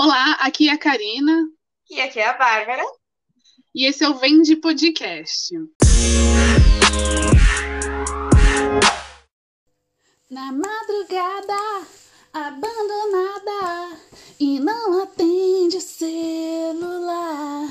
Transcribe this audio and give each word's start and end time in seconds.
Olá, 0.00 0.34
aqui 0.34 0.68
é 0.68 0.72
a 0.74 0.78
Karina. 0.78 1.48
E 1.90 2.00
aqui 2.00 2.20
é 2.20 2.28
a 2.28 2.32
Bárbara. 2.32 2.84
E 3.74 3.84
esse 3.84 4.04
é 4.04 4.08
o 4.08 4.14
Vende 4.14 4.54
Podcast. 4.54 5.52
Na 10.30 10.52
madrugada, 10.52 11.84
abandonada, 12.32 13.98
e 14.38 14.60
não 14.60 15.02
atende 15.02 15.80
celular. 15.80 17.66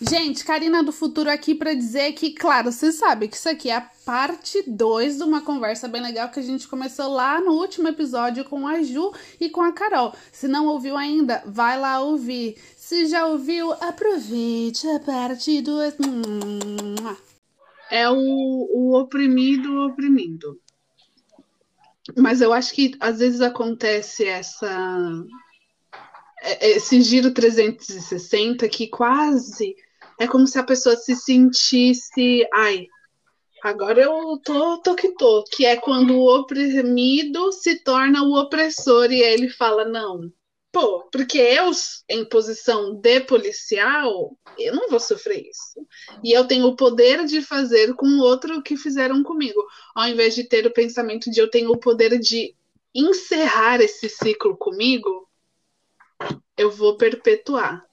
Gente, 0.00 0.46
Karina 0.46 0.82
do 0.82 0.92
Futuro 0.92 1.30
aqui 1.30 1.54
para 1.54 1.74
dizer 1.74 2.12
que, 2.12 2.30
claro, 2.30 2.72
você 2.72 2.90
sabe 2.90 3.28
que 3.28 3.36
isso 3.36 3.50
aqui 3.50 3.68
é 3.68 3.76
a 3.76 3.90
parte 4.04 4.62
2 4.66 5.18
de 5.18 5.22
uma 5.22 5.42
conversa 5.42 5.86
bem 5.86 6.00
legal 6.00 6.30
que 6.30 6.40
a 6.40 6.42
gente 6.42 6.66
começou 6.66 7.12
lá 7.12 7.38
no 7.38 7.52
último 7.52 7.86
episódio 7.86 8.42
com 8.46 8.66
a 8.66 8.82
Ju 8.82 9.12
e 9.38 9.50
com 9.50 9.60
a 9.60 9.72
Carol. 9.72 10.14
Se 10.32 10.48
não 10.48 10.68
ouviu 10.68 10.96
ainda, 10.96 11.42
vai 11.44 11.78
lá 11.78 12.00
ouvir. 12.00 12.56
Se 12.78 13.06
já 13.08 13.26
ouviu, 13.26 13.72
aproveite 13.74 14.88
a 14.88 15.00
parte 15.00 15.60
2. 15.60 15.94
É 17.90 18.08
o, 18.08 18.16
o 18.16 18.98
oprimido 18.98 19.84
oprimindo. 19.84 20.58
Mas 22.16 22.40
eu 22.40 22.54
acho 22.54 22.72
que 22.72 22.96
às 23.00 23.18
vezes 23.18 23.42
acontece 23.42 24.24
essa 24.24 25.26
é, 26.42 26.70
esse 26.70 27.02
giro 27.02 27.32
360 27.32 28.66
que 28.70 28.88
quase 28.88 29.76
é 30.20 30.28
como 30.28 30.46
se 30.46 30.58
a 30.58 30.62
pessoa 30.62 30.94
se 30.96 31.16
sentisse, 31.16 32.46
ai, 32.52 32.86
agora 33.62 34.02
eu 34.02 34.38
tô, 34.44 34.76
tô 34.82 34.94
que 34.94 35.14
tô, 35.14 35.42
que 35.50 35.64
é 35.64 35.76
quando 35.76 36.14
o 36.14 36.38
oprimido 36.38 37.50
se 37.52 37.82
torna 37.82 38.22
o 38.22 38.38
opressor 38.38 39.10
e 39.10 39.22
ele 39.22 39.48
fala, 39.48 39.86
não, 39.86 40.30
pô, 40.70 41.08
porque 41.10 41.38
eu, 41.38 41.70
em 42.06 42.22
posição 42.26 42.94
de 42.94 43.20
policial, 43.20 44.36
eu 44.58 44.74
não 44.74 44.90
vou 44.90 45.00
sofrer 45.00 45.48
isso. 45.48 45.86
E 46.22 46.36
eu 46.36 46.46
tenho 46.46 46.66
o 46.66 46.76
poder 46.76 47.24
de 47.24 47.40
fazer 47.40 47.94
com 47.94 48.06
o 48.06 48.20
outro 48.20 48.62
que 48.62 48.76
fizeram 48.76 49.22
comigo, 49.22 49.64
ao 49.94 50.06
invés 50.06 50.34
de 50.34 50.44
ter 50.44 50.66
o 50.66 50.72
pensamento 50.72 51.30
de 51.30 51.40
eu 51.40 51.48
tenho 51.48 51.70
o 51.70 51.80
poder 51.80 52.18
de 52.18 52.54
encerrar 52.94 53.80
esse 53.80 54.06
ciclo 54.06 54.54
comigo, 54.54 55.26
eu 56.58 56.70
vou 56.70 56.98
perpetuar. 56.98 57.89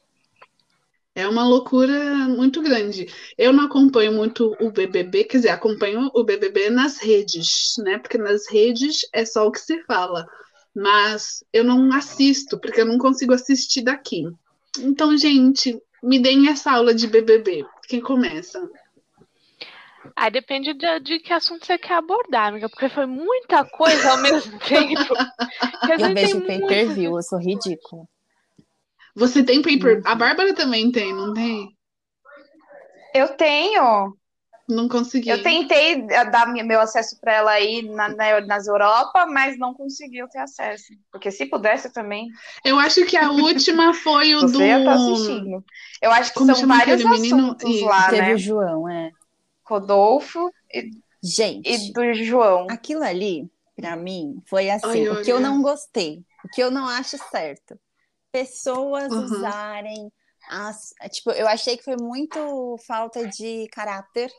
É 1.18 1.28
uma 1.28 1.44
loucura 1.44 2.14
muito 2.28 2.62
grande. 2.62 3.12
Eu 3.36 3.52
não 3.52 3.66
acompanho 3.66 4.12
muito 4.12 4.56
o 4.60 4.70
BBB, 4.70 5.24
quer 5.24 5.38
dizer, 5.38 5.50
acompanho 5.50 6.12
o 6.14 6.24
BBB 6.24 6.70
nas 6.70 7.00
redes, 7.00 7.74
né? 7.80 7.98
Porque 7.98 8.20
nas 8.20 8.48
redes 8.48 9.00
é 9.12 9.26
só 9.26 9.48
o 9.48 9.52
que 9.52 9.60
se 9.60 9.82
fala. 9.86 10.28
Mas 10.76 11.44
eu 11.52 11.64
não 11.64 11.92
assisto, 11.92 12.60
porque 12.60 12.82
eu 12.82 12.86
não 12.86 13.00
consigo 13.00 13.34
assistir 13.34 13.82
daqui. 13.82 14.26
Então, 14.78 15.18
gente, 15.18 15.82
me 16.04 16.20
deem 16.20 16.50
essa 16.50 16.72
aula 16.72 16.94
de 16.94 17.08
BBB. 17.08 17.66
Quem 17.88 18.00
começa? 18.00 18.70
Aí 20.16 20.30
depende 20.30 20.76
de, 20.76 21.00
de, 21.00 21.18
que 21.18 21.34
assunto 21.34 21.66
você 21.66 21.80
quer 21.80 21.96
abordar, 21.96 22.50
amiga, 22.50 22.70
porque 22.70 22.90
foi 22.90 23.08
muita 23.08 23.66
coisa 23.66 24.12
ao 24.12 24.22
mesmo 24.22 24.60
tempo. 24.62 25.16
eu 25.90 26.14
vejo 26.14 26.42
pay-per-view, 26.42 27.16
eu 27.16 27.24
sou 27.24 27.40
ridícula. 27.40 28.04
Você 29.18 29.44
tem 29.44 29.64
paper? 29.64 30.02
A 30.06 30.14
Bárbara 30.14 30.54
também 30.54 30.92
tem, 30.92 31.12
não 31.12 31.34
tem? 31.34 31.76
Eu 33.16 33.30
tenho. 33.30 34.16
Não 34.70 34.88
consegui. 34.88 35.30
Eu 35.30 35.42
tentei 35.42 36.06
dar 36.06 36.46
meu 36.46 36.80
acesso 36.80 37.20
para 37.20 37.34
ela 37.34 37.52
aí 37.52 37.82
na, 37.82 38.10
na, 38.10 38.42
nas 38.42 38.68
Europa, 38.68 39.26
mas 39.26 39.58
não 39.58 39.74
conseguiu 39.74 40.28
ter 40.28 40.38
acesso. 40.38 40.94
Porque 41.12 41.32
se 41.32 41.48
pudesse 41.48 41.92
também. 41.92 42.28
Eu 42.64 42.78
acho 42.78 43.06
que 43.08 43.18
a 43.18 43.32
última 43.34 43.92
foi 43.92 44.36
o 44.36 44.42
Você 44.42 44.78
do. 44.78 44.86
Tá 44.86 44.94
assistindo. 44.94 45.66
Eu 46.00 46.12
acho 46.12 46.32
que 46.32 46.38
Como 46.38 46.56
são 46.56 46.68
vários 46.68 47.04
assuntos 47.04 47.64
menino? 47.66 47.88
lá, 47.88 48.10
Teve 48.10 48.22
né? 48.22 48.36
o 48.36 48.38
João, 48.38 48.90
é. 48.90 49.12
Rodolfo 49.64 50.52
e, 50.72 50.92
Gente, 51.24 51.68
e 51.68 51.92
do 51.92 52.14
João. 52.14 52.68
Aquilo 52.70 53.04
ali, 53.04 53.50
para 53.76 53.96
mim, 53.96 54.44
foi 54.46 54.70
assim. 54.70 55.08
Ai, 55.08 55.10
o 55.10 55.24
que 55.24 55.32
eu 55.32 55.40
não 55.40 55.60
gostei, 55.64 56.24
o 56.46 56.50
que 56.50 56.62
eu 56.62 56.70
não 56.70 56.88
acho 56.88 57.18
certo 57.32 57.80
pessoas 58.32 59.12
uhum. 59.12 59.24
usarem 59.24 60.12
as. 60.50 60.94
Tipo, 61.12 61.32
eu 61.32 61.48
achei 61.48 61.78
que 61.78 61.84
foi 61.84 61.98
muito 61.98 62.78
falta 62.86 63.28
de 63.28 63.68
caráter 63.72 64.32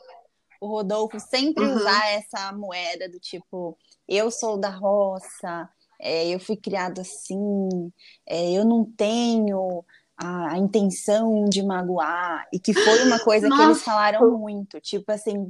o 0.59 0.67
Rodolfo 0.67 1.19
sempre 1.19 1.63
uhum. 1.63 1.75
usar 1.75 2.09
essa 2.09 2.51
moeda 2.51 3.07
do 3.07 3.19
tipo, 3.19 3.77
eu 4.07 4.29
sou 4.29 4.57
da 4.57 4.69
roça, 4.69 5.69
é, 5.99 6.27
eu 6.27 6.39
fui 6.39 6.57
criado 6.57 6.99
assim, 7.01 7.91
é, 8.25 8.51
eu 8.51 8.65
não 8.65 8.83
tenho 8.83 9.83
a, 10.17 10.53
a, 10.53 10.57
intenção 10.57 11.45
de 11.45 11.63
magoar, 11.63 12.47
e 12.51 12.59
que 12.59 12.73
foi 12.73 13.03
uma 13.03 13.19
coisa 13.19 13.47
Nossa. 13.47 13.61
que 13.61 13.69
eles 13.69 13.83
falaram 13.83 14.37
muito, 14.37 14.79
tipo 14.81 15.11
assim, 15.11 15.47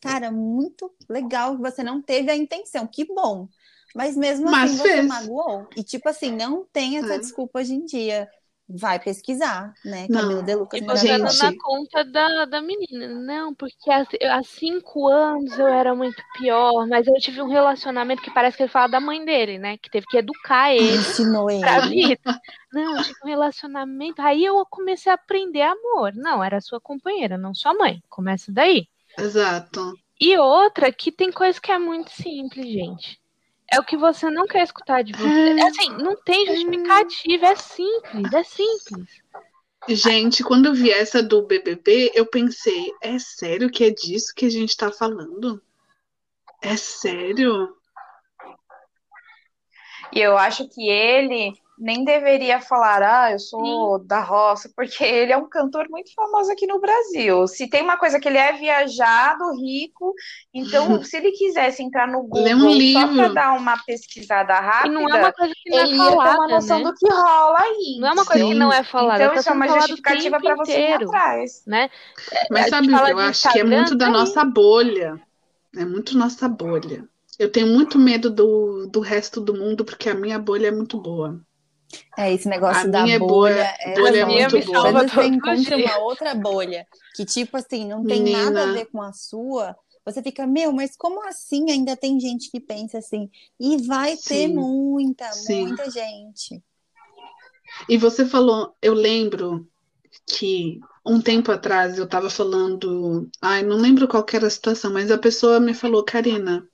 cara, 0.00 0.32
muito 0.32 0.92
legal 1.08 1.56
que 1.56 1.62
você 1.62 1.82
não 1.82 2.02
teve 2.02 2.30
a 2.30 2.36
intenção, 2.36 2.86
que 2.86 3.04
bom. 3.04 3.48
Mas 3.94 4.16
mesmo 4.16 4.50
Mas 4.50 4.72
assim 4.72 4.82
fez. 4.82 4.94
você 4.96 5.02
magoou. 5.02 5.68
E 5.76 5.82
tipo 5.82 6.08
assim, 6.08 6.34
não 6.34 6.66
tem 6.72 6.98
essa 6.98 7.14
é. 7.14 7.18
desculpa 7.18 7.60
hoje 7.60 7.74
em 7.74 7.84
dia. 7.84 8.28
Vai 8.74 8.98
pesquisar, 8.98 9.74
né? 9.84 10.06
Camila 10.08 10.42
De 10.42 10.54
Lucas 10.54 10.80
e 10.80 10.84
você 10.84 11.08
tá 11.18 11.50
na 11.50 11.52
conta 11.58 12.04
da, 12.04 12.46
da 12.46 12.62
menina. 12.62 13.08
Não, 13.08 13.54
porque 13.54 13.90
há, 13.90 14.06
há, 14.30 14.42
cinco 14.44 15.08
anos 15.08 15.58
eu 15.58 15.66
era 15.66 15.94
muito 15.94 16.22
pior, 16.38 16.86
mas 16.86 17.06
eu 17.06 17.14
tive 17.14 17.42
um 17.42 17.48
relacionamento 17.48 18.22
que 18.22 18.32
parece 18.32 18.56
que 18.56 18.62
ele 18.62 18.70
fala 18.70 18.86
da 18.86 19.00
mãe 19.00 19.22
dele, 19.24 19.58
né? 19.58 19.76
Que 19.76 19.90
teve 19.90 20.06
que 20.06 20.16
educar 20.16 20.72
ele. 20.72 20.96
Ensinou 20.96 21.50
ele. 21.50 21.60
Pra 21.60 21.80
vida. 21.80 22.40
Não, 22.72 22.96
eu 22.96 23.02
tive 23.02 23.18
um 23.24 23.28
relacionamento. 23.28 24.22
Aí 24.22 24.42
eu 24.42 24.64
comecei 24.70 25.10
a 25.12 25.16
aprender 25.16 25.62
amor. 25.62 26.14
Não, 26.14 26.42
era 26.42 26.60
sua 26.60 26.80
companheira, 26.80 27.36
não 27.36 27.54
sua 27.54 27.74
mãe. 27.74 28.00
Começa 28.08 28.50
daí. 28.50 28.86
Exato. 29.18 29.92
E 30.18 30.38
outra, 30.38 30.92
que 30.92 31.10
tem 31.10 31.30
coisa 31.32 31.60
que 31.60 31.72
é 31.72 31.78
muito 31.78 32.10
simples, 32.10 32.64
gente. 32.64 33.21
É 33.72 33.80
o 33.80 33.84
que 33.84 33.96
você 33.96 34.30
não 34.30 34.46
quer 34.46 34.62
escutar 34.64 35.02
de 35.02 35.12
você. 35.12 35.26
É 35.26 35.66
assim, 35.66 35.88
não 35.96 36.14
tem 36.22 36.46
justificativa, 36.46 37.46
é 37.46 37.56
simples, 37.56 38.32
é 38.32 38.44
simples. 38.44 39.22
Gente, 39.88 40.44
quando 40.44 40.66
eu 40.66 40.74
vi 40.74 40.90
essa 40.90 41.22
do 41.22 41.42
BBB, 41.46 42.12
eu 42.14 42.26
pensei, 42.26 42.92
é 43.02 43.18
sério 43.18 43.70
que 43.70 43.82
é 43.82 43.90
disso 43.90 44.34
que 44.36 44.44
a 44.44 44.50
gente 44.50 44.76
tá 44.76 44.92
falando? 44.92 45.60
É 46.60 46.76
sério? 46.76 47.74
E 50.12 50.20
eu 50.20 50.36
acho 50.36 50.68
que 50.68 50.88
ele 50.88 51.54
nem 51.82 52.04
deveria 52.04 52.60
falar, 52.60 53.02
ah, 53.02 53.32
eu 53.32 53.40
sou 53.40 53.98
Sim. 53.98 54.06
da 54.06 54.20
roça, 54.20 54.70
porque 54.76 55.02
ele 55.02 55.32
é 55.32 55.36
um 55.36 55.48
cantor 55.48 55.88
muito 55.90 56.14
famoso 56.14 56.52
aqui 56.52 56.64
no 56.64 56.80
Brasil. 56.80 57.48
Se 57.48 57.68
tem 57.68 57.82
uma 57.82 57.96
coisa 57.96 58.20
que 58.20 58.28
ele 58.28 58.38
é 58.38 58.52
viajado, 58.52 59.52
rico, 59.60 60.14
então 60.54 61.02
se 61.02 61.16
ele 61.16 61.32
quisesse 61.32 61.82
entrar 61.82 62.06
no 62.06 62.22
Google 62.22 62.54
um 62.54 62.92
só 62.92 63.08
para 63.08 63.28
dar 63.28 63.52
uma 63.58 63.76
pesquisada 63.84 64.54
rápida, 64.54 64.94
e 64.94 65.02
não 65.02 65.08
é 65.08 65.18
uma 65.18 65.32
coisa 65.32 65.52
que 65.60 65.70
não 65.70 65.78
é 65.78 65.82
ele 65.82 65.96
falada, 65.96 66.22
ia 66.22 66.30
ter 66.30 66.36
uma 66.36 66.48
noção 66.48 66.78
né? 66.78 66.84
do 66.84 66.94
que 66.94 67.08
rola 67.08 67.58
aí. 67.58 67.98
Não 67.98 68.08
é 68.08 68.12
uma 68.12 68.24
coisa 68.24 68.44
Sim. 68.44 68.48
que 68.48 68.58
não 68.58 68.72
é 68.72 68.84
falada. 68.84 69.24
Então 69.24 69.34
tá 69.34 69.40
isso 69.40 69.50
é 69.50 69.52
uma 69.52 69.68
justificativa 69.68 70.40
para 70.40 70.54
você 70.54 70.80
ir 70.80 70.92
atrás. 70.94 71.62
Né? 71.66 71.90
Mas 72.48 72.68
sabe, 72.68 72.92
eu 72.92 73.18
acho 73.18 73.50
que 73.50 73.58
é 73.58 73.64
muito 73.64 73.96
da 73.96 74.08
nossa 74.08 74.44
bolha. 74.44 75.20
É 75.76 75.84
muito 75.84 76.16
nossa 76.16 76.48
bolha. 76.48 77.04
Eu 77.38 77.50
tenho 77.50 77.66
muito 77.66 77.98
medo 77.98 78.30
do, 78.30 78.86
do 78.86 79.00
resto 79.00 79.40
do 79.40 79.52
mundo, 79.52 79.84
porque 79.84 80.08
a 80.08 80.14
minha 80.14 80.38
bolha 80.38 80.68
é 80.68 80.70
muito 80.70 81.00
boa. 81.00 81.40
É, 82.16 82.32
esse 82.32 82.48
negócio 82.48 82.88
a 82.88 82.90
da 82.90 83.02
bolha, 83.02 83.18
bolha 83.18 83.76
é, 83.80 83.94
bolha 83.94 84.20
é 84.20 84.24
muito 84.24 84.66
boa. 84.66 84.92
Quando 84.92 85.10
você 85.10 85.24
encontra 85.24 85.76
uma 85.76 85.98
outra 85.98 86.34
bolha 86.34 86.86
que, 87.14 87.24
tipo 87.24 87.56
assim, 87.56 87.86
não 87.86 88.04
tem 88.04 88.22
Menina. 88.22 88.50
nada 88.50 88.70
a 88.70 88.72
ver 88.72 88.86
com 88.86 89.02
a 89.02 89.12
sua, 89.12 89.76
você 90.04 90.22
fica, 90.22 90.46
meu, 90.46 90.72
mas 90.72 90.96
como 90.96 91.26
assim 91.26 91.70
ainda 91.70 91.96
tem 91.96 92.18
gente 92.18 92.50
que 92.50 92.60
pensa 92.60 92.98
assim? 92.98 93.30
E 93.58 93.76
vai 93.86 94.16
Sim. 94.16 94.28
ter 94.28 94.48
muita, 94.48 95.30
Sim. 95.32 95.66
muita 95.66 95.90
gente. 95.90 96.62
E 97.88 97.96
você 97.96 98.24
falou, 98.24 98.74
eu 98.82 98.94
lembro 98.94 99.66
que 100.26 100.80
um 101.04 101.20
tempo 101.20 101.50
atrás 101.50 101.98
eu 101.98 102.04
estava 102.04 102.28
falando, 102.28 103.28
ai, 103.40 103.62
não 103.62 103.76
lembro 103.76 104.08
qual 104.08 104.24
era 104.32 104.46
a 104.46 104.50
situação, 104.50 104.92
mas 104.92 105.10
a 105.10 105.18
pessoa 105.18 105.58
me 105.58 105.74
falou, 105.74 106.04
Karina, 106.04 106.66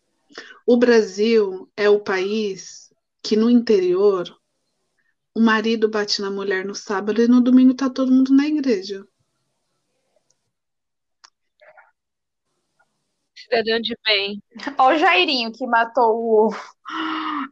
o 0.67 0.77
Brasil 0.77 1.69
é 1.77 1.89
o 1.89 2.01
país 2.01 2.93
que 3.23 3.37
no 3.37 3.49
interior 3.49 4.35
o 5.39 5.41
marido 5.41 5.89
bate 5.89 6.21
na 6.21 6.33
mulher 6.33 6.65
no 6.65 6.75
sábado 6.75 7.23
e 7.23 7.29
no 7.29 7.41
domingo 7.41 7.73
tá 7.73 7.89
todo 7.89 8.11
mundo 8.11 8.35
na 8.35 8.45
igreja. 8.45 9.05
Cidadão 13.37 13.81
de 13.81 13.97
bem. 14.05 14.43
Olha 14.77 14.97
o 14.97 14.99
Jairinho 14.99 15.53
que 15.53 15.65
matou 15.65 16.17
o, 16.17 16.51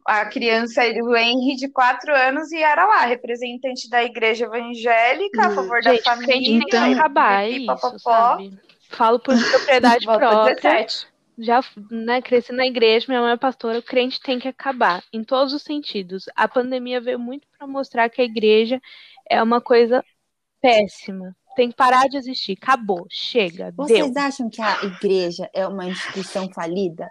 a 0.05 0.27
criança 0.27 0.83
do 0.93 1.17
Henry 1.17 1.55
de 1.55 1.69
quatro 1.69 2.13
anos 2.13 2.51
e 2.51 2.61
era 2.61 2.85
lá, 2.85 3.07
representante 3.07 3.89
da 3.89 4.03
igreja 4.03 4.47
evangélica, 4.47 5.47
a 5.47 5.51
favor 5.51 5.81
Gente, 5.81 6.03
da 6.03 6.11
família. 6.11 6.57
Então, 6.57 6.69
tem 6.69 6.93
que 6.93 6.99
acabar 6.99 7.49
isso, 7.49 7.99
sabe? 8.01 8.59
Falo 8.91 9.21
por 9.21 9.35
propriedade 9.49 10.05
própria. 10.05 10.87
Já 11.39 11.61
né, 11.91 12.23
cresci 12.23 12.53
na 12.53 12.67
igreja, 12.67 13.07
minha 13.09 13.21
mãe 13.21 13.33
é 13.33 13.37
pastora, 13.37 13.79
o 13.79 13.83
crente 13.83 14.21
tem 14.21 14.39
que 14.39 14.49
acabar, 14.49 15.03
em 15.13 15.23
todos 15.23 15.53
os 15.53 15.63
sentidos. 15.63 16.25
A 16.35 16.49
pandemia 16.49 17.01
veio 17.01 17.19
muito 17.19 17.47
para 17.57 17.67
mostrar 17.67 18.09
que 18.09 18.21
a 18.21 18.25
igreja 18.25 18.81
é 19.29 19.43
uma 19.43 19.61
coisa 19.61 20.05
péssima. 20.61 21.37
Tem 21.55 21.71
que 21.71 21.77
parar 21.77 22.07
de 22.09 22.19
existir. 22.19 22.59
Acabou, 22.61 23.07
chega. 23.09 23.73
Vocês 23.75 24.13
deu. 24.13 24.23
acham 24.23 24.51
que 24.51 24.61
a 24.61 24.85
igreja 24.85 25.49
é 25.55 25.67
uma 25.67 25.87
instituição 25.87 26.51
falida? 26.53 27.09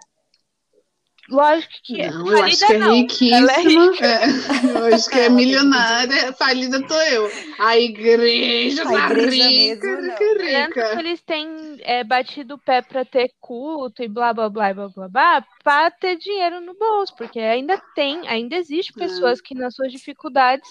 Lógico 1.28 1.72
que. 1.82 2.06
Não, 2.06 2.30
eu 2.30 2.44
acho 2.44 2.66
que 2.66 2.72
é 2.72 2.78
não. 2.78 2.94
riquíssima. 2.94 3.52
É 3.52 3.60
rica. 3.62 4.06
É, 4.06 4.78
eu 4.78 4.94
acho 4.94 5.10
que 5.10 5.18
é 5.18 5.28
milionária. 5.28 6.32
Falida 6.34 6.86
tô 6.86 6.94
eu. 6.94 7.30
A 7.58 7.76
igreja 7.78 8.82
A 8.82 8.84
tá 8.84 9.10
igreja 9.10 9.48
rica, 9.48 9.86
mesmo, 9.86 10.02
não. 10.02 10.66
rica, 10.66 10.82
Tanto 10.82 11.00
eles 11.00 11.22
têm 11.22 11.48
é, 11.80 12.04
batido 12.04 12.54
o 12.54 12.58
pé 12.58 12.80
para 12.82 13.04
ter 13.04 13.30
culto 13.40 14.02
e 14.02 14.08
blá 14.08 14.32
blá 14.32 14.48
blá 14.48 14.72
blá 14.72 14.88
blá 14.88 15.08
blá 15.08 15.46
para 15.64 15.90
ter 15.90 16.16
dinheiro 16.16 16.60
no 16.60 16.74
bolso, 16.74 17.14
porque 17.16 17.40
ainda 17.40 17.80
tem, 17.94 18.26
ainda 18.28 18.56
existe 18.56 18.92
pessoas 18.92 19.40
que 19.40 19.54
nas 19.54 19.74
suas 19.74 19.90
dificuldades 19.90 20.68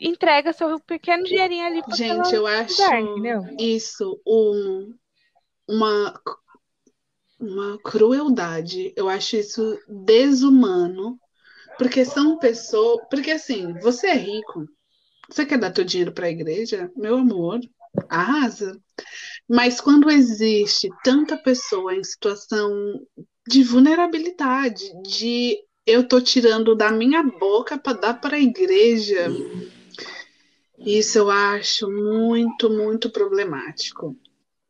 entrega 0.00 0.52
seu 0.52 0.78
pequeno 0.80 1.24
dinheirinho 1.24 1.66
ali 1.66 1.82
para 1.82 1.96
Gente, 1.96 2.34
eu 2.34 2.46
acho 2.46 2.82
entendeu? 2.82 3.44
isso 3.58 4.20
um, 4.26 4.94
uma, 5.68 6.20
uma 7.42 7.78
crueldade. 7.78 8.92
Eu 8.96 9.08
acho 9.08 9.36
isso 9.36 9.78
desumano. 9.88 11.18
Porque 11.76 12.04
são 12.04 12.38
pessoas. 12.38 13.04
Porque 13.10 13.32
assim, 13.32 13.72
você 13.80 14.08
é 14.08 14.14
rico. 14.14 14.66
Você 15.28 15.44
quer 15.44 15.58
dar 15.58 15.72
teu 15.72 15.84
dinheiro 15.84 16.12
para 16.12 16.26
a 16.26 16.30
igreja? 16.30 16.90
Meu 16.96 17.16
amor, 17.16 17.58
arrasa. 18.08 18.78
Mas 19.48 19.80
quando 19.80 20.10
existe 20.10 20.88
tanta 21.02 21.36
pessoa 21.36 21.94
em 21.94 22.04
situação 22.04 22.70
de 23.48 23.64
vulnerabilidade, 23.64 24.84
de 25.02 25.58
eu 25.84 26.06
tô 26.06 26.20
tirando 26.20 26.76
da 26.76 26.92
minha 26.92 27.22
boca 27.22 27.76
para 27.76 27.98
dar 27.98 28.14
para 28.14 28.36
a 28.36 28.40
igreja, 28.40 29.28
isso 30.78 31.18
eu 31.18 31.30
acho 31.30 31.90
muito, 31.90 32.70
muito 32.70 33.10
problemático. 33.10 34.16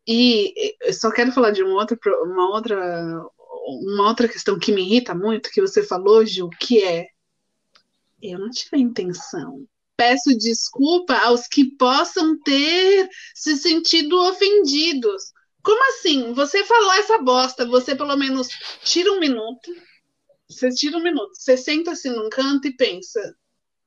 E 0.06 0.74
só 0.92 1.10
quero 1.10 1.32
falar 1.32 1.50
de 1.50 1.62
uma 1.62 1.74
outra, 1.74 1.96
uma 2.24 2.50
outra, 2.50 3.24
uma 3.84 4.08
outra 4.08 4.28
questão 4.28 4.58
que 4.58 4.72
me 4.72 4.82
irrita 4.82 5.14
muito, 5.14 5.50
que 5.50 5.60
você 5.60 5.82
falou, 5.82 6.24
Gil, 6.26 6.48
que 6.50 6.82
é 6.82 7.06
eu 8.22 8.38
não 8.38 8.50
tive 8.50 8.76
a 8.76 8.78
intenção. 8.78 9.66
Peço 9.96 10.36
desculpa 10.38 11.14
aos 11.18 11.46
que 11.48 11.76
possam 11.76 12.38
ter 12.40 13.08
se 13.34 13.56
sentido 13.56 14.16
ofendidos. 14.28 15.32
Como 15.62 15.82
assim? 15.90 16.32
Você 16.32 16.64
falou 16.64 16.92
essa 16.94 17.18
bosta, 17.18 17.66
você 17.66 17.94
pelo 17.94 18.16
menos 18.16 18.48
tira 18.84 19.12
um 19.12 19.18
minuto. 19.20 19.72
Você 20.48 20.70
tira 20.70 20.98
um 20.98 21.02
minuto, 21.02 21.34
você 21.34 21.56
senta 21.56 21.92
assim 21.92 22.10
num 22.10 22.28
canto 22.28 22.68
e 22.68 22.76
pensa: 22.76 23.36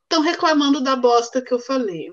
estão 0.04 0.22
reclamando 0.22 0.82
da 0.82 0.96
bosta 0.96 1.42
que 1.42 1.54
eu 1.54 1.60
falei. 1.60 2.12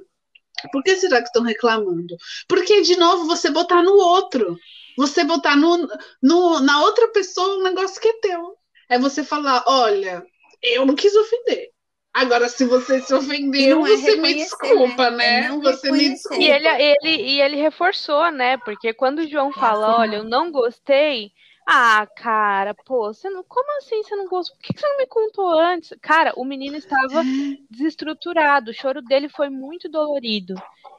Por 0.70 0.82
que 0.82 0.96
será 0.96 1.20
que 1.20 1.28
estão 1.28 1.42
reclamando? 1.42 2.16
Porque, 2.48 2.82
de 2.82 2.96
novo, 2.96 3.26
você 3.26 3.50
botar 3.50 3.82
no 3.82 3.94
outro. 3.94 4.56
Você 4.96 5.24
botar 5.24 5.56
no, 5.56 5.88
no, 6.22 6.60
na 6.60 6.82
outra 6.82 7.08
pessoa 7.08 7.58
um 7.58 7.62
negócio 7.62 8.00
que 8.00 8.08
é 8.08 8.20
teu. 8.20 8.56
É 8.88 8.98
você 8.98 9.24
falar: 9.24 9.64
olha, 9.66 10.22
eu 10.62 10.84
não 10.84 10.94
quis 10.94 11.14
ofender. 11.16 11.70
Agora, 12.14 12.46
se 12.46 12.66
você 12.66 13.00
se 13.00 13.14
ofendeu, 13.14 13.76
não 13.76 13.86
é 13.86 13.90
você 13.96 14.16
me 14.16 14.28
reconhecer, 14.28 14.44
desculpa, 14.44 15.10
né? 15.10 15.16
né? 15.16 15.46
É 15.46 15.50
você 15.50 15.90
me 15.90 16.10
desculpa. 16.10 16.42
E 16.42 16.50
ele, 16.50 16.68
ele, 16.68 17.22
e 17.22 17.40
ele 17.40 17.56
reforçou, 17.56 18.30
né? 18.30 18.58
Porque 18.58 18.92
quando 18.92 19.20
o 19.20 19.28
João 19.28 19.50
fala, 19.50 19.86
afirmar. 19.86 20.00
olha, 20.00 20.16
eu 20.16 20.24
não 20.24 20.52
gostei. 20.52 21.32
Ah, 21.66 22.06
cara, 22.16 22.74
pô, 22.74 23.12
você 23.12 23.30
não, 23.30 23.44
como 23.44 23.78
assim 23.78 24.02
você 24.02 24.16
não 24.16 24.26
gostou? 24.26 24.56
Por 24.56 24.62
que 24.64 24.78
você 24.80 24.86
não 24.88 24.98
me 24.98 25.06
contou 25.06 25.48
antes? 25.58 25.92
Cara, 26.02 26.32
o 26.36 26.44
menino 26.44 26.76
estava 26.76 27.22
desestruturado, 27.70 28.70
o 28.70 28.74
choro 28.74 29.00
dele 29.00 29.28
foi 29.28 29.48
muito 29.48 29.88
dolorido. 29.88 30.54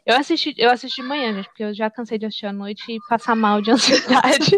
Eu 0.05 0.15
assisti, 0.15 0.53
eu 0.57 0.71
assisti 0.71 1.01
de 1.01 1.07
manhã, 1.07 1.33
gente, 1.33 1.47
porque 1.47 1.63
eu 1.63 1.73
já 1.73 1.89
cansei 1.89 2.17
de 2.17 2.25
assistir 2.25 2.45
à 2.45 2.53
noite 2.53 2.83
e 2.91 2.99
passar 3.09 3.35
mal 3.35 3.61
de 3.61 3.71
ansiedade 3.71 4.49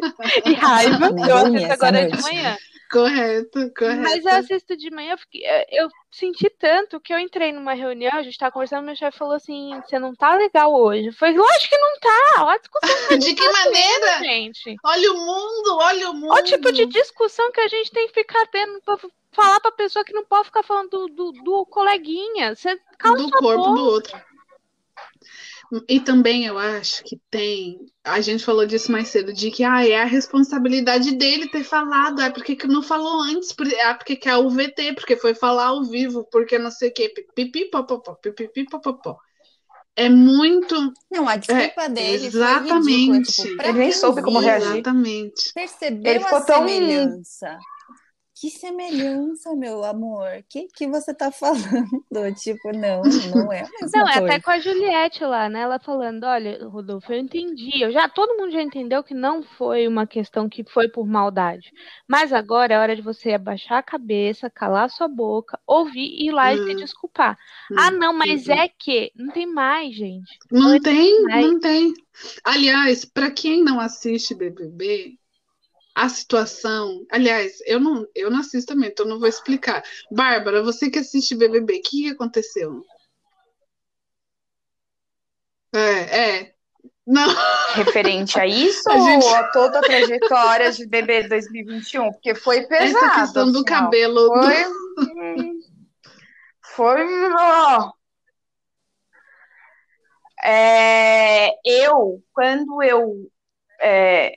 e 0.46 0.54
raiva. 0.54 1.08
Eu 1.28 1.38
assisto 1.38 1.74
agora 1.74 2.06
de 2.06 2.22
manhã. 2.22 2.56
Correto, 2.92 3.72
correto. 3.76 4.02
Mas 4.04 4.26
eu 4.26 4.32
assisto 4.32 4.78
de 4.78 4.90
manhã, 4.92 5.12
eu, 5.14 5.18
fiquei- 5.18 5.44
eu 5.72 5.88
senti 6.16 6.50
tanto 6.50 7.00
que 7.00 7.14
eu 7.14 7.20
entrei 7.20 7.52
numa 7.52 7.74
reunião, 7.74 8.14
a 8.14 8.24
gente 8.24 8.38
tava 8.38 8.52
conversando, 8.52 8.86
meu 8.86 8.96
chefe 8.96 9.18
falou 9.18 9.36
assim: 9.36 9.80
você 9.82 10.00
não 10.00 10.16
tá 10.16 10.36
legal 10.36 10.74
hoje. 10.74 11.12
Foi, 11.12 11.34
lógico 11.34 11.70
que 11.70 11.78
não 11.78 12.00
tá. 12.00 12.44
Olha 12.44 12.56
a 12.56 12.58
discussão 12.58 13.18
De 13.20 13.36
que 13.36 13.50
maneira? 13.50 14.20
gente. 14.20 14.76
Olha 14.84 15.12
o 15.12 15.18
mundo, 15.18 15.78
olha 15.78 16.10
o 16.10 16.14
mundo. 16.14 16.32
Olha 16.32 16.42
o 16.42 16.46
tipo 16.46 16.72
de 16.72 16.86
discussão 16.86 17.52
que 17.52 17.60
a 17.60 17.68
gente 17.68 17.92
tem 17.92 18.08
que 18.08 18.14
ficar 18.14 18.46
tendo 18.48 18.82
pra 18.82 18.98
falar 19.32 19.60
pra 19.60 19.72
pessoa 19.72 20.06
que 20.06 20.14
não 20.14 20.26
pode 20.26 20.46
ficar 20.46 20.64
falando 20.64 20.90
do, 20.90 21.08
do, 21.08 21.32
do 21.44 21.66
coleguinha. 21.66 22.56
Você 22.56 22.80
cala 22.98 23.18
do 23.18 23.30
corpo 23.32 23.64
boca. 23.64 23.74
do 23.74 23.86
outro. 23.86 24.35
E 25.90 26.00
também 26.00 26.46
eu 26.46 26.58
acho 26.58 27.04
que 27.04 27.20
tem. 27.30 27.78
A 28.04 28.22
gente 28.22 28.44
falou 28.44 28.66
disso 28.66 28.92
mais 28.92 29.08
cedo, 29.08 29.34
de 29.34 29.50
que 29.52 29.64
ah, 29.64 29.88
é 29.88 30.02
a 30.02 30.06
responsabilidade 30.06 31.16
dele 31.16 31.50
ter 31.50 31.64
falado. 31.64 32.22
É 32.22 32.30
porque 32.30 32.56
que 32.56 32.68
não 32.68 32.82
falou 32.82 33.22
antes, 33.24 33.52
por- 33.52 33.68
é 33.68 33.94
porque 33.94 34.16
que 34.16 34.30
é 34.30 34.38
o 34.38 34.50
VT, 34.50 34.94
porque 34.94 35.16
foi 35.18 35.34
falar 35.34 35.68
ao 35.68 35.84
vivo, 35.84 36.28
porque 36.32 36.58
não 36.60 36.72
sei 36.72 36.90
o 36.90 36.94
quê. 36.94 37.12
É 39.98 40.10
muito. 40.10 40.76
Não, 41.10 41.28
a 41.28 41.38
desculpa 41.38 41.88
dele 41.88 42.26
exatamente. 42.28 43.12
ridícula. 43.12 43.22
Tipo, 43.22 43.64
Ele 43.64 43.78
nem 43.80 43.92
soube 43.92 44.22
como 44.22 44.40
reagir. 44.40 44.72
Exatamente. 44.74 45.54
Percebeu 45.54 46.12
Ele 46.12 46.20
ficou 46.20 46.38
a 46.38 46.42
tão- 46.42 46.68
semelhança. 46.68 47.58
Que 48.38 48.50
semelhança, 48.50 49.56
meu 49.56 49.84
amor? 49.86 50.44
Que 50.50 50.68
que 50.68 50.88
você 50.88 51.14
tá 51.14 51.32
falando? 51.32 51.56
Tipo, 52.38 52.72
não, 52.74 53.02
não 53.34 53.52
é 53.52 53.62
a 53.62 53.70
mesma 53.70 53.90
Não, 53.94 54.08
é 54.10 54.20
coisa. 54.20 54.26
até 54.36 54.40
com 54.42 54.52
a 54.52 54.60
Juliette 54.60 55.24
lá, 55.24 55.48
né? 55.50 55.62
Ela 55.62 55.80
falando, 55.80 56.26
olha, 56.26 56.66
Rodolfo, 56.68 57.14
eu 57.14 57.20
entendi. 57.20 57.82
Eu 57.82 57.92
já, 57.92 58.10
todo 58.10 58.38
mundo 58.38 58.52
já 58.52 58.62
entendeu 58.62 59.04
que 59.04 59.14
não 59.14 59.42
foi 59.42 59.88
uma 59.88 60.06
questão 60.06 60.50
que 60.50 60.64
foi 60.70 60.90
por 60.90 61.08
maldade. 61.08 61.72
Mas 62.08 62.34
agora 62.34 62.74
é 62.74 62.78
hora 62.80 62.96
de 62.96 63.02
você 63.02 63.32
abaixar 63.34 63.78
a 63.78 63.84
cabeça, 63.84 64.50
calar 64.50 64.90
sua 64.90 65.08
boca, 65.08 65.58
ouvir 65.66 66.02
e 66.06 66.28
ir 66.28 66.32
lá 66.32 66.54
e 66.54 66.58
se 66.58 66.74
Hum. 66.74 66.76
desculpar. 66.76 67.38
Ah, 67.78 67.92
não, 67.92 68.12
mas 68.14 68.48
Hum. 68.48 68.54
é 68.54 68.68
que 68.68 69.12
não 69.16 69.32
tem 69.34 69.46
mais, 69.46 69.96
gente. 69.96 70.38
Não 70.52 70.80
tem, 70.80 71.24
mais. 71.24 71.46
não 71.46 71.60
tem. 71.60 71.94
Aliás, 72.44 73.06
para 73.06 73.32
quem 73.32 73.64
não 73.64 73.80
assiste 73.80 74.34
BBB, 74.36 75.18
a 75.96 76.10
situação. 76.10 77.06
Aliás, 77.10 77.58
eu 77.66 77.80
não, 77.80 78.06
eu 78.14 78.30
não 78.30 78.40
assisto 78.42 78.74
também, 78.74 78.90
então 78.90 79.06
não 79.06 79.18
vou 79.18 79.30
explicar. 79.30 79.82
Bárbara, 80.12 80.62
você 80.62 80.90
que 80.90 81.00
assiste 81.00 81.34
BBB, 81.36 81.78
o 81.78 81.82
que 81.82 81.90
que 82.04 82.10
aconteceu? 82.10 82.84
É, 85.74 86.20
é. 86.40 86.56
Não, 87.08 87.28
Referente 87.76 88.40
a 88.40 88.46
isso 88.48 88.90
A 88.90 88.98
gente- 89.00 89.24
ou 89.24 89.36
a 89.36 89.44
toda 89.52 89.80
a 89.80 89.82
trajetória 89.84 90.72
de 90.72 90.86
BB 90.88 91.28
2021? 91.30 92.12
Porque 92.12 92.36
foi 92.36 92.64
pesado. 92.68 93.06
essa 93.06 93.20
questão 93.22 93.46
do 93.52 93.58
assim, 93.60 93.66
cabelo. 93.66 94.30
do- 94.30 94.42
Foi. 94.42 94.66
hum, 94.66 95.60
Foi. 96.76 97.06
É, 100.44 101.50
eu, 101.66 102.22
quando 102.34 102.82
eu. 102.84 103.30
é, 103.82 104.36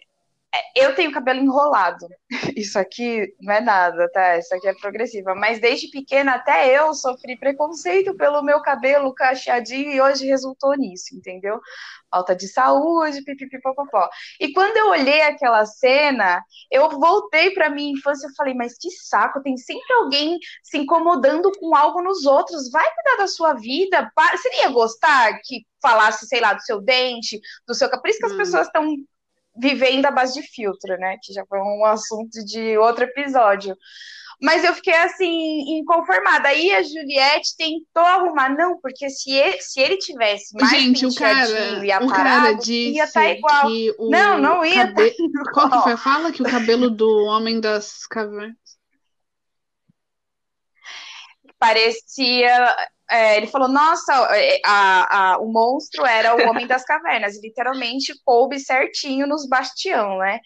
eu 0.74 0.94
tenho 0.94 1.12
cabelo 1.12 1.40
enrolado. 1.40 2.06
Isso 2.56 2.78
aqui 2.78 3.34
não 3.40 3.54
é 3.54 3.60
nada, 3.60 4.10
tá? 4.12 4.38
Isso 4.38 4.54
aqui 4.54 4.68
é 4.68 4.74
progressiva. 4.74 5.34
Mas 5.34 5.60
desde 5.60 5.88
pequena 5.90 6.34
até 6.34 6.76
eu 6.78 6.92
sofri 6.94 7.36
preconceito 7.38 8.14
pelo 8.16 8.42
meu 8.42 8.60
cabelo 8.62 9.14
cacheadinho 9.14 9.92
e 9.92 10.00
hoje 10.00 10.26
resultou 10.26 10.74
nisso, 10.76 11.14
entendeu? 11.16 11.60
Falta 12.10 12.34
de 12.34 12.48
saúde, 12.48 13.22
pipipipopopó. 13.22 14.08
E 14.40 14.52
quando 14.52 14.76
eu 14.76 14.88
olhei 14.88 15.22
aquela 15.22 15.64
cena, 15.66 16.42
eu 16.70 16.88
voltei 16.90 17.50
para 17.50 17.70
minha 17.70 17.92
infância 17.92 18.28
e 18.28 18.34
falei, 18.34 18.54
mas 18.54 18.76
que 18.78 18.90
saco, 18.90 19.42
tem 19.42 19.56
sempre 19.56 19.92
alguém 19.94 20.38
se 20.62 20.78
incomodando 20.78 21.50
com 21.58 21.74
algo 21.74 22.02
nos 22.02 22.24
outros. 22.26 22.70
Vai 22.70 22.86
cuidar 22.94 23.16
da 23.18 23.26
sua 23.26 23.54
vida. 23.54 24.10
Para... 24.14 24.36
Você 24.36 24.48
ia 24.62 24.70
gostar 24.70 25.38
que 25.44 25.66
falasse, 25.82 26.26
sei 26.26 26.40
lá, 26.40 26.54
do 26.54 26.62
seu 26.62 26.80
dente, 26.80 27.40
do 27.66 27.74
seu. 27.74 27.88
Por 27.90 28.08
isso 28.08 28.18
que 28.18 28.26
as 28.26 28.32
Hum. 28.32 28.38
pessoas 28.38 28.66
estão 28.66 28.96
vivendo 29.58 30.06
à 30.06 30.10
base 30.10 30.40
de 30.40 30.46
filtro, 30.46 30.96
né? 30.98 31.16
Que 31.22 31.32
já 31.32 31.44
foi 31.46 31.58
um 31.58 31.84
assunto 31.84 32.44
de 32.44 32.76
outro 32.78 33.04
episódio. 33.04 33.76
Mas 34.40 34.62
eu 34.62 34.72
fiquei 34.72 34.94
assim, 34.94 35.78
inconformada. 35.80 36.48
Aí 36.48 36.70
a 36.72 36.80
Juliette 36.80 37.56
tentou 37.56 38.04
arrumar, 38.04 38.48
não, 38.56 38.80
porque 38.80 39.10
se 39.10 39.32
ele, 39.32 39.60
se 39.60 39.80
ele 39.80 39.96
tivesse 39.98 40.54
mais 40.54 40.70
Gente, 40.70 41.06
o 41.06 41.14
cara, 41.14 41.48
e 41.84 41.86
o 41.86 41.88
cara 41.88 42.04
aparado, 42.04 42.58
disse 42.60 42.92
ia 42.92 43.04
estar 43.04 43.28
igual. 43.30 43.66
que 43.66 43.94
o 43.98 44.10
Não, 44.10 44.38
não 44.38 44.64
ia 44.64 44.86
cabe- 44.86 45.10
tá 45.10 45.16
Qual 45.52 45.70
que 45.70 45.82
foi? 45.82 45.96
Fala 45.96 46.30
que 46.30 46.42
o 46.42 46.48
cabelo 46.48 46.88
do 46.88 47.08
homem 47.24 47.60
das 47.60 48.06
cavernas. 48.06 48.54
parecia. 51.58 52.74
É, 53.10 53.36
ele 53.36 53.46
falou, 53.46 53.68
nossa, 53.68 54.12
é, 54.36 54.60
a- 54.64 55.32
a- 55.34 55.38
o 55.38 55.50
monstro 55.50 56.04
era 56.04 56.34
o 56.34 56.48
homem 56.48 56.66
das 56.66 56.84
cavernas, 56.84 57.36
e 57.36 57.40
literalmente 57.40 58.12
coube 58.24 58.58
certinho 58.60 59.26
nos 59.26 59.48
bastião, 59.48 60.18
né? 60.18 60.40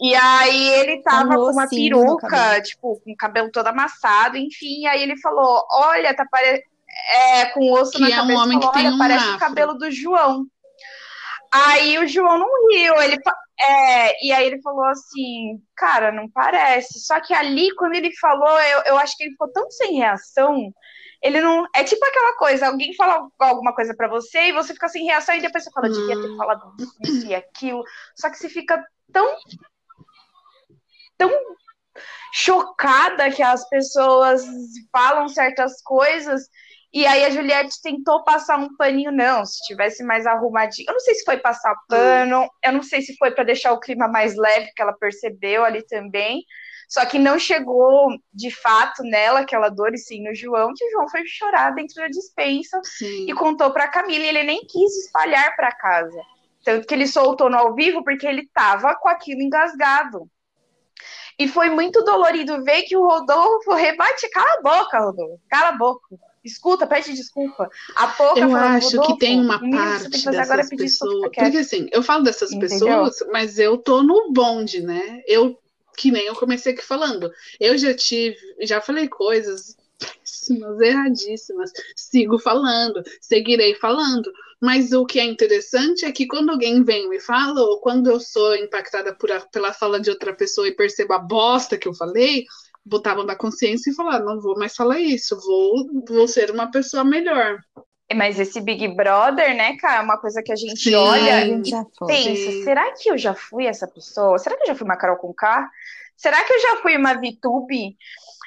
E 0.00 0.14
aí 0.14 0.68
ele 0.80 1.02
tava 1.02 1.34
um 1.34 1.36
com 1.46 1.52
uma 1.52 1.68
peruca, 1.68 2.62
tipo, 2.62 2.98
com 3.04 3.12
o 3.12 3.16
cabelo 3.16 3.50
todo 3.50 3.66
amassado, 3.66 4.36
enfim. 4.38 4.86
Aí 4.86 5.02
ele 5.02 5.18
falou: 5.18 5.62
Olha, 5.70 6.14
tá 6.14 6.24
pare... 6.30 6.62
é, 7.36 7.46
com 7.46 7.70
osso 7.72 7.92
que 7.92 8.00
na 8.00 8.08
é 8.08 8.10
cabeça. 8.12 8.32
Um 8.38 8.42
homem 8.42 8.58
falou, 8.58 8.72
que 8.72 8.78
tem 8.78 8.86
Olha, 8.86 8.94
um 8.94 8.98
parece 8.98 9.24
afro. 9.24 9.36
o 9.36 9.38
cabelo 9.38 9.74
do 9.74 9.90
João. 9.90 10.46
Aí 11.52 11.98
o 11.98 12.06
João 12.08 12.38
não 12.38 12.48
riu, 12.70 12.94
ele 13.02 13.18
é, 13.60 14.26
e 14.26 14.32
aí 14.32 14.46
ele 14.46 14.62
falou 14.62 14.84
assim, 14.86 15.60
cara, 15.76 16.10
não 16.10 16.30
parece. 16.30 17.00
Só 17.00 17.20
que 17.20 17.34
ali, 17.34 17.74
quando 17.74 17.94
ele 17.94 18.10
falou, 18.16 18.58
eu, 18.60 18.82
eu 18.86 18.98
acho 18.98 19.16
que 19.16 19.24
ele 19.24 19.32
ficou 19.32 19.52
tão 19.52 19.70
sem 19.70 19.96
reação. 19.98 20.72
Ele 21.22 21.40
não. 21.40 21.66
É 21.74 21.84
tipo 21.84 22.04
aquela 22.04 22.36
coisa, 22.36 22.66
alguém 22.66 22.94
fala 22.94 23.28
alguma 23.38 23.74
coisa 23.74 23.94
para 23.94 24.08
você 24.08 24.48
e 24.48 24.52
você 24.52 24.72
fica 24.72 24.88
sem 24.88 25.04
reação, 25.04 25.34
e 25.34 25.40
depois 25.40 25.64
você 25.64 25.70
fala, 25.70 25.90
devia 25.90 26.20
ter 26.20 26.30
hum. 26.30 26.36
falado 26.36 26.74
isso 27.02 27.26
e 27.26 27.34
aquilo. 27.34 27.82
Só 28.16 28.30
que 28.30 28.36
você 28.36 28.48
fica 28.48 28.82
tão. 29.12 29.36
tão 31.18 31.30
chocada 32.32 33.28
que 33.32 33.42
as 33.42 33.68
pessoas 33.68 34.44
falam 34.92 35.28
certas 35.28 35.82
coisas 35.82 36.48
e 36.92 37.06
aí 37.06 37.24
a 37.24 37.30
Juliette 37.30 37.80
tentou 37.80 38.24
passar 38.24 38.58
um 38.58 38.76
paninho, 38.76 39.12
não, 39.12 39.46
se 39.46 39.62
tivesse 39.64 40.02
mais 40.02 40.26
arrumadinho. 40.26 40.86
Eu 40.88 40.94
não 40.94 41.00
sei 41.00 41.14
se 41.14 41.24
foi 41.24 41.38
passar 41.38 41.72
pano, 41.88 42.48
eu 42.64 42.72
não 42.72 42.82
sei 42.82 43.00
se 43.00 43.16
foi 43.16 43.30
para 43.30 43.44
deixar 43.44 43.72
o 43.72 43.78
clima 43.78 44.08
mais 44.08 44.34
leve, 44.34 44.72
que 44.74 44.82
ela 44.82 44.92
percebeu 44.92 45.64
ali 45.64 45.86
também. 45.86 46.44
Só 46.90 47.06
que 47.06 47.20
não 47.20 47.38
chegou 47.38 48.08
de 48.34 48.50
fato 48.50 49.04
nela 49.04 49.40
aquela 49.40 49.68
dor, 49.68 49.94
e 49.94 49.98
sim 49.98 50.24
no 50.24 50.34
João, 50.34 50.72
que 50.74 50.84
o 50.84 50.90
João 50.90 51.08
foi 51.08 51.24
chorar 51.24 51.70
dentro 51.70 51.94
da 51.94 52.08
dispensa 52.08 52.80
sim. 52.82 53.26
e 53.30 53.32
contou 53.32 53.70
para 53.70 53.86
Camila, 53.86 54.24
e 54.24 54.28
ele 54.28 54.42
nem 54.42 54.66
quis 54.66 55.04
espalhar 55.04 55.54
para 55.54 55.70
casa. 55.70 56.20
Tanto 56.64 56.88
que 56.88 56.92
ele 56.92 57.06
soltou 57.06 57.48
no 57.48 57.56
ao 57.56 57.74
vivo 57.76 58.02
porque 58.02 58.26
ele 58.26 58.50
tava 58.52 58.96
com 58.96 59.08
aquilo 59.08 59.40
engasgado. 59.40 60.28
E 61.38 61.46
foi 61.46 61.70
muito 61.70 62.02
dolorido 62.02 62.62
ver 62.64 62.82
que 62.82 62.96
o 62.96 63.06
Rodolfo 63.06 63.72
rebate. 63.72 64.28
Cala 64.28 64.58
a 64.58 64.60
boca, 64.60 64.98
Rodolfo. 64.98 65.40
Cala 65.48 65.68
a 65.68 65.78
boca. 65.78 66.16
Escuta, 66.44 66.86
pede 66.86 67.14
desculpa. 67.14 67.70
A 67.96 68.08
pouca 68.08 68.40
eu 68.40 68.54
acho 68.56 69.00
que 69.02 69.18
tem 69.18 69.40
uma 69.40 69.58
parte 69.58 70.10
que 70.10 70.30
dessas 70.30 70.68
pessoas. 70.68 71.30
Porque 71.34 71.40
assim, 71.40 71.88
eu 71.92 72.02
falo 72.02 72.24
dessas 72.24 72.50
Entendeu? 72.50 72.68
pessoas, 72.78 73.16
mas 73.30 73.58
eu 73.58 73.78
tô 73.78 74.02
no 74.02 74.32
bonde, 74.32 74.82
né? 74.82 75.22
Eu, 75.26 75.58
que 75.96 76.10
nem 76.10 76.26
eu 76.26 76.34
comecei 76.34 76.72
aqui 76.72 76.84
falando. 76.84 77.30
Eu 77.58 77.76
já 77.76 77.94
tive, 77.94 78.36
já 78.62 78.80
falei 78.80 79.08
coisas 79.08 79.76
péssimas, 79.98 80.80
erradíssimas. 80.80 81.70
Sigo 81.94 82.38
falando, 82.38 83.02
seguirei 83.20 83.74
falando. 83.74 84.30
Mas 84.60 84.92
o 84.92 85.06
que 85.06 85.18
é 85.18 85.24
interessante 85.24 86.04
é 86.04 86.12
que 86.12 86.26
quando 86.26 86.50
alguém 86.50 86.82
vem 86.82 87.04
e 87.04 87.08
me 87.08 87.20
fala, 87.20 87.60
ou 87.60 87.80
quando 87.80 88.10
eu 88.10 88.20
sou 88.20 88.54
impactada 88.56 89.14
por 89.14 89.30
a, 89.32 89.40
pela 89.40 89.72
fala 89.72 90.00
de 90.00 90.10
outra 90.10 90.34
pessoa 90.34 90.68
e 90.68 90.74
percebo 90.74 91.14
a 91.14 91.18
bosta 91.18 91.78
que 91.78 91.88
eu 91.88 91.94
falei, 91.94 92.44
botavam 92.84 93.24
na 93.24 93.36
consciência 93.36 93.90
e 93.90 93.94
falaram: 93.94 94.26
não 94.26 94.40
vou 94.40 94.58
mais 94.58 94.74
falar 94.74 95.00
isso, 95.00 95.38
vou, 95.40 96.04
vou 96.06 96.28
ser 96.28 96.50
uma 96.50 96.70
pessoa 96.70 97.04
melhor. 97.04 97.58
Mas 98.14 98.40
esse 98.40 98.60
Big 98.60 98.88
Brother, 98.88 99.54
né, 99.56 99.76
cara, 99.76 99.98
é 99.98 100.04
uma 100.04 100.18
coisa 100.18 100.42
que 100.42 100.52
a 100.52 100.56
gente 100.56 100.80
Sim, 100.80 100.94
olha 100.94 101.36
a 101.36 101.40
gente 101.44 101.72
e 101.72 102.06
pensa: 102.06 102.64
será 102.64 102.92
que 102.92 103.10
eu 103.10 103.16
já 103.16 103.34
fui 103.34 103.66
essa 103.66 103.86
pessoa? 103.86 104.38
Será 104.38 104.56
que 104.56 104.62
eu 104.64 104.66
já 104.68 104.74
fui 104.74 104.84
uma 104.84 104.96
Carol 104.96 105.16
com 105.16 105.32
K? 105.32 105.68
Será 106.16 106.42
que 106.44 106.52
eu 106.52 106.60
já 106.60 106.76
fui 106.82 106.96
uma 106.96 107.14
VTube? 107.14 107.96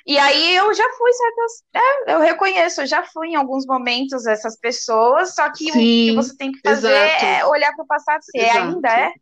E 0.06 0.18
aí 0.18 0.56
eu 0.56 0.74
já 0.74 0.84
fui 0.98 1.14
certas. 1.14 1.64
É, 1.74 2.14
eu 2.14 2.20
reconheço, 2.20 2.82
eu 2.82 2.86
já 2.86 3.04
fui 3.04 3.30
em 3.30 3.36
alguns 3.36 3.66
momentos 3.66 4.26
essas 4.26 4.60
pessoas, 4.60 5.34
só 5.34 5.50
que 5.50 5.72
Sim, 5.72 5.72
o 5.72 5.74
que 5.74 6.16
você 6.16 6.36
tem 6.36 6.52
que 6.52 6.60
fazer 6.62 6.94
exato. 6.94 7.26
é 7.26 7.46
olhar 7.46 7.74
para 7.74 7.84
o 7.84 7.88
passado, 7.88 8.22
se 8.22 8.38
é, 8.38 8.52
ainda 8.52 8.90
é. 8.90 9.14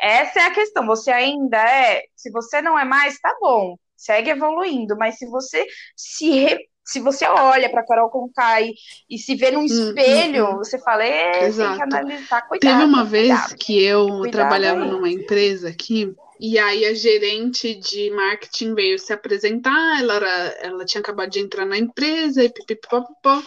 Essa 0.00 0.40
é 0.40 0.42
a 0.44 0.54
questão, 0.54 0.86
você 0.86 1.10
ainda 1.10 1.58
é. 1.58 2.04
Se 2.14 2.30
você 2.30 2.62
não 2.62 2.78
é 2.78 2.84
mais, 2.84 3.18
tá 3.18 3.36
bom 3.40 3.76
segue 4.02 4.30
evoluindo, 4.30 4.96
mas 4.96 5.16
se 5.16 5.26
você 5.26 5.64
se 5.96 6.58
se 6.84 7.00
você 7.00 7.26
olha 7.26 7.70
para 7.70 7.84
Carol 7.84 8.10
Conká 8.10 8.60
e, 8.60 8.74
e 9.08 9.18
se 9.18 9.34
vê 9.34 9.50
num 9.50 9.60
hum, 9.60 9.64
espelho, 9.64 10.46
hum, 10.46 10.54
hum, 10.54 10.58
você 10.58 10.78
fala, 10.78 11.04
é, 11.04 11.50
tem 11.50 11.52
que 11.52 11.82
analisar, 11.82 12.48
cuidado. 12.48 12.72
Teve 12.72 12.84
uma 12.84 13.04
vez 13.04 13.28
cuidado. 13.28 13.56
que 13.56 13.82
eu 13.82 14.06
cuidado 14.08 14.30
trabalhava 14.30 14.82
aí. 14.82 14.90
numa 14.90 15.08
empresa 15.08 15.68
aqui, 15.68 16.14
e 16.40 16.58
aí 16.58 16.84
a 16.84 16.94
gerente 16.94 17.74
de 17.74 18.10
marketing 18.10 18.74
veio 18.74 18.98
se 18.98 19.12
apresentar, 19.12 20.00
ela, 20.00 20.14
era, 20.16 20.56
ela 20.60 20.84
tinha 20.84 21.00
acabado 21.00 21.30
de 21.30 21.38
entrar 21.38 21.64
na 21.64 21.78
empresa, 21.78 22.42
e 22.42 22.48
pipipopopó. 22.48 23.42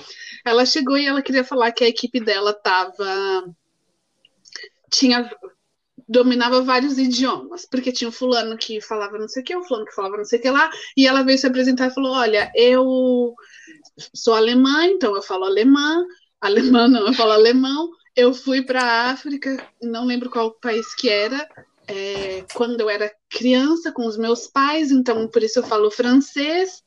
Ela 0.45 0.65
chegou 0.65 0.97
e 0.97 1.05
ela 1.05 1.21
queria 1.21 1.43
falar 1.43 1.71
que 1.71 1.83
a 1.83 1.89
equipe 1.89 2.21
dela 2.21 2.53
tava 2.53 3.53
tinha 4.89 5.29
dominava 6.07 6.61
vários 6.61 6.97
idiomas, 6.97 7.65
porque 7.65 7.91
tinha 7.91 8.07
um 8.07 8.11
fulano 8.11 8.57
que 8.57 8.79
falava 8.79 9.17
não 9.17 9.27
sei 9.27 9.41
o 9.41 9.45
que, 9.45 9.55
um 9.55 9.63
fulano 9.63 9.85
que 9.85 9.95
falava 9.95 10.17
não 10.17 10.25
sei 10.25 10.39
o 10.39 10.41
que 10.41 10.49
lá, 10.49 10.69
e 10.95 11.07
ela 11.07 11.23
veio 11.23 11.37
se 11.37 11.47
apresentar 11.47 11.87
e 11.87 11.93
falou: 11.93 12.13
Olha, 12.13 12.51
eu 12.55 13.33
sou 14.13 14.33
alemã, 14.33 14.85
então 14.85 15.15
eu 15.15 15.21
falo 15.21 15.45
alemã, 15.45 16.05
alemã 16.39 16.87
não, 16.87 17.07
eu 17.07 17.13
falo 17.13 17.31
alemão. 17.31 17.89
Eu 18.15 18.33
fui 18.33 18.61
para 18.61 18.81
a 18.81 19.11
África, 19.11 19.57
não 19.81 20.05
lembro 20.05 20.29
qual 20.29 20.51
país 20.51 20.95
que 20.95 21.09
era, 21.09 21.45
é, 21.87 22.45
quando 22.53 22.79
eu 22.79 22.89
era 22.89 23.13
criança 23.29 23.91
com 23.91 24.05
os 24.05 24.17
meus 24.17 24.47
pais, 24.47 24.89
então 24.89 25.27
por 25.27 25.43
isso 25.43 25.59
eu 25.59 25.63
falo 25.63 25.91
francês. 25.91 26.81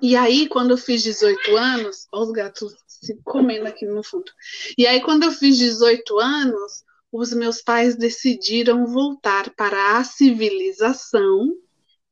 E 0.00 0.16
aí, 0.16 0.48
quando 0.48 0.70
eu 0.70 0.78
fiz 0.78 1.02
18 1.02 1.56
anos, 1.56 2.06
olha 2.12 2.22
os 2.22 2.32
gatos 2.32 2.74
se 2.86 3.18
comendo 3.24 3.66
aqui 3.66 3.84
no 3.84 4.02
fundo. 4.02 4.30
E 4.78 4.86
aí, 4.86 5.00
quando 5.00 5.24
eu 5.24 5.32
fiz 5.32 5.58
18 5.58 6.18
anos, 6.18 6.84
os 7.12 7.32
meus 7.32 7.60
pais 7.60 7.96
decidiram 7.96 8.86
voltar 8.86 9.50
para 9.50 9.98
a 9.98 10.04
civilização, 10.04 11.54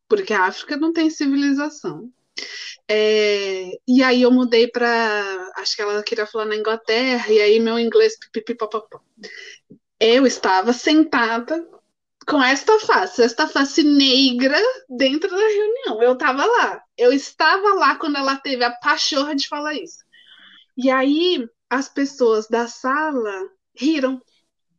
porque 0.08 0.32
a 0.32 0.44
África 0.44 0.76
não 0.76 0.92
tem 0.92 1.10
civilização. 1.10 2.10
É, 2.90 3.70
e 3.86 4.02
aí 4.02 4.22
eu 4.22 4.30
mudei 4.30 4.68
para, 4.68 5.52
acho 5.56 5.76
que 5.76 5.82
ela 5.82 6.02
queria 6.02 6.26
falar 6.26 6.46
na 6.46 6.56
Inglaterra, 6.56 7.30
e 7.30 7.40
aí 7.40 7.60
meu 7.60 7.78
inglês. 7.78 8.14
Eu 10.00 10.26
estava 10.26 10.72
sentada 10.72 11.66
com 12.26 12.42
esta 12.42 12.78
face, 12.80 13.22
esta 13.22 13.48
face 13.48 13.82
negra 13.82 14.60
dentro 14.88 15.30
da 15.30 15.36
reunião. 15.36 16.02
Eu 16.02 16.12
estava 16.12 16.44
lá. 16.44 16.82
Eu 16.96 17.12
estava 17.12 17.74
lá 17.74 17.96
quando 17.96 18.16
ela 18.16 18.36
teve 18.36 18.62
a 18.64 18.70
pachorra 18.70 19.34
de 19.34 19.48
falar 19.48 19.74
isso. 19.74 20.04
E 20.76 20.90
aí 20.90 21.48
as 21.70 21.88
pessoas 21.88 22.46
da 22.46 22.68
sala 22.68 23.48
riram 23.74 24.20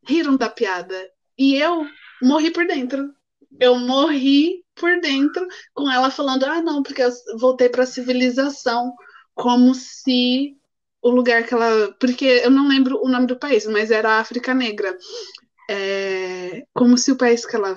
riram 0.09 0.35
da 0.35 0.49
piada. 0.49 0.95
E 1.37 1.55
eu 1.55 1.85
morri 2.21 2.51
por 2.51 2.65
dentro. 2.65 3.13
Eu 3.59 3.75
morri 3.77 4.63
por 4.75 4.99
dentro 4.99 5.47
com 5.73 5.89
ela 5.89 6.09
falando: 6.09 6.43
ah, 6.45 6.61
não, 6.61 6.81
porque 6.81 7.03
eu 7.03 7.11
voltei 7.37 7.69
para 7.69 7.83
a 7.83 7.87
civilização, 7.87 8.93
como 9.35 9.73
se 9.75 10.57
o 11.01 11.09
lugar 11.11 11.45
que 11.45 11.53
ela. 11.53 11.93
Porque 11.99 12.25
eu 12.25 12.49
não 12.49 12.67
lembro 12.67 12.99
o 13.01 13.09
nome 13.09 13.27
do 13.27 13.39
país, 13.39 13.65
mas 13.67 13.91
era 13.91 14.19
África 14.19 14.53
Negra. 14.53 14.97
É, 15.69 16.65
como 16.73 16.97
se 16.97 17.11
o 17.11 17.17
país 17.17 17.45
que 17.45 17.55
ela 17.55 17.75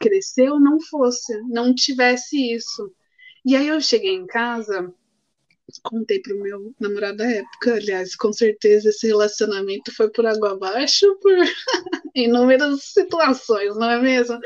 cresceu 0.00 0.58
não 0.58 0.80
fosse, 0.80 1.40
não 1.48 1.74
tivesse 1.74 2.54
isso. 2.54 2.92
E 3.44 3.54
aí 3.54 3.68
eu 3.68 3.80
cheguei 3.80 4.12
em 4.12 4.26
casa 4.26 4.92
contei 5.82 6.20
pro 6.20 6.40
meu 6.40 6.74
namorado 6.80 7.18
da 7.18 7.30
época. 7.30 7.74
Aliás, 7.74 8.14
com 8.16 8.32
certeza 8.32 8.88
esse 8.90 9.06
relacionamento 9.06 9.94
foi 9.94 10.10
por 10.10 10.26
água 10.26 10.52
abaixo, 10.52 11.06
por 11.20 11.32
inúmeras 12.14 12.82
situações, 12.84 13.76
não 13.76 13.90
é 13.90 14.00
mesmo? 14.00 14.38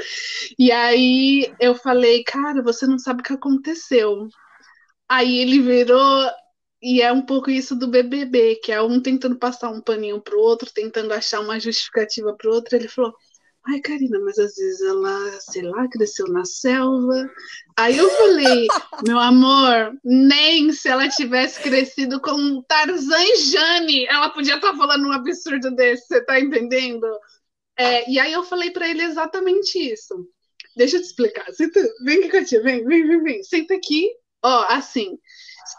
E 0.59 0.73
aí 0.73 1.53
eu 1.61 1.75
falei, 1.75 2.23
cara, 2.25 2.63
você 2.63 2.87
não 2.87 2.99
sabe 2.99 3.21
o 3.21 3.25
que 3.25 3.33
aconteceu. 3.33 4.29
Aí 5.09 5.39
ele 5.39 5.61
virou 5.61 6.31
e 6.83 7.03
é 7.03 7.13
um 7.13 7.23
pouco 7.23 7.51
isso 7.51 7.77
do 7.77 7.89
BBB, 7.89 8.57
que 8.63 8.73
é 8.73 8.81
um 8.81 9.01
tentando 9.03 9.39
passar 9.39 9.71
um 9.71 9.83
paninho 9.83 10.21
pro 10.21 10.41
outro, 10.41 10.71
tentando 10.73 11.13
achar 11.13 11.41
uma 11.41 11.61
justificativa 11.61 12.35
pro 12.37 12.53
outro. 12.53 12.75
Ele 12.77 12.89
falou: 12.89 13.15
Ai, 13.71 13.81
Karina, 13.81 14.19
mas 14.19 14.37
às 14.37 14.57
vezes 14.57 14.81
ela, 14.81 15.41
sei 15.43 15.63
lá, 15.63 15.87
cresceu 15.87 16.27
na 16.27 16.45
selva. 16.45 17.31
Aí 17.77 17.97
eu 17.97 18.11
falei, 18.11 18.67
meu 19.07 19.19
amor, 19.19 19.97
nem 20.03 20.73
se 20.73 20.89
ela 20.89 21.09
tivesse 21.09 21.63
crescido 21.63 22.21
com 22.21 22.63
Tarzan 22.63 23.23
e 23.23 23.37
Jane, 23.37 24.07
ela 24.07 24.31
podia 24.31 24.57
estar 24.57 24.73
tá 24.73 24.77
falando 24.77 25.07
um 25.07 25.13
absurdo 25.13 25.71
desse, 25.71 26.05
você 26.09 26.25
tá 26.25 26.41
entendendo? 26.41 27.07
É, 27.77 28.11
e 28.11 28.19
aí 28.19 28.33
eu 28.33 28.43
falei 28.43 28.73
para 28.73 28.89
ele 28.89 29.03
exatamente 29.03 29.79
isso. 29.79 30.29
Deixa 30.77 30.97
eu 30.97 31.01
te 31.01 31.07
explicar. 31.07 31.53
Senta, 31.53 31.81
vem 32.05 32.19
aqui, 32.19 32.29
Katia, 32.29 32.61
vem, 32.63 32.85
vem, 32.85 33.07
vem, 33.07 33.23
vem. 33.23 33.43
Senta 33.45 33.75
aqui. 33.75 34.11
Ó, 34.43 34.65
assim, 34.69 35.17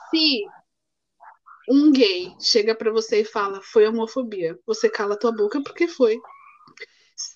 se 0.10 0.46
um 1.68 1.92
gay 1.92 2.34
chega 2.40 2.74
para 2.74 2.92
você 2.92 3.22
e 3.22 3.26
fala, 3.26 3.62
foi 3.62 3.86
homofobia, 3.86 4.58
você 4.66 4.90
cala 4.90 5.20
tua 5.20 5.32
boca 5.34 5.62
porque 5.62 5.90
foi 5.90 6.18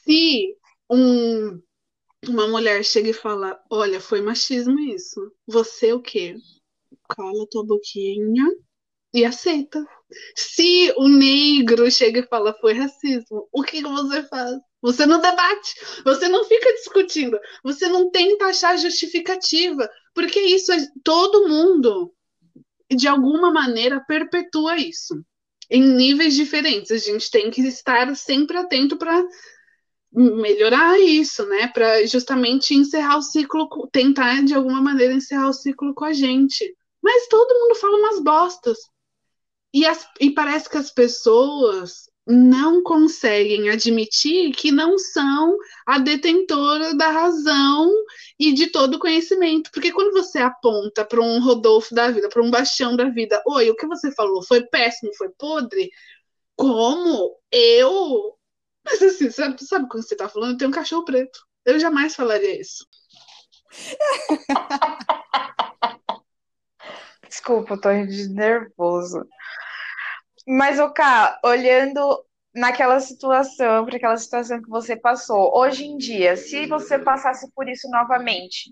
se 0.04 0.56
um, 0.90 1.62
uma 2.28 2.48
mulher 2.48 2.84
chega 2.84 3.10
e 3.10 3.14
fala, 3.14 3.60
olha, 3.70 4.00
foi 4.00 4.22
machismo 4.22 4.80
isso, 4.80 5.32
você 5.48 5.94
o 5.94 6.02
quê? 6.02 6.36
Cala 7.10 7.48
tua 7.50 7.66
boquinha 7.66 8.46
e 9.14 9.24
aceita. 9.24 9.86
Se 10.36 10.94
o 10.98 11.08
negro 11.08 11.90
chega 11.90 12.20
e 12.20 12.28
fala, 12.28 12.54
foi 12.60 12.74
racismo, 12.74 13.48
o 13.52 13.64
que 13.64 13.82
você 13.82 14.24
faz? 14.24 14.56
Você 14.82 15.06
não 15.06 15.20
debate, 15.20 15.76
você 16.04 16.28
não 16.28 16.46
fica 16.46 16.72
discutindo, 16.74 17.40
você 17.64 17.88
não 17.88 18.12
tenta 18.12 18.46
achar 18.46 18.78
justificativa, 18.78 19.90
porque 20.14 20.40
isso 20.40 20.72
é 20.72 20.78
todo 21.04 21.48
mundo 21.48 22.14
de 22.92 23.08
alguma 23.08 23.52
maneira 23.52 24.04
perpetua 24.08 24.78
isso 24.78 25.16
em 25.70 25.82
níveis 25.82 26.36
diferentes. 26.36 26.92
A 26.92 26.98
gente 26.98 27.32
tem 27.32 27.50
que 27.50 27.62
estar 27.62 28.16
sempre 28.16 28.58
atento 28.58 28.98
para 28.98 29.24
melhorar 30.16 31.00
isso, 31.00 31.46
né? 31.46 31.68
Para 31.68 32.06
justamente 32.06 32.74
encerrar 32.74 33.18
o 33.18 33.22
ciclo, 33.22 33.68
tentar 33.92 34.44
de 34.44 34.54
alguma 34.54 34.82
maneira 34.82 35.14
encerrar 35.14 35.50
o 35.50 35.54
ciclo 35.54 35.94
com 35.94 36.06
a 36.06 36.14
gente. 36.14 36.76
Mas 37.02 37.28
todo 37.28 37.60
mundo 37.60 37.76
fala 37.76 37.98
umas 37.98 38.20
bostas. 38.22 38.78
E, 39.74 39.86
as, 39.86 40.08
e 40.22 40.32
parece 40.32 40.70
que 40.70 40.78
as 40.78 40.90
pessoas 40.90 42.10
não 42.28 42.82
conseguem 42.82 43.70
admitir 43.70 44.52
que 44.54 44.72
não 44.72 44.98
são 44.98 45.56
a 45.86 46.00
detentora 46.00 46.96
da 46.96 47.10
razão 47.12 47.92
e 48.40 48.52
de 48.54 48.68
todo 48.68 48.96
o 48.96 49.00
conhecimento. 49.00 49.70
Porque 49.72 49.92
quando 49.92 50.12
você 50.12 50.40
aponta 50.40 51.06
para 51.06 51.22
um 51.22 51.40
Rodolfo 51.40 51.94
da 51.94 52.10
vida, 52.10 52.30
para 52.30 52.42
um 52.42 52.50
Bastião 52.50 52.96
da 52.96 53.10
vida, 53.10 53.42
oi, 53.46 53.70
o 53.70 53.76
que 53.76 53.86
você 53.86 54.12
falou 54.12 54.42
foi 54.44 54.64
péssimo, 54.64 55.14
foi 55.16 55.30
podre? 55.38 55.90
Como 56.56 57.36
eu. 57.52 58.36
Mas 58.86 59.02
assim, 59.02 59.32
sabe, 59.32 59.66
sabe 59.66 59.90
quando 59.90 60.08
você 60.08 60.14
está 60.14 60.30
falando? 60.30 60.58
Tenho 60.58 60.70
um 60.70 60.74
cachorro 60.74 61.06
preto. 61.06 61.40
Eu 61.66 61.80
jamais 61.80 62.16
falaria 62.16 62.62
isso. 62.62 62.86
Desculpa, 67.28 67.74
eu 67.74 67.82
tô 67.82 67.90
de 68.06 68.30
nervoso. 68.30 69.28
Mas, 70.48 70.80
o 70.80 70.92
Cá, 70.92 71.40
olhando 71.44 72.24
naquela 72.54 73.00
situação, 73.00 73.86
para 73.86 73.98
aquela 73.98 74.18
situação 74.18 74.62
que 74.62 74.70
você 74.70 74.96
passou, 74.96 75.58
hoje 75.58 75.86
em 75.86 75.98
dia, 75.98 76.38
se 76.38 76.68
você 76.68 77.00
passasse 77.00 77.52
por 77.52 77.68
isso 77.68 77.90
novamente, 77.90 78.72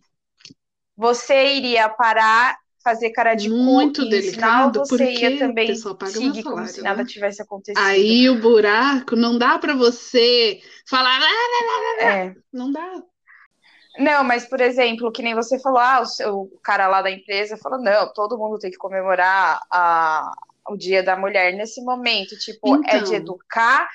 você 0.95 1.55
iria 1.55 1.89
parar, 1.89 2.57
fazer 2.83 3.11
cara 3.11 3.33
de 3.33 3.49
muito 3.49 4.07
delicado, 4.09 4.79
você 4.79 4.97
porque 4.97 5.29
ia 5.29 5.39
também 5.39 5.67
pessoal 5.67 5.95
paga 5.95 6.11
seguir 6.11 6.43
como 6.43 6.67
se 6.67 6.81
nada 6.81 7.03
né? 7.03 7.05
tivesse 7.09 7.41
acontecido? 7.41 7.83
Aí 7.83 8.29
o 8.29 8.39
buraco 8.41 9.15
não 9.15 9.37
dá 9.37 9.57
para 9.57 9.73
você 9.73 10.59
falar, 10.87 11.19
É. 11.99 12.35
não 12.51 12.71
dá. 12.71 13.03
Não, 13.99 14.23
mas, 14.23 14.45
por 14.47 14.59
exemplo, 14.59 15.11
que 15.11 15.21
nem 15.21 15.35
você 15.35 15.59
falou, 15.59 15.77
ah, 15.79 16.01
o, 16.01 16.05
seu, 16.05 16.35
o 16.35 16.59
cara 16.63 16.87
lá 16.87 17.01
da 17.01 17.11
empresa 17.11 17.57
falou, 17.57 17.79
não, 17.79 18.11
todo 18.11 18.37
mundo 18.37 18.57
tem 18.57 18.71
que 18.71 18.77
comemorar 18.77 19.61
a, 19.71 20.31
o 20.67 20.75
Dia 20.75 21.03
da 21.03 21.15
Mulher 21.15 21.53
nesse 21.53 21.79
momento, 21.83 22.37
tipo, 22.39 22.75
é 22.87 22.97
de 22.97 23.03
Então. 23.03 23.13
educar, 23.13 23.87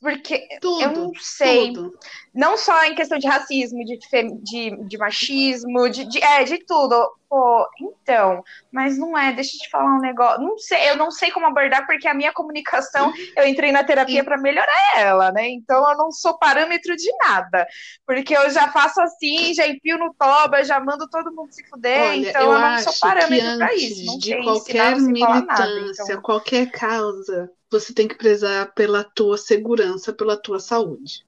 porque 0.00 0.48
Tudo. 0.60 0.82
eu 0.82 0.92
não 0.92 1.12
sei, 1.20 1.72
tudo. 1.72 1.96
não 2.34 2.56
só 2.56 2.82
em 2.84 2.94
questão 2.94 3.18
de 3.18 3.26
racismo, 3.28 3.84
de, 3.84 3.98
de, 4.42 4.84
de 4.88 4.98
machismo, 4.98 5.88
de, 5.90 6.06
de- 6.06 6.24
é, 6.24 6.44
de 6.44 6.58
tudo. 6.64 6.94
Pô, 7.32 7.66
então, 7.80 8.44
mas 8.70 8.98
não 8.98 9.16
é, 9.16 9.32
deixa 9.32 9.56
eu 9.56 9.60
te 9.60 9.70
falar 9.70 9.96
um 9.96 10.02
negócio, 10.02 10.42
não 10.42 10.58
sei, 10.58 10.90
eu 10.90 10.96
não 10.98 11.10
sei 11.10 11.30
como 11.30 11.46
abordar, 11.46 11.86
porque 11.86 12.06
a 12.06 12.12
minha 12.12 12.30
comunicação, 12.30 13.10
eu 13.34 13.46
entrei 13.46 13.72
na 13.72 13.82
terapia 13.82 14.22
para 14.22 14.36
melhorar 14.36 14.98
ela, 14.98 15.32
né? 15.32 15.48
Então 15.48 15.82
eu 15.90 15.96
não 15.96 16.10
sou 16.10 16.38
parâmetro 16.38 16.94
de 16.94 17.10
nada, 17.24 17.66
porque 18.06 18.36
eu 18.36 18.50
já 18.50 18.70
faço 18.70 19.00
assim, 19.00 19.54
já 19.54 19.66
empio 19.66 19.96
no 19.96 20.12
toba, 20.12 20.62
já 20.62 20.78
mando 20.78 21.08
todo 21.08 21.34
mundo 21.34 21.50
se 21.50 21.66
fuder, 21.70 22.10
Olha, 22.10 22.28
então 22.28 22.42
eu 22.42 22.52
eu, 22.52 22.58
não 22.60 22.78
sou 22.80 22.92
parâmetro 23.00 23.56
para 23.56 23.74
isso, 23.76 24.04
não 24.04 24.18
de 24.18 24.28
sei 24.28 24.42
qualquer 24.42 24.74
falar 24.74 25.00
nada, 25.00 25.66
militância, 25.74 26.02
então... 26.02 26.20
qualquer 26.20 26.70
causa, 26.70 27.50
você 27.70 27.94
tem 27.94 28.06
que 28.06 28.18
prezar 28.18 28.74
pela 28.74 29.02
tua 29.02 29.38
segurança, 29.38 30.12
pela 30.12 30.36
tua 30.36 30.60
saúde. 30.60 31.24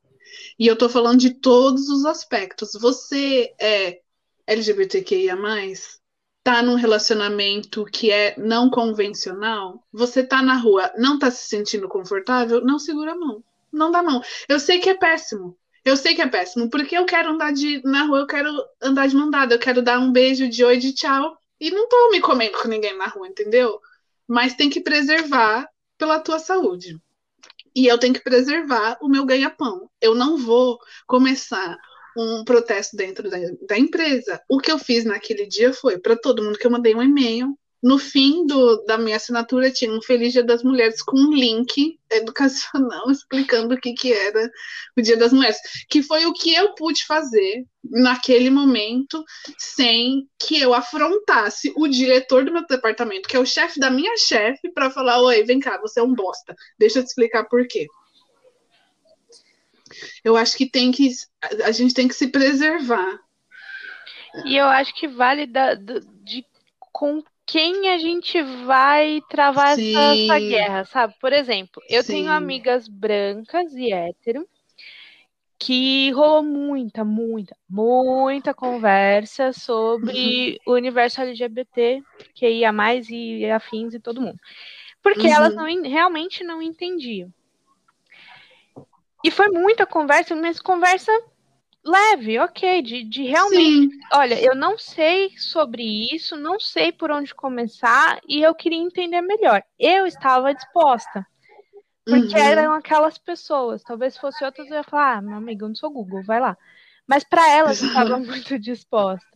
E 0.58 0.66
eu 0.66 0.76
tô 0.76 0.86
falando 0.88 1.18
de 1.18 1.30
todos 1.30 1.88
os 1.88 2.04
aspectos. 2.04 2.72
Você 2.74 3.54
é 3.58 4.00
LGBTQIA+, 4.46 5.36
tá 6.42 6.62
num 6.62 6.74
relacionamento 6.74 7.84
que 7.86 8.10
é 8.10 8.34
não 8.38 8.68
convencional, 8.68 9.82
você 9.90 10.22
tá 10.22 10.42
na 10.42 10.56
rua, 10.56 10.92
não 10.96 11.18
tá 11.18 11.30
se 11.30 11.48
sentindo 11.48 11.88
confortável, 11.88 12.60
não 12.60 12.78
segura 12.78 13.12
a 13.12 13.16
mão. 13.16 13.42
Não 13.72 13.90
dá 13.90 14.02
mão. 14.02 14.22
Eu 14.48 14.60
sei 14.60 14.78
que 14.78 14.90
é 14.90 14.94
péssimo. 14.94 15.56
Eu 15.84 15.96
sei 15.96 16.14
que 16.14 16.22
é 16.22 16.26
péssimo, 16.26 16.70
porque 16.70 16.96
eu 16.96 17.04
quero 17.04 17.30
andar 17.30 17.52
de, 17.52 17.82
na 17.84 18.04
rua, 18.04 18.20
eu 18.20 18.26
quero 18.26 18.48
andar 18.80 19.06
de 19.06 19.16
mão 19.16 19.28
dada, 19.30 19.54
eu 19.54 19.58
quero 19.58 19.82
dar 19.82 19.98
um 19.98 20.12
beijo 20.12 20.48
de 20.48 20.64
oi, 20.64 20.78
de 20.78 20.94
tchau, 20.94 21.36
e 21.60 21.70
não 21.70 21.88
tô 21.88 22.10
me 22.10 22.20
comendo 22.20 22.58
com 22.58 22.68
ninguém 22.68 22.96
na 22.96 23.06
rua, 23.06 23.28
entendeu? 23.28 23.80
Mas 24.26 24.54
tem 24.54 24.70
que 24.70 24.80
preservar 24.80 25.68
pela 25.98 26.20
tua 26.20 26.38
saúde. 26.38 26.98
E 27.74 27.86
eu 27.86 27.98
tenho 27.98 28.14
que 28.14 28.22
preservar 28.22 28.96
o 29.00 29.08
meu 29.08 29.26
ganha-pão. 29.26 29.90
Eu 30.00 30.14
não 30.14 30.38
vou 30.38 30.78
começar 31.06 31.76
um 32.16 32.44
protesto 32.44 32.96
dentro 32.96 33.28
da, 33.28 33.38
da 33.68 33.78
empresa. 33.78 34.40
O 34.48 34.58
que 34.58 34.70
eu 34.70 34.78
fiz 34.78 35.04
naquele 35.04 35.46
dia 35.46 35.72
foi 35.72 35.98
para 35.98 36.16
todo 36.16 36.42
mundo 36.42 36.58
que 36.58 36.66
eu 36.66 36.70
mandei 36.70 36.94
um 36.94 37.02
e-mail. 37.02 37.56
No 37.84 37.98
fim 37.98 38.46
do, 38.46 38.82
da 38.86 38.96
minha 38.96 39.16
assinatura 39.16 39.70
tinha 39.70 39.92
um 39.92 40.00
Feliz 40.00 40.32
Dia 40.32 40.42
das 40.42 40.62
Mulheres 40.62 41.02
com 41.02 41.18
um 41.18 41.34
link 41.34 41.98
educacional 42.10 43.10
explicando 43.12 43.74
o 43.74 43.78
que, 43.78 43.92
que 43.92 44.10
era 44.10 44.50
o 44.96 45.02
Dia 45.02 45.18
das 45.18 45.34
Mulheres, 45.34 45.58
que 45.90 46.02
foi 46.02 46.24
o 46.24 46.32
que 46.32 46.54
eu 46.54 46.74
pude 46.74 47.04
fazer 47.04 47.66
naquele 47.84 48.48
momento 48.48 49.22
sem 49.58 50.26
que 50.38 50.58
eu 50.58 50.72
afrontasse 50.72 51.74
o 51.76 51.86
diretor 51.86 52.46
do 52.46 52.52
meu 52.54 52.64
departamento, 52.66 53.28
que 53.28 53.36
é 53.36 53.40
o 53.40 53.44
chefe 53.44 53.78
da 53.78 53.90
minha 53.90 54.16
chefe, 54.16 54.72
para 54.72 54.90
falar: 54.90 55.20
Oi, 55.20 55.42
vem 55.42 55.60
cá, 55.60 55.78
você 55.78 56.00
é 56.00 56.02
um 56.02 56.14
bosta. 56.14 56.54
Deixa 56.78 57.00
eu 57.00 57.04
te 57.04 57.08
explicar 57.08 57.44
por 57.50 57.66
quê. 57.68 57.86
Eu 60.24 60.36
acho 60.36 60.56
que 60.56 60.68
tem 60.68 60.90
que 60.92 61.10
a 61.64 61.70
gente 61.72 61.94
tem 61.94 62.08
que 62.08 62.14
se 62.14 62.28
preservar. 62.28 63.18
E 64.46 64.56
eu 64.56 64.66
acho 64.66 64.94
que 64.94 65.06
vale 65.06 65.46
da, 65.46 65.74
de 65.74 66.44
com 66.92 67.22
quem 67.46 67.90
a 67.90 67.98
gente 67.98 68.40
vai 68.64 69.20
travar 69.28 69.78
essa, 69.78 69.82
essa 70.32 70.38
guerra, 70.40 70.84
sabe? 70.86 71.14
Por 71.20 71.32
exemplo, 71.32 71.82
eu 71.88 72.02
Sim. 72.02 72.12
tenho 72.12 72.30
amigas 72.32 72.88
brancas 72.88 73.72
e 73.74 73.92
hétero 73.92 74.46
que 75.58 76.10
rolou 76.10 76.42
muita, 76.42 77.04
muita, 77.04 77.56
muita 77.68 78.52
conversa 78.52 79.52
sobre 79.52 80.60
o 80.66 80.72
universo 80.72 81.20
LGBT, 81.22 82.02
que 82.34 82.48
ia 82.48 82.72
mais 82.72 83.08
e 83.08 83.46
afins 83.46 83.94
e 83.94 84.00
todo 84.00 84.20
mundo. 84.20 84.38
Porque 85.02 85.26
Uhum. 85.26 85.32
elas 85.32 85.54
não, 85.54 85.68
en- 85.68 85.86
realmente 85.88 86.42
não 86.44 86.60
entendiam. 86.60 87.30
E 89.24 89.30
foi 89.30 89.48
muita 89.48 89.86
conversa, 89.86 90.36
mas 90.36 90.60
conversa 90.60 91.10
leve, 91.82 92.38
ok, 92.38 92.82
de, 92.82 93.04
de 93.04 93.22
realmente 93.24 93.90
Sim, 93.90 94.00
olha, 94.12 94.38
eu 94.38 94.54
não 94.54 94.76
sei 94.78 95.30
sobre 95.38 95.82
isso, 96.14 96.36
não 96.36 96.60
sei 96.60 96.92
por 96.92 97.10
onde 97.10 97.34
começar 97.34 98.20
e 98.28 98.42
eu 98.42 98.54
queria 98.54 98.78
entender 98.78 99.22
melhor. 99.22 99.62
Eu 99.78 100.06
estava 100.06 100.54
disposta, 100.54 101.26
porque 102.04 102.34
uhum. 102.34 102.42
eram 102.42 102.74
aquelas 102.74 103.16
pessoas. 103.16 103.82
Talvez 103.82 104.16
fosse 104.18 104.44
outras, 104.44 104.68
eu 104.68 104.76
ia 104.76 104.84
falar, 104.84 105.16
ah, 105.16 105.22
meu 105.22 105.36
amigo, 105.36 105.64
eu 105.64 105.68
não 105.68 105.74
sou 105.74 105.90
Google, 105.90 106.22
vai 106.22 106.38
lá. 106.38 106.54
Mas 107.06 107.24
para 107.24 107.50
elas 107.50 107.80
eu 107.80 107.88
estava 107.88 108.18
muito 108.20 108.58
disposta. 108.58 109.26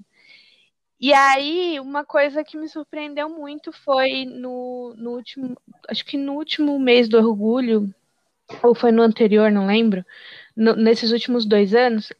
E 1.01 1.15
aí, 1.15 1.81
uma 1.81 2.05
coisa 2.05 2.45
que 2.45 2.59
me 2.59 2.69
surpreendeu 2.69 3.29
muito 3.29 3.73
foi 3.73 4.27
no, 4.27 4.95
no 4.99 5.13
último, 5.13 5.57
acho 5.89 6.05
que 6.05 6.19
no 6.19 6.35
último 6.35 6.79
mês 6.79 7.09
do 7.09 7.17
orgulho, 7.17 7.95
ou 8.63 8.75
foi 8.75 8.93
no 8.93 9.03
anterior, 9.03 9.51
não 9.51 9.67
lembro, 9.67 10.05
no- 10.57 10.77
nesses 10.77 11.13
últimos 11.13 11.47
dois 11.47 11.75
anos, 11.75 12.13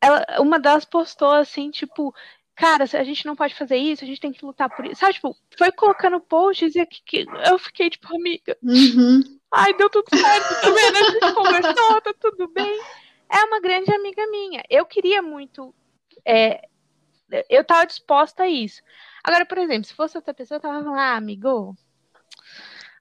ela, 0.00 0.24
uma 0.40 0.58
delas 0.60 0.84
postou 0.84 1.30
assim, 1.30 1.70
tipo, 1.70 2.14
cara, 2.54 2.84
a 2.84 3.04
gente 3.04 3.26
não 3.26 3.36
pode 3.36 3.54
fazer 3.54 3.76
isso, 3.76 4.04
a 4.04 4.06
gente 4.06 4.20
tem 4.20 4.32
que 4.32 4.44
lutar 4.44 4.68
por 4.70 4.84
isso. 4.86 5.00
Sabe, 5.00 5.14
tipo, 5.14 5.36
foi 5.56 5.72
colocando 5.72 6.20
posts 6.20 6.74
e 6.76 6.86
que, 6.86 7.02
que 7.04 7.26
eu 7.48 7.58
fiquei, 7.58 7.90
tipo, 7.90 8.14
amiga, 8.14 8.56
Uhum. 8.62 9.20
ai, 9.52 9.74
deu 9.74 9.88
tudo 9.90 10.08
certo, 10.10 10.60
tá 10.60 10.70
vendo? 10.70 10.96
A 10.96 11.04
gente 11.12 11.32
conversou, 11.34 12.00
tá 12.02 12.14
tudo 12.20 12.48
bem. 12.48 12.80
É 13.30 13.44
uma 13.44 13.60
grande 13.60 13.92
amiga 13.94 14.26
minha. 14.28 14.62
Eu 14.68 14.84
queria 14.86 15.22
muito. 15.22 15.74
é, 16.26 16.62
eu 17.48 17.64
tava 17.64 17.86
disposta 17.86 18.42
a 18.44 18.48
isso. 18.48 18.82
Agora, 19.24 19.46
por 19.46 19.58
exemplo, 19.58 19.84
se 19.84 19.94
fosse 19.94 20.16
outra 20.16 20.34
pessoa, 20.34 20.56
eu 20.56 20.60
tava 20.60 20.80
falando, 20.80 20.94
ah, 20.98 21.16
amigo, 21.16 21.74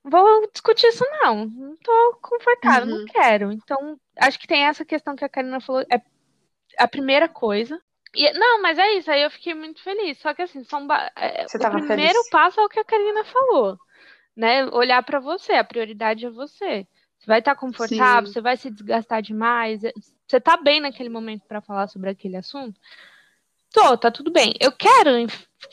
vou 0.03 0.47
discutir 0.51 0.87
isso 0.87 1.05
não. 1.21 1.45
Não 1.45 1.75
tô 1.77 2.17
confortável, 2.21 2.87
não 2.87 2.99
Uhum. 2.99 3.05
quero. 3.05 3.51
Então, 3.51 3.99
acho 4.17 4.39
que 4.39 4.47
tem 4.47 4.65
essa 4.65 4.85
questão 4.85 5.15
que 5.15 5.25
a 5.25 5.29
Karina 5.29 5.59
falou, 5.59 5.81
é 5.91 6.01
a 6.77 6.87
primeira 6.87 7.27
coisa. 7.27 7.81
E, 8.13 8.31
não, 8.33 8.61
mas 8.61 8.77
é 8.77 8.91
isso, 8.93 9.09
aí 9.09 9.21
eu 9.21 9.31
fiquei 9.31 9.53
muito 9.53 9.81
feliz. 9.81 10.17
Só 10.19 10.33
que 10.33 10.41
assim, 10.41 10.63
são 10.63 10.85
ba- 10.85 11.11
é, 11.15 11.45
o 11.45 11.49
primeiro 11.71 11.87
feliz? 11.87 12.29
passo 12.29 12.59
é 12.59 12.63
o 12.65 12.69
que 12.69 12.79
a 12.79 12.83
Karina 12.83 13.23
falou, 13.23 13.77
né? 14.35 14.65
Olhar 14.67 15.01
pra 15.03 15.19
você, 15.19 15.53
a 15.53 15.63
prioridade 15.63 16.25
é 16.25 16.29
você. 16.29 16.85
Você 17.17 17.27
vai 17.27 17.39
estar 17.39 17.55
confortável, 17.55 18.25
Sim. 18.27 18.33
você 18.33 18.41
vai 18.41 18.57
se 18.57 18.69
desgastar 18.71 19.21
demais. 19.21 19.81
Você 20.27 20.41
tá 20.41 20.57
bem 20.57 20.81
naquele 20.81 21.09
momento 21.09 21.45
pra 21.47 21.61
falar 21.61 21.87
sobre 21.87 22.09
aquele 22.09 22.35
assunto? 22.35 22.79
Tô, 23.71 23.97
tá 23.97 24.11
tudo 24.11 24.31
bem. 24.31 24.53
Eu 24.59 24.71
quero 24.71 25.09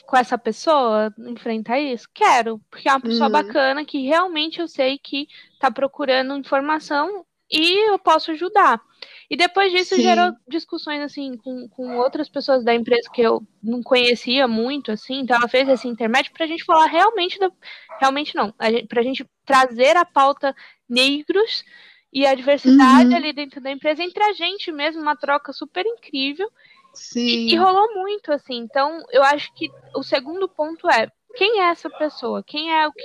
com 0.06 0.16
essa 0.16 0.38
pessoa 0.38 1.12
enfrentar 1.18 1.78
isso? 1.78 2.08
Quero, 2.14 2.60
porque 2.70 2.88
é 2.88 2.92
uma 2.92 3.00
pessoa 3.00 3.26
Uhum. 3.26 3.32
bacana 3.32 3.84
que 3.84 4.06
realmente 4.06 4.60
eu 4.60 4.68
sei 4.68 4.98
que 4.98 5.26
tá 5.58 5.70
procurando 5.70 6.36
informação 6.36 7.24
e 7.50 7.90
eu 7.90 7.98
posso 7.98 8.30
ajudar. 8.30 8.80
E 9.30 9.36
depois 9.36 9.72
disso 9.72 9.96
Sim. 9.96 10.02
gerou 10.02 10.32
discussões 10.46 11.00
assim 11.00 11.36
com, 11.36 11.68
com 11.68 11.96
outras 11.96 12.28
pessoas 12.28 12.64
da 12.64 12.74
empresa 12.74 13.10
que 13.12 13.20
eu 13.20 13.42
não 13.62 13.82
conhecia 13.82 14.46
muito, 14.46 14.90
assim, 14.92 15.20
então 15.20 15.36
ela 15.36 15.48
fez 15.48 15.68
esse 15.68 15.88
intermédio 15.88 16.32
para 16.32 16.44
a 16.44 16.48
gente 16.48 16.64
falar 16.64 16.86
realmente 16.86 17.38
da, 17.38 17.50
realmente 18.00 18.34
não, 18.34 18.52
para 18.52 19.00
a 19.00 19.02
gente 19.02 19.26
trazer 19.44 19.96
a 19.96 20.04
pauta 20.04 20.54
negros 20.88 21.64
e 22.12 22.26
a 22.26 22.34
diversidade 22.34 23.10
uhum. 23.10 23.16
ali 23.16 23.32
dentro 23.32 23.60
da 23.60 23.70
empresa 23.70 24.02
entre 24.02 24.22
a 24.24 24.32
gente 24.32 24.72
mesmo, 24.72 25.02
uma 25.02 25.16
troca 25.16 25.52
super 25.52 25.84
incrível. 25.84 26.50
Sim. 26.98 27.26
E, 27.26 27.52
e 27.52 27.56
rolou 27.56 27.94
muito, 27.94 28.32
assim. 28.32 28.56
Então, 28.56 29.02
eu 29.10 29.22
acho 29.22 29.52
que 29.54 29.70
o 29.94 30.02
segundo 30.02 30.48
ponto 30.48 30.88
é 30.88 31.10
quem 31.34 31.60
é 31.60 31.70
essa 31.70 31.88
pessoa? 31.88 32.42
Quem 32.42 32.72
é 32.72 32.86
o 32.86 32.92
que. 32.92 33.02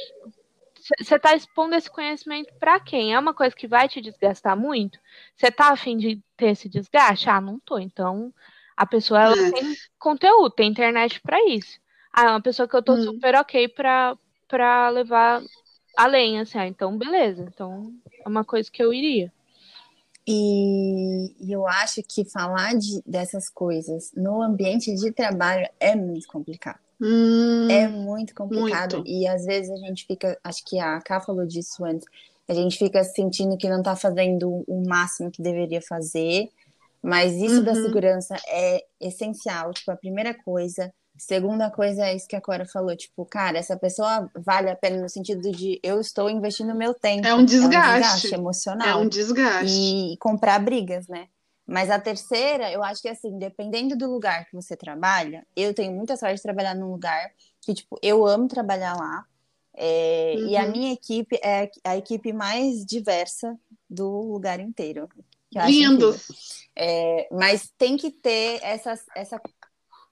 Você 1.00 1.16
está 1.16 1.34
expondo 1.34 1.76
esse 1.76 1.90
conhecimento 1.90 2.54
para 2.60 2.78
quem? 2.80 3.14
É 3.14 3.20
uma 3.20 3.34
coisa 3.34 3.56
que 3.56 3.68
vai 3.68 3.88
te 3.88 4.02
desgastar 4.02 4.58
muito? 4.58 5.00
Você 5.36 5.48
está 5.48 5.72
afim 5.72 5.96
de 5.96 6.22
ter 6.36 6.48
esse 6.48 6.68
desgaste? 6.68 7.30
Ah, 7.30 7.40
não 7.40 7.58
tô. 7.60 7.80
Então, 7.80 8.34
a 8.76 8.86
pessoa 8.86 9.22
ela 9.22 9.38
é. 9.48 9.52
tem 9.52 9.74
conteúdo, 9.98 10.50
tem 10.50 10.70
internet 10.70 11.22
para 11.22 11.38
isso. 11.48 11.80
Ah, 12.12 12.26
é 12.26 12.30
uma 12.32 12.42
pessoa 12.42 12.68
que 12.68 12.76
eu 12.76 12.84
tô 12.84 12.94
hum. 12.94 13.04
super 13.04 13.36
ok 13.36 13.70
para 13.70 14.90
levar 14.90 15.42
além, 15.96 16.40
assim, 16.40 16.58
ah, 16.58 16.68
então 16.68 16.98
beleza. 16.98 17.44
Então, 17.44 17.94
é 18.26 18.28
uma 18.28 18.44
coisa 18.44 18.70
que 18.70 18.84
eu 18.84 18.94
iria. 18.94 19.32
E, 20.28 21.36
e 21.40 21.52
eu 21.52 21.68
acho 21.68 22.02
que 22.04 22.24
falar 22.24 22.76
de, 22.76 23.02
dessas 23.06 23.50
coisas 23.50 24.12
no 24.16 24.42
ambiente 24.42 24.94
de 24.96 25.12
trabalho 25.12 25.68
é 25.80 25.96
muito 25.96 26.28
complicado. 26.28 26.80
Hum, 27.02 27.68
é 27.70 27.88
muito 27.88 28.34
complicado. 28.34 28.98
Muito. 28.98 29.10
E 29.10 29.28
às 29.28 29.46
vezes 29.46 29.70
a 29.70 29.78
gente 29.78 30.06
fica, 30.06 30.38
acho 30.44 30.64
que 30.66 30.80
a 30.80 31.02
Ká 31.02 31.20
falou 31.20 31.46
disso 31.46 31.84
antes, 31.84 32.08
a 32.48 32.54
gente 32.54 32.78
fica 32.78 33.04
sentindo 33.04 33.58
que 33.58 33.70
não 33.70 33.80
está 33.80 33.96
fazendo 33.96 34.64
o 34.68 34.88
máximo 34.88 35.32
que 35.32 35.42
deveria 35.42 35.82
fazer. 35.82 36.50
Mas 37.02 37.34
isso 37.34 37.58
uhum. 37.58 37.64
da 37.64 37.76
segurança 37.76 38.38
é 38.48 38.86
essencial. 39.02 39.74
Tipo, 39.74 39.92
a 39.92 39.98
primeira 39.98 40.34
coisa 40.34 40.94
Segunda 41.18 41.70
coisa 41.70 42.08
é 42.08 42.16
isso 42.16 42.28
que 42.28 42.36
a 42.36 42.42
Cora 42.42 42.66
falou, 42.66 42.96
tipo, 42.96 43.24
cara, 43.26 43.58
essa 43.58 43.78
pessoa 43.78 44.30
vale 44.36 44.70
a 44.70 44.76
pena 44.76 45.02
no 45.02 45.08
sentido 45.08 45.52
de 45.52 45.80
eu 45.84 46.02
estou 46.02 46.30
investindo 46.30 46.74
meu 46.74 46.94
tempo. 46.94 47.28
É 47.28 47.36
um 47.36 47.46
desgaste. 47.46 47.76
É 47.76 47.80
um 47.80 48.00
desgaste 48.00 48.34
emocional. 48.34 48.88
É 48.88 48.96
um 48.96 49.08
desgaste. 49.08 49.72
E 49.72 50.18
comprar 50.18 50.60
brigas, 50.60 51.08
né? 51.08 51.28
Mas 51.66 51.90
a 51.90 52.00
terceira, 52.00 52.72
eu 52.72 52.84
acho 52.84 53.02
que 53.02 53.08
assim, 53.08 53.38
dependendo 53.38 53.96
do 53.96 54.12
lugar 54.12 54.46
que 54.46 54.56
você 54.56 54.76
trabalha, 54.76 55.46
eu 55.56 55.74
tenho 55.74 55.94
muita 55.94 56.18
sorte 56.18 56.36
de 56.38 56.42
trabalhar 56.42 56.76
num 56.76 56.92
lugar 56.92 57.32
que, 57.62 57.74
tipo, 57.74 57.98
eu 58.02 58.26
amo 58.26 58.48
trabalhar 58.48 58.96
lá. 58.96 59.26
É, 59.76 60.34
uhum. 60.36 60.48
E 60.48 60.58
a 60.58 60.66
uhum. 60.66 60.72
minha 60.72 60.94
equipe 60.94 61.40
é 61.44 61.70
a 61.84 61.96
equipe 61.96 62.34
mais 62.34 62.86
diversa 62.86 63.58
do 63.90 64.10
lugar 64.22 64.60
inteiro. 64.60 65.08
Lindo! 65.66 66.16
É, 66.76 67.28
mas 67.32 67.72
tem 67.78 67.96
que 67.96 68.12
ter 68.12 68.60
essa, 68.64 69.00
essa 69.16 69.40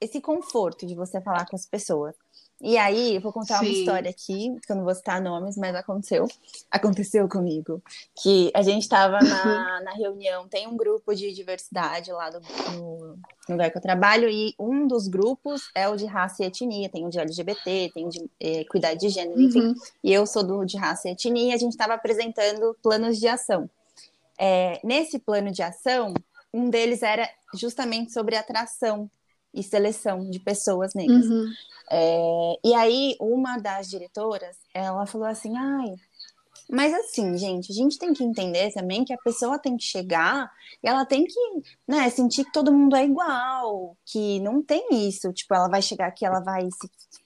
esse 0.02 0.20
conforto 0.20 0.84
de 0.84 0.94
você 0.94 1.20
falar 1.20 1.46
com 1.46 1.56
as 1.56 1.64
pessoas. 1.66 2.14
E 2.60 2.78
aí, 2.78 3.16
eu 3.16 3.20
vou 3.20 3.32
contar 3.32 3.58
Sim. 3.58 3.66
uma 3.66 3.72
história 3.72 4.08
aqui, 4.08 4.56
que 4.64 4.70
eu 4.70 4.76
não 4.76 4.84
vou 4.84 4.94
citar 4.94 5.20
nomes, 5.20 5.56
mas 5.56 5.74
aconteceu. 5.74 6.28
Aconteceu 6.70 7.28
comigo. 7.28 7.82
Que 8.14 8.52
a 8.54 8.62
gente 8.62 8.82
estava 8.82 9.18
na, 9.18 9.80
na 9.82 9.92
reunião, 9.94 10.46
tem 10.46 10.68
um 10.68 10.76
grupo 10.76 11.12
de 11.12 11.32
diversidade 11.32 12.12
lá 12.12 12.30
do, 12.30 12.40
no, 12.40 13.16
no 13.48 13.54
lugar 13.54 13.68
que 13.68 13.78
eu 13.78 13.82
trabalho, 13.82 14.28
e 14.28 14.54
um 14.58 14.86
dos 14.86 15.08
grupos 15.08 15.70
é 15.74 15.88
o 15.88 15.96
de 15.96 16.06
raça 16.06 16.44
e 16.44 16.46
etnia, 16.46 16.88
tem 16.88 17.04
o 17.04 17.10
de 17.10 17.18
LGBT, 17.18 17.90
tem 17.92 18.06
o 18.06 18.08
de 18.08 18.30
eh, 18.38 18.60
equidade 18.60 19.00
de 19.00 19.08
gênero, 19.08 19.40
enfim. 19.40 19.68
Uhum. 19.68 19.74
E 20.04 20.12
eu 20.12 20.24
sou 20.24 20.44
do 20.44 20.64
de 20.64 20.76
raça 20.76 21.08
e 21.08 21.12
etnia, 21.12 21.50
e 21.50 21.52
a 21.52 21.58
gente 21.58 21.72
estava 21.72 21.94
apresentando 21.94 22.76
planos 22.80 23.18
de 23.18 23.26
ação. 23.26 23.68
É, 24.38 24.80
nesse 24.84 25.18
plano 25.18 25.50
de 25.50 25.62
ação, 25.62 26.14
um 26.54 26.70
deles 26.70 27.02
era 27.02 27.28
justamente 27.54 28.12
sobre 28.12 28.36
atração 28.36 29.10
e 29.54 29.62
seleção 29.62 30.28
de 30.30 30.38
pessoas 30.40 30.94
negras. 30.94 31.26
Uhum. 31.26 31.52
É, 31.90 32.58
e 32.64 32.74
aí, 32.74 33.16
uma 33.20 33.58
das 33.58 33.88
diretoras, 33.88 34.56
ela 34.72 35.06
falou 35.06 35.26
assim, 35.26 35.56
ai, 35.56 35.94
mas 36.72 36.94
assim, 36.94 37.36
gente, 37.36 37.70
a 37.70 37.74
gente 37.74 37.98
tem 37.98 38.14
que 38.14 38.24
entender 38.24 38.72
também 38.72 39.04
que 39.04 39.12
a 39.12 39.18
pessoa 39.18 39.58
tem 39.58 39.76
que 39.76 39.84
chegar 39.84 40.50
e 40.82 40.88
ela 40.88 41.04
tem 41.04 41.26
que, 41.26 41.34
né, 41.86 42.08
sentir 42.08 42.46
que 42.46 42.52
todo 42.52 42.72
mundo 42.72 42.96
é 42.96 43.04
igual, 43.04 43.94
que 44.06 44.40
não 44.40 44.62
tem 44.62 45.06
isso, 45.06 45.30
tipo, 45.34 45.54
ela 45.54 45.68
vai 45.68 45.82
chegar 45.82 46.06
aqui, 46.06 46.24
ela 46.24 46.40
vai 46.40 46.66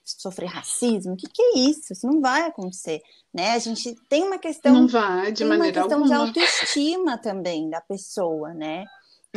sofrer 0.05 0.47
racismo, 0.47 1.13
o 1.13 1.17
que, 1.17 1.29
que 1.29 1.41
é 1.41 1.59
isso? 1.59 1.93
Isso 1.93 2.07
não 2.09 2.21
vai 2.21 2.43
acontecer, 2.43 3.01
né? 3.33 3.53
A 3.53 3.59
gente 3.61 3.95
tem 4.09 4.25
uma 4.25 4.39
questão, 4.39 4.73
não 4.73 4.89
vai, 4.89 5.31
de 5.31 5.39
tem 5.39 5.47
maneira 5.47 5.81
uma 5.81 5.89
questão 5.89 6.03
alguma. 6.03 6.33
de 6.33 6.41
autoestima 6.41 7.19
também 7.19 7.71
da 7.71 7.81
pessoa, 7.81 8.53
né? 8.53 8.85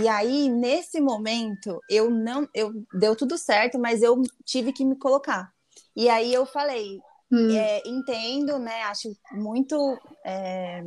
E 0.01 0.07
aí, 0.07 0.49
nesse 0.49 1.01
momento, 1.01 1.79
eu 1.89 2.09
não. 2.09 2.47
Eu, 2.53 2.71
deu 2.93 3.15
tudo 3.15 3.37
certo, 3.37 3.77
mas 3.77 4.01
eu 4.01 4.21
tive 4.45 4.71
que 4.71 4.85
me 4.85 4.95
colocar. 4.95 5.51
E 5.95 6.07
aí 6.07 6.33
eu 6.33 6.45
falei, 6.45 6.99
hum. 7.31 7.51
é, 7.51 7.81
entendo, 7.85 8.57
né? 8.59 8.83
Acho 8.83 9.15
muito 9.31 9.97
é, 10.23 10.83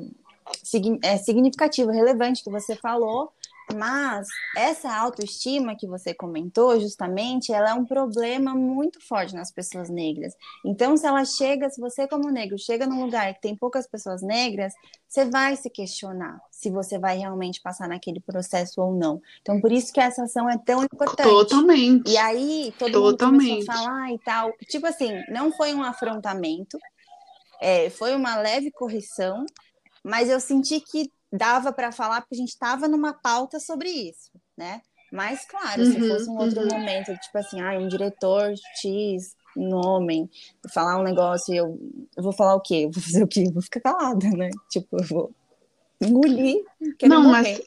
é, 1.02 1.18
significativo, 1.18 1.90
relevante 1.90 2.42
que 2.42 2.50
você 2.50 2.74
falou, 2.76 3.32
mas 3.74 4.28
essa 4.56 4.94
autoestima 4.94 5.76
que 5.76 5.86
você 5.86 6.14
comentou, 6.14 6.80
justamente, 6.80 7.52
ela 7.52 7.70
é 7.70 7.74
um 7.74 7.84
problema 7.84 8.54
muito 8.54 9.00
forte 9.06 9.34
nas 9.34 9.50
pessoas 9.50 9.90
negras. 9.90 10.34
Então, 10.64 10.96
se 10.96 11.06
ela 11.06 11.24
chega, 11.24 11.70
se 11.70 11.80
você 11.80 12.06
como 12.06 12.30
negro 12.30 12.58
chega 12.58 12.86
num 12.86 13.04
lugar 13.04 13.34
que 13.34 13.40
tem 13.40 13.56
poucas 13.56 13.86
pessoas 13.86 14.22
negras, 14.22 14.72
você 15.08 15.24
vai 15.24 15.56
se 15.56 15.68
questionar 15.68 16.40
se 16.50 16.70
você 16.70 16.98
vai 16.98 17.18
realmente 17.18 17.60
passar 17.60 17.88
naquele 17.88 18.20
processo 18.20 18.80
ou 18.80 18.94
não. 18.94 19.20
Então, 19.40 19.60
por 19.60 19.72
isso 19.72 19.92
que 19.92 20.00
essa 20.00 20.24
ação 20.24 20.48
é 20.48 20.56
tão 20.56 20.84
importante. 20.84 21.28
Totalmente. 21.28 22.10
E 22.10 22.16
aí, 22.16 22.72
todo 22.78 22.92
Totalmente. 22.92 23.50
mundo 23.50 23.66
começou 23.66 23.74
a 23.74 23.84
falar 23.84 24.12
e 24.12 24.18
tal. 24.20 24.52
Tipo 24.68 24.86
assim, 24.86 25.10
não 25.28 25.52
foi 25.52 25.74
um 25.74 25.82
afrontamento, 25.82 26.78
é, 27.60 27.90
foi 27.90 28.14
uma 28.14 28.36
leve 28.36 28.70
correção, 28.70 29.44
mas 30.04 30.28
eu 30.28 30.40
senti 30.40 30.80
que 30.80 31.10
dava 31.32 31.72
para 31.72 31.90
falar 31.90 32.20
porque 32.20 32.34
a 32.34 32.38
gente 32.38 32.50
estava 32.50 32.86
numa 32.86 33.14
pauta 33.14 33.58
sobre 33.58 33.88
isso, 33.88 34.30
né? 34.56 34.82
Mas, 35.10 35.44
claro, 35.44 35.82
uhum, 35.82 35.92
se 35.92 36.08
fosse 36.08 36.30
um 36.30 36.38
outro 36.38 36.60
uhum. 36.60 36.68
momento, 36.68 37.14
tipo 37.18 37.36
assim, 37.36 37.60
ah, 37.60 37.78
um 37.78 37.88
diretor 37.88 38.54
X, 38.80 39.34
um 39.56 39.74
homem, 39.74 40.28
falar 40.72 40.98
um 40.98 41.02
negócio, 41.02 41.54
eu, 41.54 41.78
eu 42.16 42.22
vou 42.22 42.32
falar 42.32 42.54
o 42.54 42.60
quê? 42.60 42.86
Eu 42.86 42.90
vou 42.90 43.02
fazer 43.02 43.22
o 43.22 43.28
quê? 43.28 43.44
Eu 43.46 43.52
vou 43.52 43.62
ficar 43.62 43.80
calada, 43.80 44.26
né? 44.30 44.50
Tipo, 44.70 44.96
eu 44.98 45.04
vou 45.04 45.34
engolir. 46.00 46.64
Não, 47.02 47.24
morrer. 47.24 47.42
mas. 47.42 47.62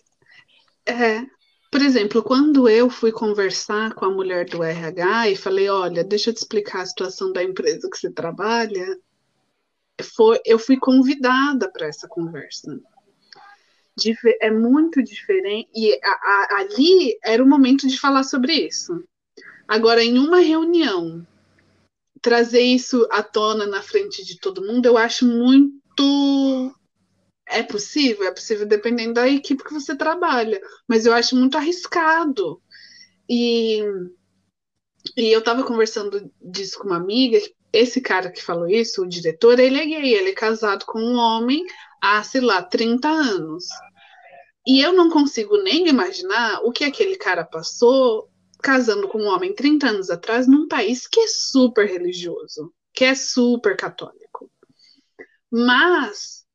É, 0.88 1.23
por 1.71 1.82
exemplo, 1.82 2.23
quando 2.23 2.67
eu 2.67 2.89
fui 2.89 3.12
conversar 3.12 3.93
com 3.93 4.06
a 4.06 4.12
mulher 4.12 4.45
do 4.45 4.63
RH 4.63 5.30
e 5.30 5.36
falei, 5.36 5.69
olha, 5.69 6.04
deixa 6.04 6.30
eu 6.30 6.34
te 6.34 6.38
explicar 6.38 6.82
a 6.82 6.86
situação 6.86 7.32
da 7.32 7.43
empresa 7.43 7.89
que 7.89 7.97
você 7.97 8.10
trabalha, 8.10 8.97
foi, 10.15 10.39
eu 10.45 10.58
fui 10.58 10.78
convidada 10.78 11.71
para 11.71 11.88
essa 11.88 12.08
conversa 12.08 12.80
é 14.41 14.51
muito 14.51 15.01
diferente. 15.01 15.69
E 15.73 15.93
a, 16.03 16.10
a, 16.10 16.47
ali 16.60 17.17
era 17.23 17.43
o 17.43 17.47
momento 17.47 17.88
de 17.88 17.99
falar 17.99 18.23
sobre 18.23 18.53
isso. 18.53 19.03
Agora, 19.67 20.03
em 20.03 20.19
uma 20.19 20.39
reunião, 20.39 21.25
trazer 22.21 22.62
isso 22.62 23.08
à 23.10 23.23
tona 23.23 23.65
na 23.65 23.81
frente 23.81 24.23
de 24.23 24.39
todo 24.39 24.65
mundo, 24.65 24.86
eu 24.86 24.97
acho 24.97 25.25
muito. 25.25 26.75
É 27.47 27.63
possível? 27.63 28.27
É 28.27 28.31
possível 28.31 28.65
dependendo 28.65 29.13
da 29.13 29.29
equipe 29.29 29.63
que 29.63 29.73
você 29.73 29.95
trabalha. 29.95 30.62
Mas 30.88 31.05
eu 31.05 31.13
acho 31.13 31.36
muito 31.36 31.58
arriscado. 31.58 32.62
E, 33.29 33.81
e 35.15 35.31
eu 35.31 35.39
estava 35.39 35.63
conversando 35.63 36.31
disso 36.41 36.79
com 36.79 36.88
uma 36.88 36.97
amiga. 36.97 37.39
Esse 37.71 38.01
cara 38.01 38.31
que 38.31 38.41
falou 38.41 38.67
isso, 38.67 39.01
o 39.01 39.08
diretor, 39.08 39.60
ele 39.60 39.79
é 39.79 39.86
gay, 39.86 40.13
ele 40.13 40.29
é 40.29 40.34
casado 40.34 40.86
com 40.86 40.99
um 40.99 41.15
homem 41.15 41.65
há, 42.05 42.23
sei 42.23 42.41
lá, 42.41 42.61
30 42.61 43.07
anos. 43.09 43.65
E 44.67 44.79
eu 44.79 44.93
não 44.93 45.09
consigo 45.09 45.57
nem 45.63 45.87
imaginar 45.87 46.61
o 46.63 46.71
que 46.71 46.83
aquele 46.83 47.15
cara 47.17 47.43
passou 47.43 48.29
casando 48.61 49.07
com 49.07 49.19
um 49.19 49.27
homem 49.27 49.53
30 49.53 49.87
anos 49.87 50.09
atrás 50.09 50.47
num 50.47 50.67
país 50.67 51.07
que 51.07 51.19
é 51.19 51.27
super 51.27 51.87
religioso, 51.87 52.73
que 52.93 53.05
é 53.05 53.15
super 53.15 53.75
católico. 53.75 54.51
Mas 55.51 56.45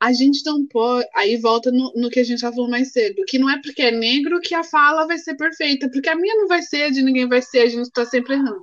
a 0.00 0.12
gente 0.12 0.44
não 0.44 0.66
pode. 0.66 1.08
Aí 1.14 1.36
volta 1.36 1.70
no, 1.70 1.92
no 1.94 2.10
que 2.10 2.20
a 2.20 2.24
gente 2.24 2.40
já 2.40 2.50
falou 2.50 2.70
mais 2.70 2.92
cedo, 2.92 3.24
que 3.26 3.38
não 3.38 3.50
é 3.50 3.60
porque 3.62 3.82
é 3.82 3.90
negro 3.90 4.40
que 4.40 4.54
a 4.54 4.64
fala 4.64 5.06
vai 5.06 5.18
ser 5.18 5.36
perfeita, 5.36 5.90
porque 5.90 6.08
a 6.08 6.16
minha 6.16 6.36
não 6.36 6.48
vai 6.48 6.62
ser, 6.62 6.84
a 6.84 6.90
de 6.90 7.02
ninguém 7.02 7.28
vai 7.28 7.42
ser, 7.42 7.60
a 7.60 7.68
gente 7.68 7.90
tá 7.90 8.04
sempre 8.04 8.34
errando. 8.34 8.62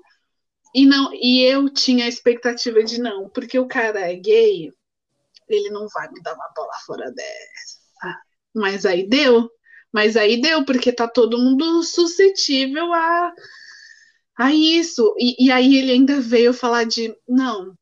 E, 0.73 0.86
não, 0.86 1.12
e 1.13 1.41
eu 1.41 1.69
tinha 1.69 2.05
a 2.05 2.10
expectativa 2.10 2.84
de 2.84 2.99
não, 2.99 3.29
porque 3.29 3.58
o 3.58 3.67
cara 3.67 3.99
é 3.99 4.15
gay, 4.15 4.71
ele 5.47 5.69
não 5.69 5.88
vai 5.93 6.10
me 6.12 6.21
dar 6.21 6.34
uma 6.34 6.49
bola 6.55 6.73
fora 6.86 7.12
dessa. 7.12 8.19
Mas 8.53 8.86
aí 8.86 9.08
deu. 9.08 9.49
Mas 9.93 10.17
aí 10.17 10.41
deu, 10.41 10.65
porque 10.65 10.91
tá 10.91 11.08
todo 11.08 11.38
mundo 11.38 11.81
suscetível 11.84 12.93
a, 12.93 13.34
a 14.38 14.53
isso. 14.53 15.15
E, 15.17 15.45
e 15.47 15.51
aí 15.51 15.77
ele 15.77 15.91
ainda 15.91 16.19
veio 16.19 16.53
falar 16.53 16.86
de 16.86 17.15
não. 17.27 17.73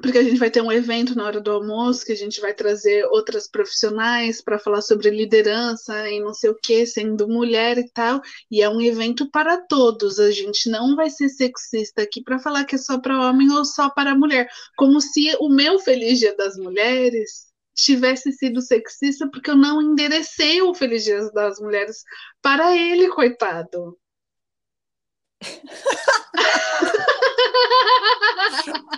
Porque 0.00 0.18
a 0.18 0.22
gente 0.22 0.38
vai 0.38 0.50
ter 0.50 0.62
um 0.62 0.72
evento 0.72 1.14
na 1.14 1.24
hora 1.24 1.40
do 1.40 1.50
almoço 1.50 2.04
que 2.06 2.12
a 2.12 2.16
gente 2.16 2.40
vai 2.40 2.54
trazer 2.54 3.04
outras 3.06 3.46
profissionais 3.46 4.40
para 4.40 4.58
falar 4.58 4.80
sobre 4.80 5.10
liderança 5.10 6.08
e 6.08 6.18
não 6.20 6.32
sei 6.32 6.50
o 6.50 6.54
que, 6.54 6.86
sendo 6.86 7.28
mulher 7.28 7.76
e 7.76 7.88
tal, 7.90 8.20
e 8.50 8.62
é 8.62 8.68
um 8.68 8.80
evento 8.80 9.30
para 9.30 9.58
todos. 9.58 10.18
A 10.18 10.30
gente 10.30 10.70
não 10.70 10.96
vai 10.96 11.10
ser 11.10 11.28
sexista 11.28 12.02
aqui 12.02 12.22
para 12.22 12.38
falar 12.38 12.64
que 12.64 12.76
é 12.76 12.78
só 12.78 12.98
para 12.98 13.28
homem 13.28 13.50
ou 13.50 13.64
só 13.64 13.90
para 13.90 14.14
mulher, 14.14 14.48
como 14.76 15.00
se 15.00 15.36
o 15.40 15.48
meu 15.50 15.78
Feliz 15.78 16.18
Dia 16.18 16.34
das 16.36 16.56
Mulheres 16.56 17.52
tivesse 17.74 18.32
sido 18.32 18.60
sexista 18.60 19.28
porque 19.30 19.50
eu 19.50 19.56
não 19.56 19.80
enderecei 19.82 20.62
o 20.62 20.74
Feliz 20.74 21.04
Dia 21.04 21.30
das 21.32 21.58
Mulheres 21.60 22.02
para 22.40 22.76
ele, 22.76 23.08
coitado. 23.08 23.98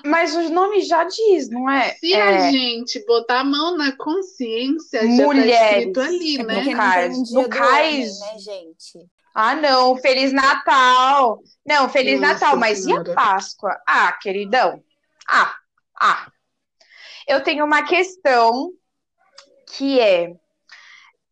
Mas 0.04 0.34
o 0.34 0.48
nome 0.50 0.82
já 0.82 1.04
diz, 1.04 1.48
não 1.48 1.70
é? 1.70 1.94
Se 1.94 2.12
é... 2.12 2.22
a 2.22 2.50
gente 2.50 3.04
botar 3.06 3.40
a 3.40 3.44
mão 3.44 3.76
na 3.76 3.96
consciência, 3.96 5.02
Mulheres, 5.04 5.50
já 5.50 5.60
tá 5.60 5.78
escrito 5.78 6.00
ali, 6.00 6.38
é 6.38 6.42
né? 6.42 6.62
No 6.62 6.76
cais. 6.76 7.32
No 7.32 7.48
cais. 7.48 8.20
Né, 8.20 8.38
gente? 8.38 9.08
Ah, 9.34 9.56
não, 9.56 9.96
Feliz 9.96 10.32
Natal. 10.32 11.40
Não, 11.66 11.88
Feliz 11.88 12.20
Nossa 12.20 12.34
Natal, 12.34 12.56
mas 12.56 12.84
senhora. 12.84 13.08
e 13.08 13.12
a 13.12 13.14
Páscoa? 13.14 13.76
Ah, 13.86 14.12
queridão. 14.12 14.82
Ah, 15.28 15.54
ah. 16.00 16.30
Eu 17.26 17.42
tenho 17.42 17.64
uma 17.64 17.82
questão 17.82 18.70
que 19.76 19.98
é 19.98 20.34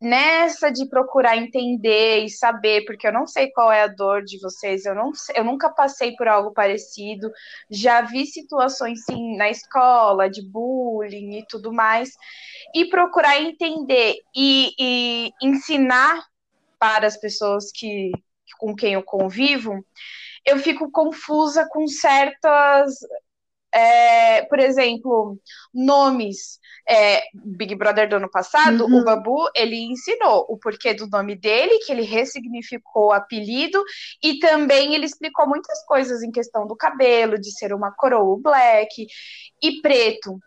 nessa 0.03 0.71
de 0.71 0.87
procurar 0.87 1.37
entender 1.37 2.25
e 2.25 2.31
saber, 2.31 2.85
porque 2.85 3.07
eu 3.07 3.13
não 3.13 3.27
sei 3.27 3.51
qual 3.53 3.71
é 3.73 3.83
a 3.83 3.87
dor 3.87 4.23
de 4.25 4.39
vocês, 4.41 4.85
eu, 4.85 4.95
não, 4.95 5.13
eu 5.35 5.45
nunca 5.45 5.71
passei 5.71 6.15
por 6.17 6.29
algo 6.29 6.53
parecido, 6.53 7.31
já 7.71 8.01
vi 8.03 8.27
situações 8.27 9.05
sim 9.05 9.37
na 9.37 9.49
escola, 9.49 10.29
de 10.29 10.43
bullying 10.43 11.39
e 11.39 11.47
tudo 11.47 11.73
mais, 11.73 12.11
e 12.75 12.87
procurar 12.87 13.41
entender 13.41 14.17
e, 14.35 14.75
e 14.79 15.31
ensinar 15.41 16.27
para 16.79 17.07
as 17.07 17.17
pessoas 17.17 17.71
que 17.73 18.11
com 18.59 18.75
quem 18.75 18.95
eu 18.95 19.03
convivo, 19.03 19.85
eu 20.45 20.59
fico 20.59 20.91
confusa 20.91 21.67
com 21.71 21.87
certas 21.87 22.99
é, 23.73 24.43
por 24.43 24.59
exemplo, 24.59 25.39
nomes. 25.73 26.61
É, 26.89 27.23
Big 27.33 27.77
Brother 27.77 28.09
do 28.09 28.17
ano 28.17 28.29
passado, 28.29 28.87
uhum. 28.87 28.99
o 28.99 29.05
Babu, 29.05 29.49
ele 29.55 29.77
ensinou 29.77 30.45
o 30.49 30.59
porquê 30.59 30.93
do 30.93 31.09
nome 31.09 31.37
dele, 31.37 31.79
que 31.79 31.93
ele 31.93 32.03
ressignificou 32.03 33.07
o 33.07 33.13
apelido, 33.13 33.81
e 34.21 34.41
também 34.41 34.93
ele 34.95 35.07
explicou 35.07 35.49
muitas 35.49 35.85
coisas 35.87 36.25
em 36.25 36.33
questão 36.33 36.67
do 36.67 36.75
cabelo, 36.75 37.39
de 37.39 37.57
ser 37.57 37.73
uma 37.73 37.93
coroa 37.93 38.37
black 38.43 39.07
e 39.63 39.81
preto. 39.81 40.39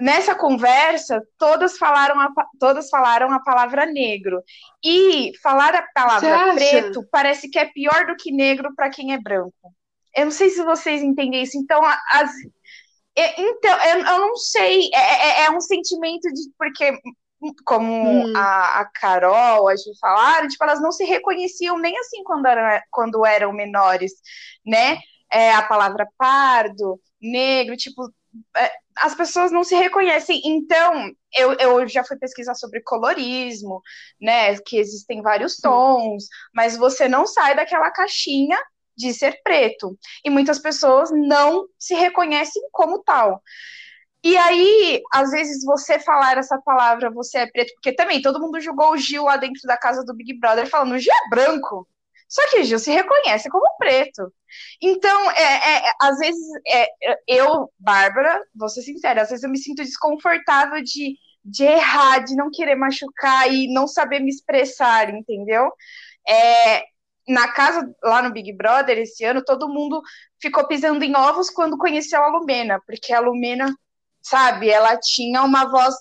Nessa 0.00 0.34
conversa, 0.34 1.20
todas 1.36 1.76
falaram 1.76 2.18
a, 2.18 2.28
todas 2.58 2.88
falaram 2.88 3.30
a 3.32 3.40
palavra 3.40 3.84
negro. 3.84 4.42
E 4.82 5.32
falar 5.42 5.74
a 5.74 5.84
palavra 5.92 6.54
preto 6.54 7.06
parece 7.10 7.50
que 7.50 7.58
é 7.58 7.66
pior 7.66 8.06
do 8.06 8.16
que 8.16 8.32
negro 8.32 8.72
para 8.74 8.88
quem 8.88 9.12
é 9.12 9.20
branco. 9.20 9.74
Eu 10.16 10.24
não 10.24 10.32
sei 10.32 10.48
se 10.50 10.62
vocês 10.64 11.02
entendem 11.02 11.42
isso. 11.42 11.56
Então, 11.58 11.82
as, 11.84 12.30
então, 13.38 13.84
eu, 13.84 13.98
eu 13.98 14.18
não 14.20 14.36
sei, 14.36 14.90
é, 14.94 14.98
é, 14.98 15.44
é, 15.44 15.50
um 15.50 15.60
sentimento 15.60 16.32
de. 16.32 16.50
Porque, 16.58 16.98
como 17.64 18.26
hum. 18.26 18.32
a, 18.36 18.80
a 18.80 18.84
Carol, 18.86 19.68
a 19.68 19.76
gente 19.76 19.98
falaram, 19.98 20.48
tipo, 20.48 20.62
elas 20.62 20.80
não 20.80 20.92
se 20.92 21.04
reconheciam 21.04 21.78
nem 21.78 21.96
assim 21.98 22.22
quando, 22.24 22.46
era, 22.46 22.82
quando 22.90 23.24
eram 23.24 23.52
menores, 23.52 24.12
né? 24.64 24.98
É, 25.32 25.52
a 25.52 25.62
palavra 25.62 26.08
pardo, 26.18 27.00
negro, 27.20 27.76
tipo, 27.76 28.12
é, 28.56 28.72
as 28.98 29.14
pessoas 29.14 29.50
não 29.50 29.64
se 29.64 29.74
reconhecem. 29.74 30.40
Então, 30.44 31.10
eu, 31.34 31.52
eu 31.54 31.88
já 31.88 32.04
fui 32.04 32.16
pesquisar 32.18 32.54
sobre 32.54 32.80
colorismo, 32.82 33.82
né? 34.20 34.56
Que 34.58 34.78
existem 34.78 35.22
vários 35.22 35.56
tons, 35.56 36.26
mas 36.54 36.76
você 36.76 37.08
não 37.08 37.26
sai 37.26 37.54
daquela 37.56 37.90
caixinha 37.90 38.58
de 38.96 39.12
ser 39.12 39.40
preto. 39.42 39.98
E 40.24 40.30
muitas 40.30 40.58
pessoas 40.58 41.10
não 41.10 41.66
se 41.78 41.94
reconhecem 41.94 42.62
como 42.72 43.02
tal. 43.02 43.42
E 44.22 44.36
aí, 44.36 45.00
às 45.12 45.30
vezes, 45.30 45.64
você 45.64 45.98
falar 45.98 46.36
essa 46.36 46.60
palavra, 46.60 47.10
você 47.10 47.38
é 47.38 47.50
preto, 47.50 47.72
porque 47.74 47.92
também 47.92 48.20
todo 48.20 48.40
mundo 48.40 48.60
julgou 48.60 48.92
o 48.92 48.96
Gil 48.98 49.24
lá 49.24 49.36
dentro 49.38 49.62
da 49.64 49.78
casa 49.78 50.04
do 50.04 50.14
Big 50.14 50.38
Brother, 50.38 50.66
falando, 50.68 50.92
o 50.92 50.98
Gil 50.98 51.12
é 51.12 51.28
branco. 51.30 51.88
Só 52.28 52.48
que 52.50 52.60
o 52.60 52.64
Gil 52.64 52.78
se 52.78 52.92
reconhece 52.92 53.48
como 53.48 53.76
preto. 53.78 54.32
Então, 54.80 55.30
é, 55.32 55.88
é 55.88 55.92
às 56.00 56.18
vezes, 56.18 56.46
é, 56.68 56.86
eu, 57.26 57.72
Bárbara, 57.78 58.40
vou 58.54 58.68
ser 58.68 58.82
sincera, 58.82 59.22
às 59.22 59.30
vezes 59.30 59.42
eu 59.42 59.50
me 59.50 59.58
sinto 59.58 59.82
desconfortável 59.82 60.82
de, 60.82 61.16
de 61.44 61.64
errar, 61.64 62.18
de 62.20 62.36
não 62.36 62.50
querer 62.50 62.76
machucar 62.76 63.50
e 63.52 63.72
não 63.72 63.86
saber 63.88 64.20
me 64.20 64.30
expressar, 64.30 65.12
entendeu? 65.12 65.72
É, 66.28 66.84
na 67.30 67.48
casa 67.48 67.88
lá 68.02 68.22
no 68.22 68.32
Big 68.32 68.52
Brother 68.52 68.98
esse 68.98 69.24
ano, 69.24 69.44
todo 69.44 69.68
mundo 69.68 70.02
ficou 70.40 70.66
pisando 70.66 71.04
em 71.04 71.16
ovos 71.16 71.48
quando 71.48 71.78
conheceu 71.78 72.22
a 72.22 72.28
Lumena, 72.28 72.80
porque 72.84 73.12
a 73.12 73.20
Lumena, 73.20 73.72
sabe, 74.20 74.68
ela 74.68 74.98
tinha 74.98 75.42
uma 75.42 75.64
voz 75.70 75.94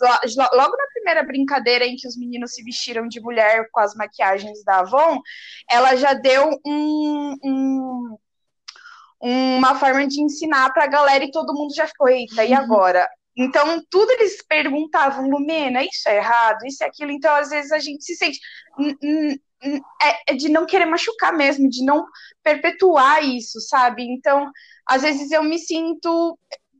logo 0.53 0.75
na 0.75 0.87
primeira 0.93 1.23
brincadeira 1.23 1.85
em 1.85 1.95
que 1.95 2.07
os 2.07 2.17
meninos 2.17 2.53
se 2.53 2.63
vestiram 2.63 3.07
de 3.07 3.21
mulher 3.21 3.69
com 3.71 3.79
as 3.79 3.93
maquiagens 3.93 4.63
da 4.63 4.79
Avon, 4.79 5.21
ela 5.69 5.95
já 5.95 6.13
deu 6.13 6.49
um, 6.65 7.35
um 7.43 8.17
uma 9.21 9.75
forma 9.75 10.07
de 10.07 10.21
ensinar 10.21 10.71
para 10.71 10.85
a 10.85 10.87
galera 10.87 11.25
e 11.25 11.31
todo 11.31 11.53
mundo 11.53 11.75
já 11.75 11.85
ficou, 11.85 12.07
eita, 12.07 12.43
e 12.45 12.51
uhum. 12.53 12.57
agora? 12.57 13.07
Então, 13.37 13.83
tudo 13.89 14.11
eles 14.11 14.41
perguntavam, 14.47 15.29
Lumena, 15.29 15.83
isso 15.83 16.07
é 16.07 16.17
errado, 16.17 16.65
isso 16.65 16.83
é 16.83 16.87
aquilo. 16.87 17.11
Então, 17.11 17.33
às 17.35 17.49
vezes, 17.49 17.71
a 17.71 17.79
gente 17.79 18.03
se 18.03 18.15
sente 18.15 18.39
é, 19.61 20.31
é, 20.31 20.33
de 20.35 20.49
não 20.49 20.65
querer 20.65 20.85
machucar 20.85 21.33
mesmo, 21.33 21.69
de 21.69 21.83
não 21.83 22.05
perpetuar 22.43 23.23
isso, 23.23 23.59
sabe? 23.61 24.03
Então, 24.03 24.49
às 24.87 25.01
vezes 25.01 25.31
eu 25.31 25.43
me 25.43 25.59
sinto 25.59 26.37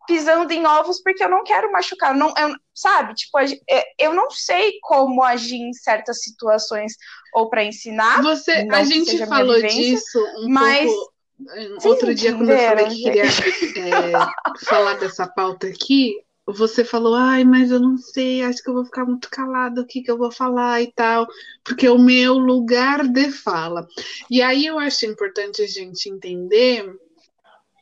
pisando 0.08 0.52
em 0.52 0.65
ovos 0.65 1.02
porque 1.04 1.24
eu 1.24 1.30
não 1.30 1.44
quero 1.44 1.72
machucar, 1.72 2.15
não, 2.15 2.34
eu, 2.36 2.56
sabe? 2.74 3.13
Tipo, 3.13 3.38
é, 3.70 3.84
eu 4.00 4.13
não 4.13 4.32
sei 4.32 4.80
como 4.82 5.24
agir 5.24 5.58
em 5.58 5.74
certas 5.74 6.24
situações 6.24 6.94
ou 7.34 7.50
para 7.50 7.63
ensinar. 7.63 8.24
Você, 8.24 8.68
a 8.72 8.84
gente 8.84 9.26
falou 9.28 9.56
vivência, 9.56 9.80
disso 9.80 10.20
um 10.38 10.50
mas 10.50 10.89
pouco 10.89 11.89
outro 11.89 12.15
dia 12.15 12.34
quando 12.34 12.50
eu 12.50 12.58
falei 12.58 12.88
que 12.88 13.04
queria 13.04 13.24
é, 13.24 14.65
falar 14.65 14.96
dessa 14.96 15.28
pauta 15.28 15.68
aqui, 15.68 16.15
você 16.53 16.83
falou, 16.83 17.15
ai, 17.15 17.43
mas 17.43 17.71
eu 17.71 17.79
não 17.79 17.97
sei, 17.97 18.41
acho 18.41 18.63
que 18.63 18.69
eu 18.69 18.73
vou 18.73 18.85
ficar 18.85 19.05
muito 19.05 19.29
calado, 19.29 19.81
o 19.81 19.85
que, 19.85 20.01
que 20.01 20.09
eu 20.09 20.17
vou 20.17 20.31
falar 20.31 20.81
e 20.81 20.91
tal, 20.91 21.27
porque 21.63 21.88
é 21.88 21.91
o 21.91 21.99
meu 21.99 22.38
lugar 22.38 23.07
de 23.07 23.31
fala. 23.31 23.88
E 24.29 24.41
aí 24.41 24.65
eu 24.65 24.79
acho 24.79 25.05
importante 25.05 25.62
a 25.62 25.67
gente 25.67 26.09
entender 26.09 26.85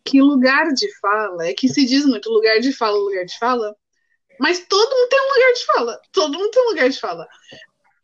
que 0.05 0.21
lugar 0.21 0.73
de 0.73 0.87
fala, 0.99 1.47
é 1.47 1.53
que 1.53 1.67
se 1.67 1.85
diz 1.85 2.05
muito 2.05 2.29
lugar 2.29 2.59
de 2.59 2.71
fala, 2.71 2.97
lugar 2.97 3.25
de 3.25 3.37
fala, 3.37 3.75
mas 4.39 4.65
todo 4.67 4.95
mundo 4.95 5.09
tem 5.09 5.19
um 5.19 5.33
lugar 5.33 5.53
de 5.53 5.65
fala, 5.65 6.01
todo 6.11 6.37
mundo 6.37 6.51
tem 6.51 6.63
um 6.63 6.69
lugar 6.69 6.89
de 6.89 6.99
fala. 6.99 7.27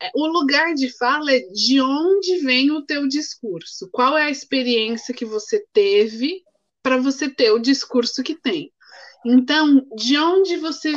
É, 0.02 0.10
o 0.14 0.26
lugar 0.26 0.74
de 0.74 0.90
fala 0.96 1.32
é 1.32 1.40
de 1.40 1.80
onde 1.80 2.38
vem 2.38 2.70
o 2.70 2.82
teu 2.82 3.08
discurso, 3.08 3.88
qual 3.90 4.18
é 4.18 4.24
a 4.24 4.30
experiência 4.30 5.14
que 5.14 5.24
você 5.24 5.64
teve 5.72 6.42
para 6.82 6.98
você 6.98 7.30
ter 7.30 7.50
o 7.50 7.58
discurso 7.58 8.22
que 8.22 8.34
tem. 8.34 8.70
Então, 9.24 9.86
de 9.96 10.18
onde 10.18 10.56
você. 10.56 10.92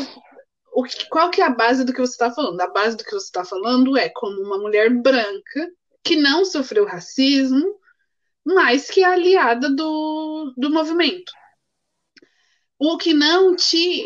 O 0.73 0.83
que, 0.83 1.07
qual 1.09 1.29
que 1.31 1.41
é 1.41 1.45
a 1.45 1.49
base 1.49 1.83
do 1.83 1.93
que 1.93 1.99
você 1.99 2.13
está 2.13 2.31
falando? 2.31 2.59
A 2.61 2.67
base 2.67 2.97
do 2.97 3.03
que 3.03 3.11
você 3.11 3.25
está 3.25 3.43
falando 3.43 3.97
é 3.97 4.09
como 4.09 4.41
uma 4.41 4.57
mulher 4.57 4.89
branca 4.89 5.71
que 6.03 6.15
não 6.15 6.45
sofreu 6.45 6.85
racismo, 6.85 7.79
mas 8.45 8.89
que 8.89 9.03
é 9.03 9.05
aliada 9.05 9.69
do, 9.69 10.53
do 10.55 10.69
movimento. 10.69 11.31
O 12.79 12.97
que 12.97 13.13
não 13.13 13.55
te 13.55 14.05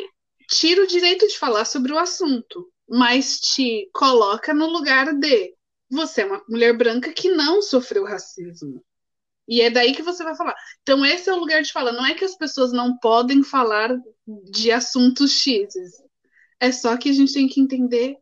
tira 0.49 0.83
o 0.83 0.87
direito 0.87 1.27
de 1.27 1.37
falar 1.37 1.65
sobre 1.65 1.91
o 1.91 1.97
assunto, 1.97 2.71
mas 2.87 3.39
te 3.39 3.89
coloca 3.93 4.53
no 4.53 4.67
lugar 4.67 5.13
de 5.13 5.55
você 5.89 6.21
é 6.21 6.25
uma 6.25 6.41
mulher 6.47 6.75
branca 6.75 7.11
que 7.11 7.29
não 7.29 7.61
sofreu 7.61 8.05
racismo. 8.05 8.81
E 9.51 9.59
é 9.59 9.69
daí 9.69 9.93
que 9.93 10.01
você 10.01 10.23
vai 10.23 10.33
falar. 10.33 10.55
Então, 10.81 11.05
esse 11.05 11.29
é 11.29 11.33
o 11.33 11.37
lugar 11.37 11.61
de 11.61 11.73
fala. 11.73 11.91
Não 11.91 12.05
é 12.05 12.13
que 12.13 12.23
as 12.23 12.37
pessoas 12.37 12.71
não 12.71 12.97
podem 12.97 13.43
falar 13.43 13.93
de 14.49 14.71
assuntos 14.71 15.41
X. 15.41 15.73
É 16.57 16.71
só 16.71 16.95
que 16.95 17.09
a 17.09 17.13
gente 17.13 17.33
tem 17.33 17.49
que 17.49 17.59
entender 17.59 18.15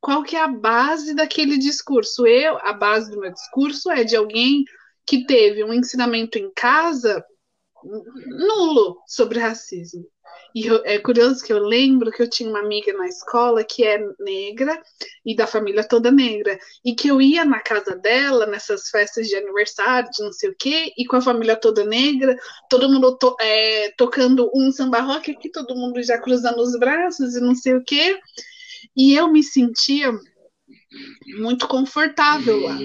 qual 0.00 0.22
que 0.22 0.36
é 0.36 0.40
a 0.40 0.46
base 0.46 1.14
daquele 1.14 1.58
discurso. 1.58 2.28
Eu, 2.28 2.58
a 2.58 2.72
base 2.72 3.10
do 3.10 3.18
meu 3.18 3.32
discurso 3.32 3.90
é 3.90 4.04
de 4.04 4.14
alguém 4.14 4.64
que 5.04 5.26
teve 5.26 5.64
um 5.64 5.74
ensinamento 5.74 6.38
em 6.38 6.48
casa 6.54 7.24
nulo 7.84 9.02
sobre 9.04 9.40
racismo. 9.40 10.06
E 10.54 10.66
eu, 10.66 10.82
é 10.84 10.98
curioso 10.98 11.44
que 11.44 11.52
eu 11.52 11.58
lembro 11.58 12.10
que 12.10 12.22
eu 12.22 12.28
tinha 12.28 12.48
uma 12.48 12.60
amiga 12.60 12.92
na 12.94 13.06
escola 13.06 13.64
que 13.64 13.84
é 13.84 13.98
negra 14.18 14.80
e 15.24 15.36
da 15.36 15.46
família 15.46 15.84
toda 15.84 16.10
negra. 16.10 16.58
E 16.84 16.94
que 16.94 17.08
eu 17.08 17.20
ia 17.20 17.44
na 17.44 17.60
casa 17.60 17.94
dela, 17.94 18.46
nessas 18.46 18.88
festas 18.88 19.28
de 19.28 19.36
aniversário, 19.36 20.10
de 20.10 20.22
não 20.22 20.32
sei 20.32 20.50
o 20.50 20.56
quê, 20.58 20.92
e 20.96 21.04
com 21.04 21.16
a 21.16 21.20
família 21.20 21.56
toda 21.56 21.84
negra, 21.84 22.36
todo 22.68 22.88
mundo 22.88 23.16
to, 23.18 23.36
é, 23.40 23.90
tocando 23.96 24.50
um 24.54 24.72
samba 24.72 25.00
rock 25.00 25.30
aqui, 25.30 25.50
todo 25.50 25.76
mundo 25.76 26.02
já 26.02 26.18
cruzando 26.18 26.60
os 26.60 26.78
braços 26.78 27.36
e 27.36 27.40
não 27.40 27.54
sei 27.54 27.74
o 27.74 27.84
quê. 27.84 28.18
E 28.96 29.14
eu 29.14 29.30
me 29.30 29.42
sentia 29.42 30.12
muito 31.38 31.68
confortável 31.68 32.60
lá, 32.60 32.78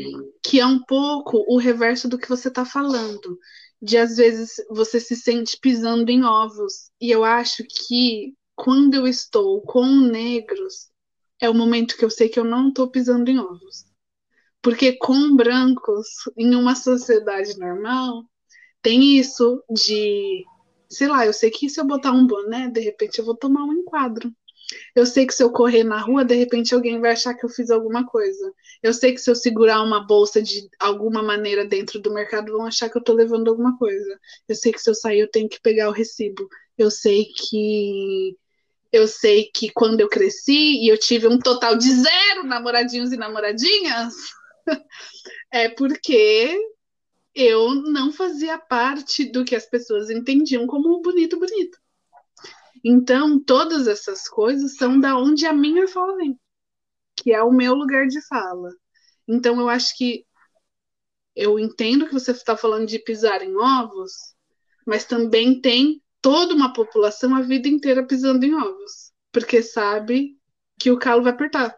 que 0.44 0.60
é 0.60 0.66
um 0.66 0.80
pouco 0.80 1.44
o 1.48 1.58
reverso 1.58 2.08
do 2.08 2.18
que 2.18 2.28
você 2.28 2.50
está 2.50 2.66
falando 2.66 3.40
de 3.84 3.98
às 3.98 4.16
vezes 4.16 4.56
você 4.70 4.98
se 4.98 5.14
sente 5.14 5.58
pisando 5.60 6.10
em 6.10 6.24
ovos. 6.24 6.90
E 7.02 7.12
eu 7.12 7.26
acho 7.26 7.64
que 7.66 8.34
quando 8.56 8.94
eu 8.94 9.06
estou 9.06 9.62
com 9.62 9.86
negros, 9.86 10.90
é 11.42 11.50
o 11.50 11.54
momento 11.54 11.98
que 11.98 12.06
eu 12.06 12.10
sei 12.10 12.30
que 12.30 12.40
eu 12.40 12.46
não 12.46 12.70
estou 12.70 12.90
pisando 12.90 13.30
em 13.30 13.38
ovos. 13.38 13.84
Porque 14.62 14.94
com 14.94 15.36
brancos, 15.36 16.08
em 16.38 16.56
uma 16.56 16.76
sociedade 16.76 17.60
normal, 17.60 18.24
tem 18.82 19.18
isso 19.18 19.62
de, 19.70 20.46
sei 20.90 21.10
lá, 21.10 21.26
eu 21.26 21.34
sei 21.34 21.52
que 21.52 21.70
se 21.70 21.82
eu 21.82 21.86
botar 21.86 22.14
um 22.14 22.26
boné, 22.26 22.70
de 22.70 22.80
repente 22.80 23.20
eu 23.20 23.26
vou 23.26 23.36
tomar 23.36 23.66
um 23.66 23.74
enquadro. 23.74 24.34
Eu 24.96 25.06
sei 25.06 25.26
que 25.26 25.34
se 25.34 25.44
eu 25.44 25.52
correr 25.52 25.84
na 25.84 26.00
rua, 26.00 26.24
de 26.26 26.36
repente 26.36 26.74
alguém 26.74 27.00
vai 27.00 27.12
achar 27.12 27.34
que 27.34 27.46
eu 27.46 27.50
fiz 27.50 27.70
alguma 27.70 28.06
coisa. 28.06 28.54
Eu 28.82 28.94
sei 28.94 29.14
que 29.14 29.20
se 29.20 29.30
eu 29.30 29.36
segurar 29.36 29.82
uma 29.82 30.06
bolsa 30.06 30.42
de 30.42 30.70
alguma 30.80 31.24
maneira 31.24 31.66
dentro 31.66 32.00
do 32.00 32.14
mercado, 32.14 32.52
vão 32.52 32.66
achar 32.66 32.90
que 32.90 32.98
eu 32.98 33.04
tô 33.04 33.14
levando 33.14 33.50
alguma 33.50 33.78
coisa. 33.78 34.20
Eu 34.48 34.56
sei 34.56 34.72
que 34.72 34.80
se 34.82 34.90
eu 34.90 34.96
sair, 34.96 35.20
eu 35.20 35.32
tenho 35.32 35.50
que 35.50 35.62
pegar 35.62 35.90
o 35.90 35.94
recibo. 35.94 36.48
Eu 36.78 36.90
sei 36.92 37.26
que. 37.26 38.38
Eu 38.92 39.08
sei 39.08 39.50
que 39.54 39.70
quando 39.72 40.02
eu 40.02 40.10
cresci 40.10 40.84
e 40.84 40.88
eu 40.88 40.98
tive 40.98 41.28
um 41.28 41.40
total 41.40 41.76
de 41.76 41.90
zero 41.92 42.44
namoradinhos 42.44 43.12
e 43.12 43.18
namoradinhas, 43.18 44.14
é 45.52 45.68
porque 45.70 46.56
eu 47.36 47.74
não 47.74 48.12
fazia 48.12 48.58
parte 48.58 49.26
do 49.26 49.44
que 49.44 49.56
as 49.56 49.66
pessoas 49.66 50.10
entendiam 50.10 50.68
como 50.68 51.02
bonito, 51.02 51.40
bonito. 51.40 51.83
Então, 52.84 53.40
todas 53.40 53.88
essas 53.88 54.28
coisas 54.28 54.76
são 54.76 55.00
da 55.00 55.18
onde 55.18 55.46
a 55.46 55.54
minha 55.54 55.88
fala 55.88 56.18
vem, 56.18 56.38
que 57.16 57.32
é 57.32 57.42
o 57.42 57.52
meu 57.52 57.74
lugar 57.74 58.08
de 58.08 58.22
fala. 58.28 58.70
Então, 59.28 59.60
eu 59.60 59.70
acho 59.70 59.96
que 59.98 60.26
eu 61.36 61.58
entendo 61.58 62.06
que 62.06 62.14
você 62.14 62.32
está 62.32 62.58
falando 62.58 62.86
de 62.86 63.00
pisar 63.00 63.42
em 63.42 63.56
ovos, 63.56 64.12
mas 64.86 65.06
também 65.06 65.60
tem 65.60 66.02
toda 66.22 66.54
uma 66.54 66.74
população 66.74 67.36
a 67.36 67.42
vida 67.42 67.68
inteira 67.68 68.06
pisando 68.06 68.46
em 68.46 68.54
ovos, 68.54 69.12
porque 69.32 69.64
sabe 69.64 70.38
que 70.80 70.92
o 70.92 71.00
calo 71.00 71.24
vai 71.24 71.32
apertar. 71.32 71.76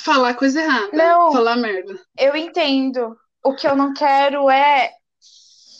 Falar 0.00 0.34
coisa 0.34 0.60
errada, 0.60 0.96
não, 0.96 1.32
falar 1.32 1.56
merda. 1.56 1.98
Eu 2.18 2.36
entendo. 2.36 3.16
O 3.44 3.54
que 3.54 3.66
eu 3.66 3.76
não 3.76 3.94
quero 3.94 4.50
é 4.50 4.90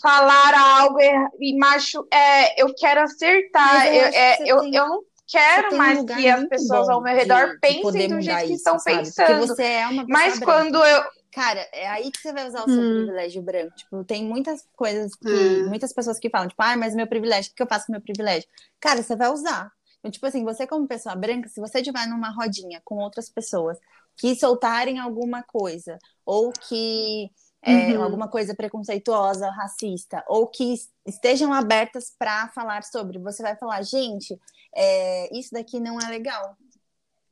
falar 0.00 0.54
algo 0.54 0.98
e 1.40 1.56
macho, 1.58 2.06
é, 2.12 2.62
eu 2.62 2.74
quero 2.74 3.02
acertar. 3.02 3.87
Eu, 3.87 4.04
é, 4.06 4.50
eu, 4.50 4.61
tem, 4.61 4.74
eu 4.74 4.88
não 4.88 5.02
quero 5.26 5.76
mais 5.76 5.98
um 5.98 6.06
que 6.06 6.28
as 6.28 6.48
pessoas 6.48 6.88
ao 6.88 7.02
meu 7.02 7.14
redor 7.14 7.54
de, 7.54 7.58
pensem 7.61 8.08
do 8.08 8.20
jeito 8.20 8.46
que 8.46 8.54
estão 8.54 8.78
sabe? 8.78 8.98
pensando. 8.98 9.26
Porque 9.26 9.46
você 9.46 9.62
é 9.62 9.87
uma 9.87 10.04
Mas 10.08 10.38
branca. 10.38 10.44
quando 10.44 10.84
eu. 10.84 11.04
Cara, 11.30 11.61
é 11.72 11.87
aí 11.88 12.11
que 12.11 12.18
você 12.18 12.32
vai 12.32 12.48
usar 12.48 12.64
o 12.64 12.70
seu 12.70 12.80
hum. 12.80 12.96
privilégio 12.96 13.42
branco. 13.42 13.76
Tipo, 13.76 14.04
tem 14.04 14.24
muitas 14.24 14.64
coisas 14.74 15.14
que. 15.14 15.28
Hum. 15.28 15.68
Muitas 15.68 15.92
pessoas 15.92 16.18
que 16.18 16.30
falam, 16.30 16.48
tipo, 16.48 16.62
ah, 16.62 16.76
mas 16.76 16.94
meu 16.94 17.06
privilégio, 17.06 17.52
o 17.52 17.54
que 17.54 17.62
eu 17.62 17.66
faço 17.66 17.87
com 17.87 17.92
meu 17.92 18.00
privilégio? 18.00 18.48
Cara, 18.80 19.02
você 19.02 19.14
vai 19.14 19.30
usar. 19.30 19.70
Então, 19.98 20.11
tipo 20.11 20.26
assim, 20.26 20.44
você 20.44 20.66
como 20.66 20.87
pessoa 20.87 21.14
branca, 21.14 21.48
se 21.48 21.61
você 21.61 21.78
estiver 21.78 22.06
numa 22.06 22.30
rodinha 22.30 22.80
com 22.84 22.96
outras 22.96 23.28
pessoas 23.28 23.78
que 24.16 24.34
soltarem 24.34 24.98
alguma 24.98 25.42
coisa, 25.42 25.98
ou 26.24 26.52
que 26.52 27.30
é, 27.68 27.96
uhum. 27.96 28.02
alguma 28.02 28.28
coisa 28.28 28.54
preconceituosa, 28.54 29.50
racista, 29.50 30.24
ou 30.26 30.46
que 30.46 30.74
estejam 31.07 31.52
abertas 31.52 32.12
para 32.18 32.48
falar 32.48 32.83
sobre. 32.85 33.18
Você 33.18 33.42
vai 33.42 33.57
falar, 33.57 33.83
gente, 33.83 34.38
é, 34.74 35.37
isso 35.37 35.50
daqui 35.52 35.81
não 35.81 36.00
é 36.00 36.09
legal. 36.09 36.57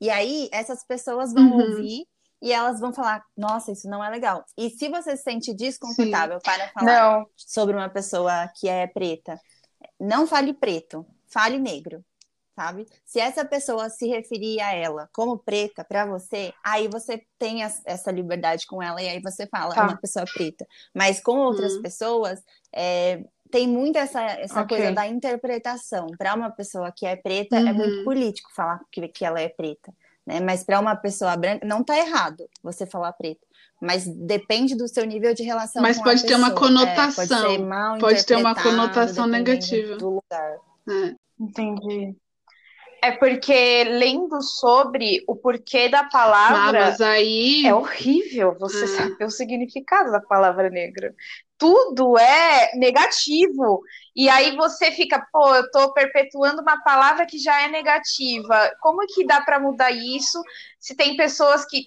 E 0.01 0.11
aí, 0.11 0.49
essas 0.53 0.85
pessoas 0.85 1.33
vão 1.33 1.51
uhum. 1.51 1.61
ouvir 1.61 2.07
e 2.43 2.53
elas 2.53 2.79
vão 2.81 2.93
falar, 2.93 3.25
nossa, 3.37 3.73
isso 3.73 3.89
não 3.89 4.05
é 4.05 4.11
legal. 4.11 4.45
E 4.57 4.69
se 4.71 4.89
você 4.89 5.17
se 5.17 5.23
sente 5.23 5.55
desconfortável 5.55 6.37
Sim. 6.37 6.45
para 6.45 6.69
falar 6.69 7.19
não. 7.19 7.27
sobre 7.37 7.75
uma 7.75 7.89
pessoa 7.89 8.49
que 8.57 8.69
é 8.69 8.87
preta, 8.87 9.41
não 9.99 10.27
fale 10.27 10.53
preto, 10.53 11.07
fale 11.27 11.59
negro 11.59 12.05
sabe? 12.57 12.87
Se 13.05 13.21
essa 13.21 13.45
pessoa 13.45 13.91
se 13.91 14.09
referir 14.09 14.61
a 14.61 14.73
ela 14.73 15.09
como 15.13 15.39
preta 15.39 15.85
para 15.85 16.07
você, 16.07 16.55
aí 16.65 16.89
você 16.89 17.23
tem 17.39 17.63
essa 17.63 18.11
liberdade 18.11 18.67
com 18.67 18.83
ela 18.83 19.01
e 19.03 19.09
aí 19.09 19.21
você 19.21 19.47
fala, 19.47 19.75
tá. 19.75 19.83
é 19.83 19.85
uma 19.85 19.97
pessoa 19.99 20.25
preta. 20.25 20.67
Mas 20.95 21.21
com 21.21 21.37
outras 21.37 21.75
hum. 21.75 21.83
pessoas, 21.83 22.43
é, 22.75 23.23
tem 23.51 23.69
muito 23.69 23.97
essa, 23.99 24.23
essa 24.23 24.63
okay. 24.63 24.79
coisa 24.79 24.93
da 24.93 25.07
interpretação. 25.07 26.07
Para 26.17 26.35
uma 26.35 26.51
pessoa 26.51 26.91
que 26.91 27.05
é 27.05 27.15
preta, 27.15 27.57
uhum. 27.57 27.69
é 27.69 27.73
muito 27.75 27.99
uhum. 27.99 28.05
político 28.05 28.51
falar 28.55 28.81
que, 28.91 29.07
que 29.09 29.25
ela 29.25 29.39
é 29.39 29.51
preta. 29.51 29.93
Né? 30.27 30.41
Mas 30.41 30.65
para 30.65 30.81
uma 30.81 30.97
pessoa 30.97 31.37
branca, 31.37 31.67
não 31.67 31.85
tá 31.85 31.97
errado 31.99 32.49
você 32.63 32.87
falar 32.87 33.13
preto. 33.13 33.47
Mas 33.81 34.07
depende 34.07 34.75
do 34.75 34.89
seu 34.89 35.05
nível 35.05 35.35
de 35.35 35.43
relação 35.43 35.83
Mas 35.83 36.01
pode 36.01 36.25
ter 36.25 36.35
uma 36.35 36.51
conotação. 36.51 37.53
É, 37.53 37.59
pode, 37.59 38.01
pode 38.01 38.27
ter 38.27 38.37
uma 38.37 38.55
conotação 38.55 39.27
negativa. 39.27 39.97
Do 39.99 40.09
lugar. 40.15 40.57
É. 40.89 41.15
Entendi. 41.39 42.17
É 43.07 43.13
porque 43.13 43.85
lendo 43.85 44.43
sobre 44.43 45.23
o 45.29 45.37
porquê 45.37 45.89
da 45.89 46.03
palavra 46.03 46.97
ah, 47.01 47.09
aí... 47.11 47.65
é 47.65 47.73
horrível 47.73 48.57
você 48.59 48.83
ah. 48.83 48.89
saber 48.89 49.25
o 49.25 49.31
significado 49.31 50.11
da 50.11 50.21
palavra 50.21 50.69
negra. 50.69 51.15
Tudo 51.57 52.19
é 52.19 52.75
negativo. 52.75 53.81
E 54.15 54.29
aí 54.29 54.57
você 54.57 54.91
fica, 54.91 55.25
pô, 55.33 55.55
eu 55.55 55.71
tô 55.71 55.93
perpetuando 55.93 56.63
uma 56.63 56.83
palavra 56.83 57.27
que 57.27 57.39
já 57.39 57.63
é 57.63 57.69
negativa. 57.69 58.73
Como 58.81 59.07
que 59.07 59.25
dá 59.25 59.41
para 59.41 59.61
mudar 59.61 59.93
isso 59.93 60.43
se 60.81 60.97
tem 60.97 61.17
pessoas 61.17 61.65
que, 61.65 61.87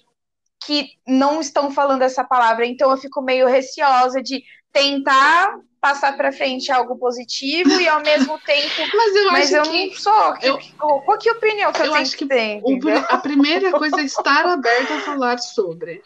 que 0.64 0.88
não 1.06 1.38
estão 1.38 1.70
falando 1.70 2.00
essa 2.00 2.24
palavra? 2.24 2.64
Então 2.64 2.90
eu 2.90 2.96
fico 2.96 3.20
meio 3.20 3.46
receosa 3.46 4.22
de 4.22 4.42
tentar 4.72 5.60
passar 5.80 6.16
para 6.16 6.32
frente 6.32 6.70
algo 6.70 6.96
positivo 6.96 7.80
e 7.80 7.88
ao 7.88 8.02
mesmo 8.02 8.38
tempo. 8.40 8.74
Mas 8.94 9.16
eu 9.16 9.32
mas 9.32 9.52
eu 9.52 9.62
que. 9.62 9.86
Não 9.86 9.94
sou. 9.94 10.36
Eu, 10.42 10.58
qual 10.78 11.18
que 11.18 11.28
é 11.28 11.32
a 11.32 11.34
opinião 11.34 11.72
que 11.72 11.80
eu, 11.80 11.86
eu 11.86 11.92
tenho 11.92 12.02
acho 12.02 12.16
que, 12.16 12.26
que 12.26 12.34
ter, 12.34 12.60
o, 12.62 12.78
a 13.08 13.18
primeira 13.18 13.70
coisa 13.78 14.00
é 14.00 14.04
estar 14.04 14.46
aberto 14.46 14.92
a 14.92 15.00
falar 15.00 15.38
sobre. 15.38 16.02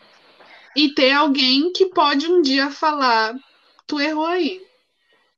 E 0.77 0.93
ter 0.95 1.13
alguém 1.13 1.73
que 1.73 1.87
pode 1.87 2.27
um 2.27 2.43
dia 2.43 2.71
falar, 2.71 3.35
tu 3.87 4.01
errou 4.01 4.27
aí. 4.27 4.61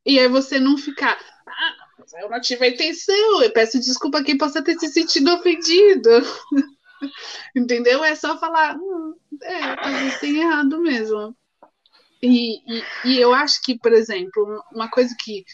E 0.04 0.18
aí 0.18 0.28
você 0.28 0.58
não 0.58 0.78
ficar. 0.78 1.18
Ah, 1.46 2.20
eu 2.22 2.30
não 2.30 2.40
tive 2.40 2.64
a 2.64 2.68
intenção, 2.68 3.42
eu 3.42 3.50
peço 3.50 3.78
desculpa 3.78 4.18
a 4.18 4.24
quem 4.24 4.38
possa 4.38 4.62
ter 4.62 4.78
se 4.78 4.88
sentido 4.88 5.34
ofendido. 5.34 6.10
Entendeu? 7.54 8.02
É 8.02 8.14
só 8.14 8.38
falar, 8.38 8.76
hum, 8.76 9.14
é, 9.42 10.10
tem 10.20 10.38
errado 10.38 10.80
mesmo. 10.80 11.36
E, 12.22 12.56
e, 12.66 12.84
e, 13.04 13.20
eu 13.20 13.34
acho 13.34 13.60
que, 13.62 13.78
por 13.78 13.92
exemplo, 13.92 14.62
uma 14.72 14.90
coisa 14.90 15.14
que 15.18 15.44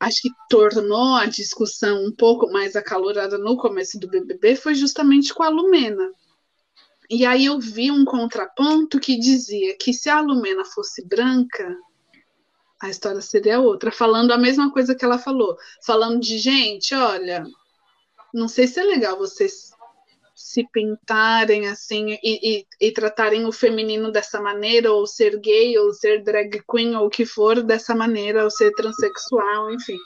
acho 0.00 0.22
que 0.22 0.30
tornou 0.48 1.14
a 1.14 1.26
discussão 1.26 2.04
um 2.04 2.12
pouco 2.12 2.50
mais 2.50 2.76
acalorada 2.76 3.38
no 3.38 3.56
começo 3.56 3.98
do 3.98 4.08
BBB 4.08 4.56
foi 4.56 4.74
justamente 4.74 5.32
com 5.32 5.42
a 5.42 5.48
Lumena. 5.48 6.10
E 7.08 7.24
aí 7.24 7.46
eu 7.46 7.58
vi 7.60 7.90
um 7.90 8.04
contraponto 8.04 8.98
que 8.98 9.18
dizia 9.18 9.76
que 9.78 9.92
se 9.92 10.10
a 10.10 10.20
Lumena 10.20 10.64
fosse 10.64 11.06
branca, 11.06 11.76
a 12.80 12.90
história 12.90 13.20
seria 13.20 13.60
outra, 13.60 13.90
falando 13.92 14.32
a 14.32 14.38
mesma 14.38 14.70
coisa 14.72 14.94
que 14.94 15.04
ela 15.04 15.18
falou, 15.18 15.56
falando 15.84 16.20
de 16.20 16.38
gente, 16.38 16.94
olha, 16.94 17.46
não 18.34 18.48
sei 18.48 18.66
se 18.66 18.80
é 18.80 18.84
legal 18.84 19.16
vocês 19.16 19.70
se 20.36 20.68
pintarem 20.70 21.66
assim 21.66 22.18
e, 22.22 22.58
e, 22.58 22.66
e, 22.78 22.92
tratarem 22.92 23.46
o 23.46 23.52
feminino 23.52 24.12
dessa 24.12 24.38
maneira, 24.38 24.92
ou 24.92 25.06
ser 25.06 25.40
gay, 25.40 25.78
ou 25.78 25.94
ser 25.94 26.22
drag 26.22 26.62
queen, 26.70 26.94
ou 26.94 27.06
o 27.06 27.10
que 27.10 27.24
for 27.24 27.62
dessa 27.62 27.94
maneira, 27.94 28.44
ou 28.44 28.50
ser 28.50 28.70
transexual, 28.72 29.72
enfim. 29.72 29.96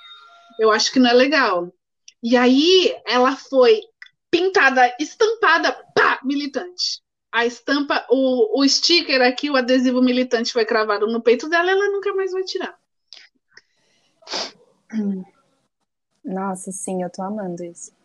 Eu 0.60 0.70
acho 0.70 0.92
que 0.92 1.00
não 1.00 1.10
é 1.10 1.12
legal. 1.12 1.72
E 2.22 2.36
aí 2.36 2.96
ela 3.04 3.34
foi 3.34 3.80
pintada, 4.30 4.94
estampada, 5.00 5.72
pá, 5.96 6.20
militante. 6.22 7.02
A 7.32 7.44
estampa, 7.44 8.06
o, 8.08 8.60
o 8.60 8.68
sticker 8.68 9.20
aqui, 9.22 9.50
o 9.50 9.56
adesivo 9.56 10.00
militante 10.00 10.52
foi 10.52 10.64
cravado 10.64 11.08
no 11.08 11.20
peito 11.20 11.48
dela, 11.48 11.72
ela 11.72 11.90
nunca 11.90 12.14
mais 12.14 12.30
vai 12.30 12.44
tirar. 12.44 12.78
Nossa, 16.24 16.70
sim, 16.70 17.02
eu 17.02 17.10
tô 17.10 17.22
amando 17.22 17.64
isso. 17.64 17.99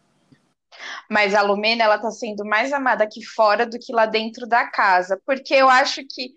Mas 1.09 1.33
a 1.33 1.41
Lumena, 1.41 1.83
ela 1.83 1.99
tá 1.99 2.11
sendo 2.11 2.45
mais 2.45 2.73
amada 2.73 3.03
aqui 3.03 3.23
fora 3.23 3.65
do 3.65 3.79
que 3.79 3.93
lá 3.93 4.05
dentro 4.05 4.47
da 4.47 4.65
casa, 4.65 5.19
porque 5.25 5.53
eu 5.53 5.69
acho 5.69 6.01
que 6.07 6.35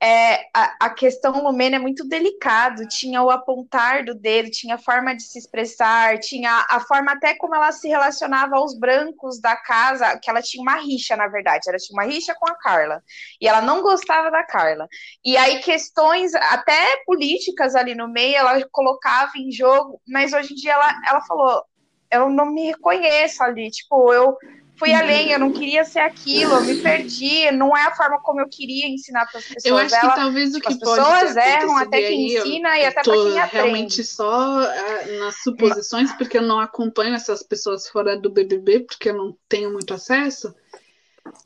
é, 0.00 0.44
a, 0.54 0.86
a, 0.86 0.90
questão 0.90 1.42
Lumena 1.42 1.76
é 1.76 1.78
muito 1.78 2.06
delicado. 2.06 2.86
Tinha 2.86 3.20
o 3.22 3.30
apontar 3.30 4.04
do 4.04 4.14
dedo, 4.14 4.50
tinha 4.50 4.76
a 4.76 4.78
forma 4.78 5.14
de 5.14 5.22
se 5.22 5.38
expressar, 5.38 6.18
tinha 6.20 6.66
a 6.70 6.80
forma 6.80 7.12
até 7.12 7.34
como 7.34 7.54
ela 7.54 7.72
se 7.72 7.88
relacionava 7.88 8.56
aos 8.56 8.78
brancos 8.78 9.40
da 9.40 9.56
casa, 9.56 10.18
que 10.18 10.30
ela 10.30 10.40
tinha 10.40 10.62
uma 10.62 10.76
rixa, 10.76 11.16
na 11.16 11.26
verdade. 11.26 11.68
Ela 11.68 11.78
tinha 11.78 12.00
uma 12.00 12.08
rixa 12.08 12.34
com 12.34 12.48
a 12.48 12.54
Carla. 12.54 13.02
E 13.40 13.48
ela 13.48 13.60
não 13.60 13.82
gostava 13.82 14.30
da 14.30 14.44
Carla. 14.44 14.86
E 15.24 15.36
aí, 15.36 15.60
questões 15.60 16.32
até 16.34 17.02
políticas 17.04 17.74
ali 17.74 17.94
no 17.94 18.08
meio, 18.08 18.36
ela 18.36 18.64
colocava 18.70 19.32
em 19.36 19.50
jogo, 19.50 20.00
mas 20.06 20.32
hoje 20.32 20.52
em 20.52 20.56
dia 20.56 20.74
ela, 20.74 20.94
ela 21.08 21.20
falou: 21.22 21.64
eu 22.10 22.28
não 22.28 22.46
me 22.46 22.66
reconheço 22.66 23.42
ali. 23.42 23.70
Tipo, 23.70 24.12
eu 24.12 24.36
fui 24.78 24.92
além, 24.92 25.32
eu 25.32 25.40
não 25.40 25.52
queria 25.52 25.84
ser 25.84 25.98
aquilo, 25.98 26.54
eu 26.54 26.60
me 26.62 26.76
perdi, 26.76 27.50
não 27.50 27.76
é 27.76 27.84
a 27.84 27.94
forma 27.94 28.20
como 28.22 28.40
eu 28.40 28.48
queria 28.48 28.86
ensinar 28.86 29.26
para 29.26 29.40
as 29.40 29.44
pessoas. 29.44 29.64
Eu 29.64 29.76
acho 29.76 29.94
Ela, 29.94 30.10
que 30.10 30.20
talvez 30.20 30.54
o 30.54 30.60
que 30.60 30.68
tipo, 30.68 30.88
as 30.88 30.96
pessoas 30.96 31.36
erram 31.36 31.76
até 31.76 32.00
quem 32.00 32.26
ensina 32.26 32.78
e 32.78 32.86
até 32.86 33.02
para 33.02 33.12
quem 33.12 33.38
aprende. 33.40 33.56
realmente 33.56 34.04
só 34.04 34.60
uh, 34.62 35.18
nas 35.18 35.42
suposições, 35.42 36.12
porque 36.12 36.38
eu 36.38 36.42
não 36.42 36.60
acompanho 36.60 37.14
essas 37.14 37.42
pessoas 37.42 37.88
fora 37.88 38.16
do 38.16 38.30
BBB, 38.30 38.80
porque 38.80 39.10
eu 39.10 39.16
não 39.16 39.36
tenho 39.48 39.72
muito 39.72 39.92
acesso, 39.92 40.54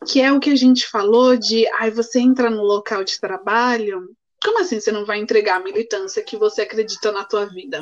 que 0.06 0.20
é 0.20 0.30
o 0.30 0.38
que 0.38 0.50
a 0.50 0.56
gente 0.56 0.86
falou 0.86 1.36
de, 1.36 1.66
ai, 1.78 1.90
você 1.90 2.20
entra 2.20 2.50
no 2.50 2.62
local 2.62 3.02
de 3.02 3.18
trabalho, 3.18 4.14
como 4.44 4.60
assim 4.60 4.78
você 4.78 4.92
não 4.92 5.06
vai 5.06 5.18
entregar 5.18 5.56
a 5.56 5.64
militância 5.64 6.22
que 6.22 6.36
você 6.36 6.62
acredita 6.62 7.10
na 7.12 7.24
tua 7.24 7.46
vida? 7.46 7.80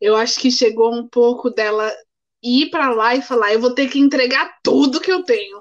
Eu 0.00 0.16
acho 0.16 0.40
que 0.40 0.50
chegou 0.50 0.92
um 0.94 1.06
pouco 1.06 1.50
dela 1.50 1.90
ir 2.42 2.70
para 2.70 2.90
lá 2.90 3.14
e 3.14 3.22
falar: 3.22 3.52
eu 3.52 3.60
vou 3.60 3.74
ter 3.74 3.88
que 3.88 3.98
entregar 3.98 4.58
tudo 4.62 5.00
que 5.00 5.10
eu 5.10 5.22
tenho. 5.22 5.60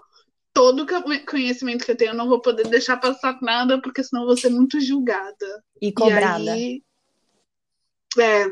Todo 0.54 0.84
o 0.84 1.26
conhecimento 1.26 1.86
que 1.86 1.92
eu 1.92 1.96
tenho, 1.96 2.12
eu 2.12 2.18
não 2.18 2.28
vou 2.28 2.42
poder 2.42 2.68
deixar 2.68 2.98
passar 2.98 3.38
nada, 3.42 3.82
porque 3.82 4.04
senão 4.04 4.24
eu 4.24 4.28
vou 4.28 4.38
ser 4.38 4.50
muito 4.50 4.82
julgada. 4.82 5.64
E 5.82 5.92
cobrada. 5.92 6.44
E 6.44 6.50
aí, 6.50 6.84
é. 8.18 8.46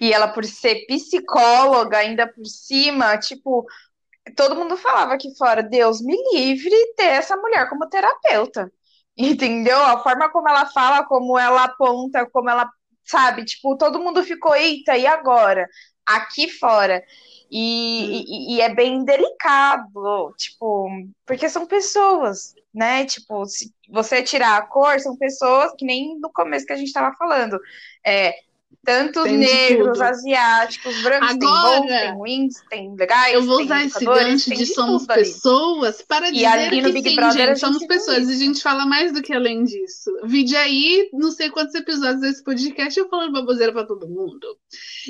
E 0.00 0.12
ela, 0.12 0.28
por 0.28 0.44
ser 0.44 0.86
psicóloga, 0.86 1.98
ainda 1.98 2.26
por 2.26 2.46
cima, 2.46 3.18
tipo, 3.18 3.66
todo 4.36 4.56
mundo 4.56 4.76
falava 4.76 5.14
aqui 5.14 5.36
fora: 5.36 5.62
Deus 5.62 6.00
me 6.00 6.16
livre 6.32 6.74
ter 6.96 7.04
essa 7.04 7.36
mulher 7.36 7.68
como 7.68 7.88
terapeuta. 7.88 8.72
Entendeu? 9.16 9.78
A 9.78 10.02
forma 10.02 10.30
como 10.30 10.48
ela 10.48 10.66
fala, 10.66 11.04
como 11.04 11.38
ela 11.38 11.64
aponta, 11.64 12.28
como 12.30 12.50
ela 12.50 12.68
sabe, 13.04 13.44
tipo, 13.44 13.76
todo 13.76 14.00
mundo 14.00 14.22
ficou, 14.24 14.54
eita, 14.54 14.96
e 14.96 15.06
agora? 15.06 15.68
Aqui 16.06 16.48
fora. 16.48 17.02
E, 17.50 17.56
hum. 17.58 18.24
e, 18.26 18.56
e, 18.56 18.60
é 18.60 18.74
bem 18.74 19.04
delicado, 19.04 20.34
tipo, 20.36 20.88
porque 21.26 21.48
são 21.48 21.66
pessoas, 21.66 22.54
né? 22.74 23.04
Tipo, 23.04 23.44
se 23.46 23.72
você 23.88 24.22
tirar 24.22 24.56
a 24.56 24.66
cor, 24.66 24.98
são 25.00 25.16
pessoas 25.16 25.72
que 25.78 25.84
nem 25.84 26.18
no 26.18 26.32
começo 26.32 26.66
que 26.66 26.72
a 26.72 26.76
gente 26.76 26.88
estava 26.88 27.14
falando. 27.16 27.58
É, 28.04 28.34
tanto 28.82 29.22
tem 29.22 29.38
negros, 29.38 30.00
asiáticos, 30.00 31.02
brancos, 31.02 31.30
Agora, 31.30 31.38
tem 31.38 31.48
bons, 31.48 31.86
tem 31.86 32.14
ruins, 32.14 32.54
tem 32.68 32.96
legais. 32.96 33.34
Eu 33.34 33.42
vou 33.42 33.62
usar 33.62 33.84
esse 33.84 34.04
gancho 34.04 34.50
de, 34.50 34.66
somos 34.66 35.06
pessoas 35.06 35.96
ali. 35.96 36.04
para 36.08 36.30
dizer 36.30 36.72
e 36.72 36.82
que 36.82 36.92
Big 36.92 37.10
sim, 37.10 37.16
Brother, 37.16 37.48
gente, 37.48 37.60
somos 37.60 37.86
pessoas. 37.86 38.28
E 38.28 38.32
a 38.32 38.36
gente 38.36 38.62
fala 38.62 38.86
mais 38.86 39.12
do 39.12 39.22
que 39.22 39.32
além 39.32 39.64
disso. 39.64 40.10
Vide 40.24 40.56
aí, 40.56 41.08
não 41.12 41.30
sei 41.30 41.50
quantos 41.50 41.74
episódios 41.74 42.20
desse 42.20 42.42
podcast, 42.42 42.98
eu 42.98 43.08
falando 43.08 43.32
baboseira 43.32 43.72
para 43.72 43.86
todo 43.86 44.08
mundo. 44.08 44.58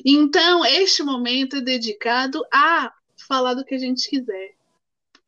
Então, 0.04 0.64
este 0.64 1.02
momento 1.02 1.56
é 1.56 1.60
dedicado 1.60 2.44
a 2.52 2.92
falar 3.28 3.54
do 3.54 3.64
que 3.64 3.74
a 3.74 3.78
gente 3.78 4.08
quiser. 4.08 4.54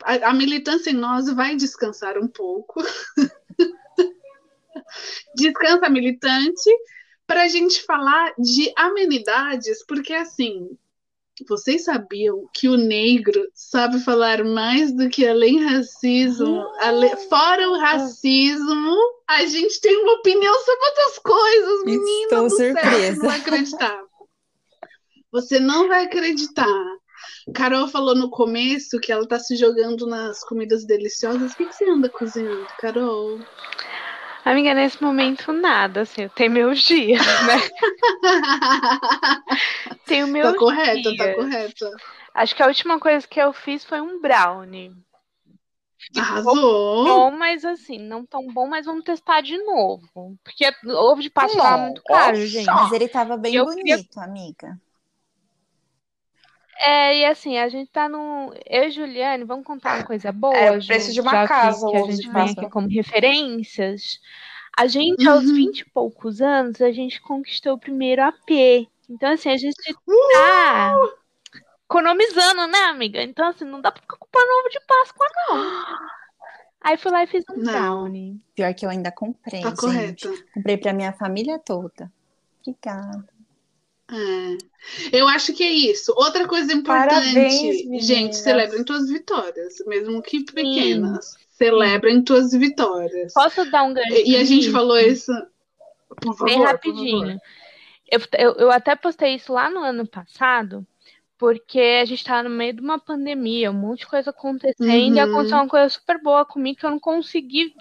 A, 0.02 0.30
a 0.30 0.34
militância 0.34 0.90
em 0.90 0.94
nós 0.94 1.32
vai 1.32 1.56
descansar 1.56 2.18
um 2.18 2.28
pouco. 2.28 2.82
Descansa 5.34 5.88
militante 5.88 6.70
para 7.26 7.42
a 7.42 7.48
gente 7.48 7.82
falar 7.82 8.32
de 8.38 8.72
amenidades, 8.76 9.84
porque 9.86 10.12
assim, 10.12 10.76
vocês 11.48 11.84
sabiam 11.84 12.48
que 12.54 12.68
o 12.68 12.76
negro 12.76 13.46
sabe 13.54 14.00
falar 14.00 14.42
mais 14.44 14.92
do 14.92 15.08
que 15.08 15.26
além 15.26 15.62
racismo? 15.62 16.64
Ale... 16.80 17.14
Fora 17.28 17.68
o 17.68 17.78
racismo, 17.78 18.96
a 19.26 19.44
gente 19.44 19.80
tem 19.80 19.96
uma 20.02 20.14
opinião 20.14 20.54
sobre 20.64 20.86
outras 20.86 21.18
coisas, 21.18 21.84
menina. 21.84 22.22
Estou 22.22 22.50
surpresa. 22.50 23.14
Céu, 23.14 23.22
não 23.22 23.28
vai 23.28 23.38
acreditar. 23.38 24.00
Você 25.32 25.60
não 25.60 25.88
vai 25.88 26.04
acreditar. 26.04 26.96
Carol 27.52 27.88
falou 27.88 28.14
no 28.14 28.30
começo 28.30 28.98
que 28.98 29.12
ela 29.12 29.24
está 29.24 29.38
se 29.38 29.56
jogando 29.56 30.06
nas 30.06 30.42
comidas 30.44 30.84
deliciosas. 30.84 31.52
O 31.52 31.56
que, 31.56 31.66
que 31.66 31.74
você 31.74 31.88
anda 31.88 32.08
cozinhando, 32.08 32.66
Carol? 32.78 33.38
Amiga, 34.46 34.74
nesse 34.74 35.02
momento 35.02 35.52
nada, 35.52 36.02
assim, 36.02 36.22
eu 36.22 36.30
tenho 36.30 36.52
meus 36.52 36.80
dias, 36.80 37.20
né? 37.20 37.56
tenho 40.06 40.28
meus 40.28 40.52
tá 40.52 40.58
correta, 40.58 41.10
dias. 41.10 41.16
Tá 41.16 41.34
correta, 41.34 41.90
Acho 42.32 42.54
que 42.54 42.62
a 42.62 42.68
última 42.68 43.00
coisa 43.00 43.26
que 43.26 43.40
eu 43.40 43.52
fiz 43.52 43.84
foi 43.84 44.00
um 44.00 44.20
brownie. 44.20 44.92
Arrasou! 46.16 47.04
Bom, 47.04 47.32
mas 47.32 47.64
assim, 47.64 47.98
não 47.98 48.24
tão 48.24 48.46
bom, 48.46 48.68
mas 48.68 48.86
vamos 48.86 49.02
testar 49.02 49.40
de 49.40 49.58
novo. 49.58 50.38
Porque 50.44 50.64
ovo 50.94 51.20
de 51.20 51.28
Páscoa 51.28 51.60
tava 51.60 51.82
muito 51.82 52.02
caro, 52.04 52.46
gente. 52.46 52.66
Mas 52.66 52.92
ele 52.92 53.08
tava 53.08 53.36
bem 53.36 53.52
eu 53.52 53.64
bonito, 53.64 53.82
queria... 53.82 54.04
amiga. 54.18 54.80
É, 56.78 57.18
e 57.18 57.24
assim, 57.24 57.58
a 57.58 57.68
gente 57.68 57.90
tá 57.90 58.08
no. 58.08 58.52
Eu 58.66 58.84
e 58.84 58.90
Juliane, 58.90 59.44
vamos 59.44 59.66
contar 59.66 59.96
uma 59.96 60.04
coisa 60.04 60.30
boa. 60.30 60.54
É 60.54 60.76
o 60.76 60.84
preço 60.84 61.12
de 61.12 61.20
uma 61.20 61.46
casa, 61.46 61.86
que, 61.86 61.92
que 61.92 61.96
a 61.96 62.10
gente 62.10 62.30
vem 62.30 62.50
aqui 62.50 62.70
como 62.70 62.88
referências. 62.88 64.20
A 64.78 64.86
gente, 64.86 65.26
uhum. 65.26 65.32
aos 65.32 65.50
20 65.50 65.80
e 65.80 65.90
poucos 65.90 66.42
anos, 66.42 66.82
a 66.82 66.92
gente 66.92 67.20
conquistou 67.22 67.74
o 67.74 67.78
primeiro 67.78 68.22
AP. 68.22 68.86
Então, 69.08 69.32
assim, 69.32 69.48
a 69.48 69.56
gente 69.56 69.74
tá 69.74 70.92
economizando, 71.88 72.66
né, 72.66 72.78
amiga? 72.90 73.22
Então, 73.22 73.48
assim, 73.48 73.64
não 73.64 73.80
dá 73.80 73.90
pra 73.90 74.02
ficar 74.02 74.18
comprando 74.18 74.50
ovo 74.60 74.68
de 74.68 74.80
Páscoa, 74.80 75.26
não. 75.48 75.96
Aí 76.82 76.96
fui 76.98 77.10
lá 77.10 77.22
e 77.22 77.26
fiz 77.26 77.42
um 77.50 77.56
não. 77.56 77.72
brownie. 77.72 78.40
Pior 78.54 78.74
que 78.74 78.84
eu 78.84 78.90
ainda 78.90 79.10
comprei, 79.10 79.62
tá 79.62 79.70
gente. 79.70 79.80
Correto. 79.80 80.44
Comprei 80.52 80.76
pra 80.76 80.92
minha 80.92 81.12
família 81.12 81.58
toda. 81.58 82.12
Obrigada. 82.60 83.35
É. 84.10 84.58
Eu 85.12 85.26
acho 85.28 85.52
que 85.52 85.64
é 85.64 85.70
isso. 85.70 86.12
Outra 86.16 86.46
coisa 86.46 86.72
importante, 86.72 87.34
Parabéns, 87.34 88.04
gente, 88.04 88.36
celebrem 88.36 88.84
tuas 88.84 89.08
vitórias, 89.08 89.74
mesmo 89.86 90.22
que 90.22 90.44
pequenas. 90.44 91.26
Sim. 91.26 91.38
Celebrem 91.50 92.22
tuas 92.22 92.52
vitórias. 92.52 93.32
Posso 93.32 93.68
dar 93.70 93.82
um 93.82 93.94
gancho? 93.94 94.12
E, 94.12 94.36
a 94.36 94.44
gente 94.44 94.70
falou 94.70 94.98
isso. 94.98 95.32
Por 96.20 96.36
favor, 96.36 96.44
Bem 96.44 96.62
rapidinho. 96.62 97.40
Eu, 98.10 98.20
eu, 98.38 98.52
eu, 98.56 98.70
até 98.70 98.94
postei 98.94 99.34
isso 99.34 99.52
lá 99.52 99.68
no 99.68 99.80
ano 99.80 100.06
passado, 100.06 100.86
porque 101.38 101.80
a 101.80 102.04
gente 102.04 102.20
estava 102.20 102.48
no 102.48 102.54
meio 102.54 102.74
de 102.74 102.80
uma 102.80 102.98
pandemia, 102.98 103.70
um 103.70 103.74
monte 103.74 104.00
de 104.00 104.06
coisa 104.06 104.30
acontecendo, 104.30 105.10
uhum. 105.10 105.14
e 105.14 105.18
aconteceu 105.20 105.56
uma 105.56 105.68
coisa 105.68 105.88
super 105.88 106.22
boa 106.22 106.44
comigo 106.44 106.78
que 106.78 106.86
eu 106.86 106.90
não 106.90 107.00
consegui. 107.00 107.74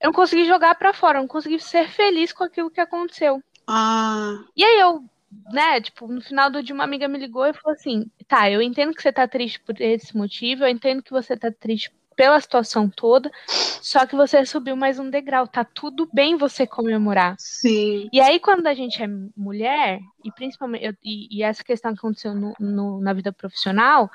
Eu 0.00 0.08
não 0.08 0.12
consegui 0.12 0.44
jogar 0.44 0.74
para 0.74 0.92
fora, 0.92 1.18
eu 1.18 1.22
não 1.22 1.28
consegui 1.28 1.58
ser 1.60 1.88
feliz 1.88 2.32
com 2.32 2.44
aquilo 2.44 2.70
que 2.70 2.80
aconteceu. 2.80 3.42
Ah. 3.66 4.42
E 4.56 4.64
aí 4.64 4.80
eu 4.80 5.04
né, 5.52 5.80
tipo, 5.80 6.06
no 6.08 6.20
final 6.20 6.50
do 6.50 6.62
dia 6.62 6.74
uma 6.74 6.84
amiga 6.84 7.06
me 7.08 7.18
ligou 7.18 7.46
e 7.46 7.52
falou 7.52 7.74
assim: 7.74 8.10
"Tá, 8.26 8.50
eu 8.50 8.60
entendo 8.60 8.94
que 8.94 9.02
você 9.02 9.12
tá 9.12 9.26
triste 9.28 9.60
por 9.60 9.80
esse 9.80 10.16
motivo, 10.16 10.64
eu 10.64 10.68
entendo 10.68 11.02
que 11.02 11.10
você 11.10 11.36
tá 11.36 11.50
triste 11.52 11.92
pela 12.16 12.40
situação 12.40 12.88
toda, 12.88 13.30
só 13.46 14.04
que 14.04 14.14
você 14.14 14.44
subiu 14.44 14.76
mais 14.76 14.98
um 14.98 15.08
degrau, 15.08 15.46
tá 15.46 15.64
tudo 15.64 16.08
bem 16.12 16.36
você 16.36 16.66
comemorar". 16.66 17.36
Sim. 17.38 18.08
E 18.12 18.20
aí 18.20 18.40
quando 18.40 18.66
a 18.66 18.74
gente 18.74 19.02
é 19.02 19.06
mulher, 19.36 20.00
e 20.24 20.32
principalmente 20.32 20.84
eu, 20.84 20.94
e, 21.02 21.38
e, 21.38 21.42
essa 21.42 21.62
questão 21.62 21.92
que 21.92 21.98
aconteceu 21.98 22.34
no, 22.34 22.54
no, 22.58 23.00
na 23.00 23.12
vida 23.12 23.32
profissional, 23.32 24.10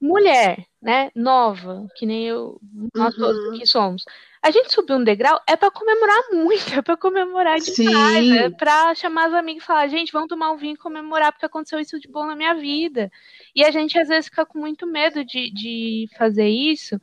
mulher, 0.00 0.66
né, 0.80 1.10
nova, 1.14 1.86
que 1.96 2.04
nem 2.06 2.26
eu, 2.26 2.60
nós 2.94 3.14
uhum. 3.16 3.20
todos 3.20 3.54
aqui 3.54 3.66
somos 3.66 4.04
a 4.42 4.50
gente 4.50 4.72
subir 4.72 4.94
um 4.94 5.04
degrau 5.04 5.40
é 5.46 5.54
para 5.56 5.70
comemorar 5.70 6.20
muito, 6.32 6.74
é 6.74 6.82
para 6.82 6.96
comemorar 6.96 7.60
demais, 7.60 8.26
Sim. 8.26 8.38
é 8.38 8.50
para 8.50 8.92
chamar 8.96 9.28
os 9.28 9.34
amigos 9.34 9.62
e 9.62 9.66
falar, 9.66 9.86
gente, 9.86 10.12
vamos 10.12 10.28
tomar 10.28 10.50
um 10.50 10.56
vinho 10.56 10.74
e 10.74 10.76
comemorar 10.76 11.30
porque 11.30 11.46
aconteceu 11.46 11.78
isso 11.78 12.00
de 12.00 12.08
bom 12.08 12.26
na 12.26 12.34
minha 12.34 12.54
vida. 12.54 13.10
E 13.54 13.64
a 13.64 13.70
gente 13.70 13.96
às 13.96 14.08
vezes 14.08 14.26
fica 14.26 14.44
com 14.44 14.58
muito 14.58 14.84
medo 14.84 15.24
de, 15.24 15.48
de 15.52 16.08
fazer 16.18 16.48
isso 16.48 17.00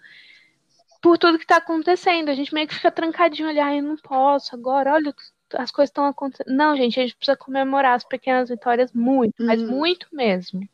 por 1.02 1.18
tudo 1.18 1.38
que 1.38 1.46
está 1.46 1.58
acontecendo. 1.58 2.28
A 2.28 2.34
gente 2.34 2.54
meio 2.54 2.68
que 2.68 2.76
fica 2.76 2.92
trancadinho 2.92 3.48
ali, 3.48 3.60
ah, 3.60 3.74
eu 3.74 3.84
não 3.84 3.96
posso 3.96 4.54
agora, 4.54 4.94
olha, 4.94 5.16
as 5.54 5.72
coisas 5.72 5.90
estão 5.90 6.06
acontecendo. 6.06 6.54
Não, 6.54 6.76
gente, 6.76 7.00
a 7.00 7.04
gente 7.04 7.16
precisa 7.16 7.38
comemorar 7.38 7.96
as 7.96 8.04
pequenas 8.04 8.50
vitórias 8.50 8.92
muito, 8.92 9.42
hum. 9.42 9.46
mas 9.46 9.62
muito 9.62 10.08
mesmo. 10.12 10.68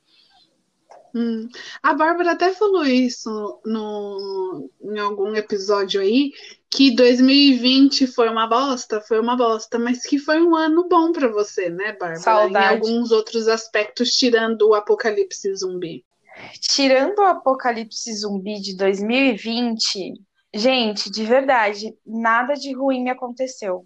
Hum. 1.16 1.47
A 1.82 1.93
Bárbara 1.93 2.34
até 2.34 2.51
falou 2.53 2.86
isso 2.86 3.61
no, 3.66 4.70
em 4.82 4.99
algum 4.99 5.34
episódio 5.34 6.01
aí, 6.01 6.34
que 6.70 6.93
2020 6.93 8.05
foi 8.05 8.28
uma 8.28 8.45
bosta, 8.45 8.99
foi 8.99 9.22
uma 9.22 9.38
bosta, 9.38 9.80
mas 9.80 10.03
que 10.03 10.20
foi 10.20 10.41
um 10.41 10.53
ano 10.53 10.89
bom 10.89 11.13
para 11.13 11.30
você, 11.30 11.70
né, 11.70 11.93
Bárbara? 11.93 12.16
Saudade. 12.18 12.66
Em 12.66 12.88
alguns 12.88 13.11
outros 13.11 13.47
aspectos, 13.47 14.11
tirando 14.11 14.68
o 14.68 14.74
apocalipse 14.74 15.55
zumbi. 15.55 16.03
Tirando 16.59 17.20
o 17.20 17.26
apocalipse 17.26 18.13
zumbi 18.13 18.59
de 18.59 18.76
2020, 18.76 20.16
Gente, 20.57 21.11
de 21.11 21.26
verdade, 21.26 21.93
nada 22.07 22.53
de 22.53 22.74
ruim 22.74 23.03
me 23.03 23.09
aconteceu. 23.09 23.86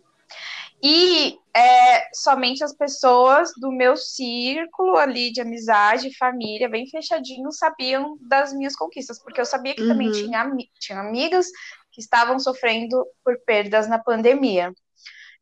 E 0.82 1.38
é, 1.56 2.08
somente 2.14 2.64
as 2.64 2.74
pessoas 2.74 3.52
do 3.58 3.72
meu 3.72 3.98
círculo 3.98 4.96
ali 4.96 5.32
de 5.32 5.42
amizade, 5.42 6.16
família, 6.18 6.70
bem 6.70 6.88
fechadinho, 6.88 7.52
sabiam 7.52 8.18
das 8.22 8.54
minhas 8.54 8.76
conquistas, 8.76 9.22
porque 9.22 9.42
eu 9.42 9.46
sabia 9.46 9.76
que 9.76 9.82
uhum. 9.82 9.90
também 9.90 10.12
tinha, 10.12 10.52
tinha 10.80 11.00
amigas 11.00 11.48
que 11.92 12.00
estavam 12.00 12.40
sofrendo 12.40 13.06
por 13.24 13.38
perdas 13.46 13.88
na 13.88 14.00
pandemia. 14.00 14.72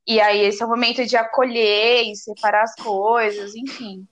E 0.07 0.21
aí 0.21 0.39
esse 0.45 0.63
é 0.63 0.65
o 0.65 0.69
momento 0.69 1.05
de 1.05 1.17
acolher 1.17 2.03
e 2.09 2.15
separar 2.15 2.63
as 2.63 2.73
coisas, 2.75 3.53
enfim. 3.55 4.07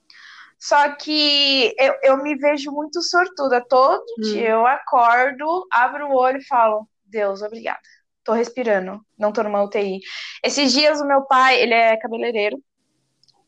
Só 0.60 0.96
que 0.96 1.74
eu, 1.78 1.94
eu 2.04 2.18
me 2.24 2.36
vejo 2.36 2.72
muito 2.72 3.02
sortuda. 3.02 3.66
Todo 3.68 4.04
hum. 4.20 4.22
dia 4.22 4.50
eu 4.50 4.68
acordo, 4.68 5.66
abro 5.72 6.08
o 6.08 6.16
olho 6.16 6.38
e 6.38 6.46
falo, 6.46 6.88
Deus, 7.06 7.42
obrigada. 7.42 7.80
Tô 8.26 8.34
respirando, 8.34 9.00
não 9.18 9.32
tô 9.32 9.44
numa 9.44 9.64
UTI. 9.64 10.00
Esses 10.44 10.74
dias 10.74 11.00
o 11.00 11.06
meu 11.06 11.22
pai, 11.22 11.62
ele 11.62 11.74
é 11.74 11.96
cabeleireiro, 11.96 12.62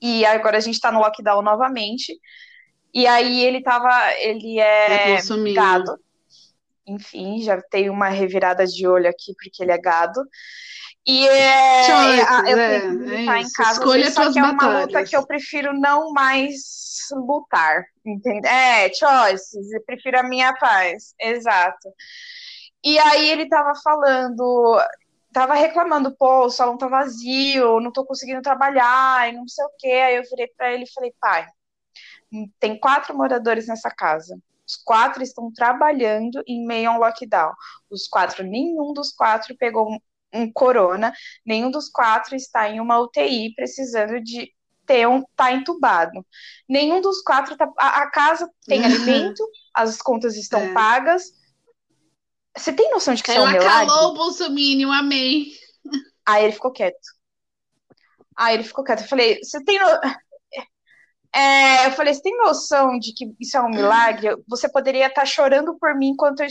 e 0.01 0.25
agora 0.25 0.57
a 0.57 0.61
gente 0.61 0.79
tá 0.79 0.91
no 0.91 0.99
lockdown 0.99 1.41
novamente. 1.41 2.17
E 2.93 3.05
aí 3.05 3.43
ele 3.43 3.61
tava, 3.61 3.89
ele 4.19 4.59
é 4.59 5.17
gado. 5.53 5.99
Enfim, 6.87 7.41
já 7.41 7.61
tem 7.61 7.89
uma 7.89 8.07
revirada 8.07 8.65
de 8.65 8.87
olho 8.87 9.09
aqui 9.09 9.33
porque 9.37 9.63
ele 9.63 9.71
é 9.71 9.77
gado. 9.77 10.21
E 11.05 11.27
é, 11.27 11.83
Choices, 11.83 12.49
eu 12.49 12.57
é, 12.59 12.77
é, 12.77 13.39
em 13.41 13.51
casa, 13.51 13.79
Escolha 13.79 14.11
só 14.11 14.31
que 14.31 14.39
é 14.39 14.43
uma 14.43 14.53
batalhas. 14.53 14.87
luta 14.87 15.03
que 15.05 15.15
eu 15.15 15.25
prefiro 15.25 15.73
não 15.73 16.11
mais 16.11 17.07
lutar, 17.11 17.85
entende? 18.05 18.45
É, 18.45 18.93
choices, 18.93 19.71
eu 19.71 19.81
prefiro 19.85 20.19
a 20.19 20.23
minha 20.23 20.53
paz, 20.55 21.13
exato. 21.19 21.89
E 22.83 22.97
aí 22.99 23.29
ele 23.29 23.47
tava 23.49 23.73
falando, 23.83 24.79
tava 25.33 25.53
reclamando, 25.55 26.15
pô, 26.15 26.45
o 26.45 26.49
salão 26.49 26.77
tá 26.77 26.87
vazio, 26.87 27.79
não 27.79 27.91
tô 27.91 28.05
conseguindo 28.05 28.41
trabalhar, 28.41 29.29
e 29.29 29.33
não 29.33 29.47
sei 29.47 29.65
o 29.65 29.71
quê. 29.77 29.91
Aí 29.91 30.15
eu 30.15 30.23
virei 30.23 30.47
para 30.57 30.73
ele 30.73 30.83
e 30.83 30.93
falei, 30.93 31.13
pai, 31.19 31.47
tem 32.59 32.79
quatro 32.79 33.15
moradores 33.15 33.67
nessa 33.67 33.89
casa. 33.89 34.37
Os 34.67 34.75
quatro 34.75 35.23
estão 35.23 35.51
trabalhando 35.51 36.43
em 36.45 36.65
meio 36.65 36.89
a 36.89 36.93
um 36.93 36.99
lockdown. 36.99 37.53
Os 37.89 38.07
quatro, 38.07 38.43
nenhum 38.43 38.93
dos 38.93 39.13
quatro 39.13 39.55
pegou 39.57 39.87
um 40.33 40.51
corona, 40.51 41.13
nenhum 41.45 41.71
dos 41.71 41.89
quatro 41.89 42.35
está 42.35 42.69
em 42.69 42.81
uma 42.81 42.99
UTI 42.99 43.53
precisando 43.55 44.19
de 44.21 44.51
ter 44.85 45.07
um 45.07 45.23
tá 45.35 45.51
entubado. 45.51 46.25
Nenhum 46.67 47.01
dos 47.01 47.21
quatro 47.21 47.55
tá, 47.55 47.69
a, 47.77 48.03
a 48.03 48.11
casa 48.11 48.49
tem 48.65 48.83
alimento, 48.85 49.43
as 49.73 50.01
contas 50.01 50.35
estão 50.35 50.59
é. 50.59 50.73
pagas. 50.73 51.23
Você 52.57 52.73
tem 52.73 52.89
noção 52.91 53.13
de 53.13 53.23
que 53.23 53.31
Ela 53.31 53.45
isso 53.45 53.55
é 53.55 53.59
um 53.59 53.63
milagre? 53.63 53.87
calou 53.87 54.11
o 54.11 54.13
Bolsonaro, 54.15 54.91
amei. 54.91 55.51
Aí 56.25 56.43
ele 56.43 56.53
ficou 56.53 56.71
quieto. 56.71 56.97
Aí 58.35 58.55
ele 58.55 58.63
ficou 58.63 58.83
quieto. 58.83 59.01
Eu 59.01 59.07
falei, 59.07 59.39
você 59.43 59.63
tem 59.63 59.79
no... 59.79 59.87
é, 61.33 61.87
eu 61.87 61.91
falei, 61.91 62.13
você 62.13 62.21
tem 62.21 62.37
noção 62.37 62.99
de 62.99 63.13
que 63.13 63.33
isso 63.39 63.57
é 63.57 63.61
um 63.61 63.69
milagre? 63.69 64.35
Você 64.47 64.69
poderia 64.69 65.07
estar 65.07 65.21
tá 65.21 65.25
chorando 65.25 65.77
por 65.79 65.95
mim 65.95 66.09
enquanto 66.09 66.41
eu 66.41 66.47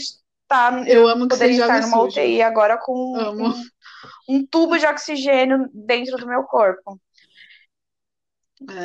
tá, 0.47 0.83
eu, 0.87 1.07
amo 1.07 1.27
que 1.27 1.35
poderia 1.35 1.61
estar 1.61 1.81
numa 1.81 1.97
sujo. 1.97 2.19
UTI 2.19 2.41
agora 2.41 2.77
com 2.77 2.93
um, 2.93 3.53
um, 4.29 4.45
tubo 4.45 4.77
de 4.77 4.85
oxigênio 4.85 5.69
dentro 5.73 6.17
do 6.17 6.27
meu 6.27 6.43
corpo. 6.43 6.99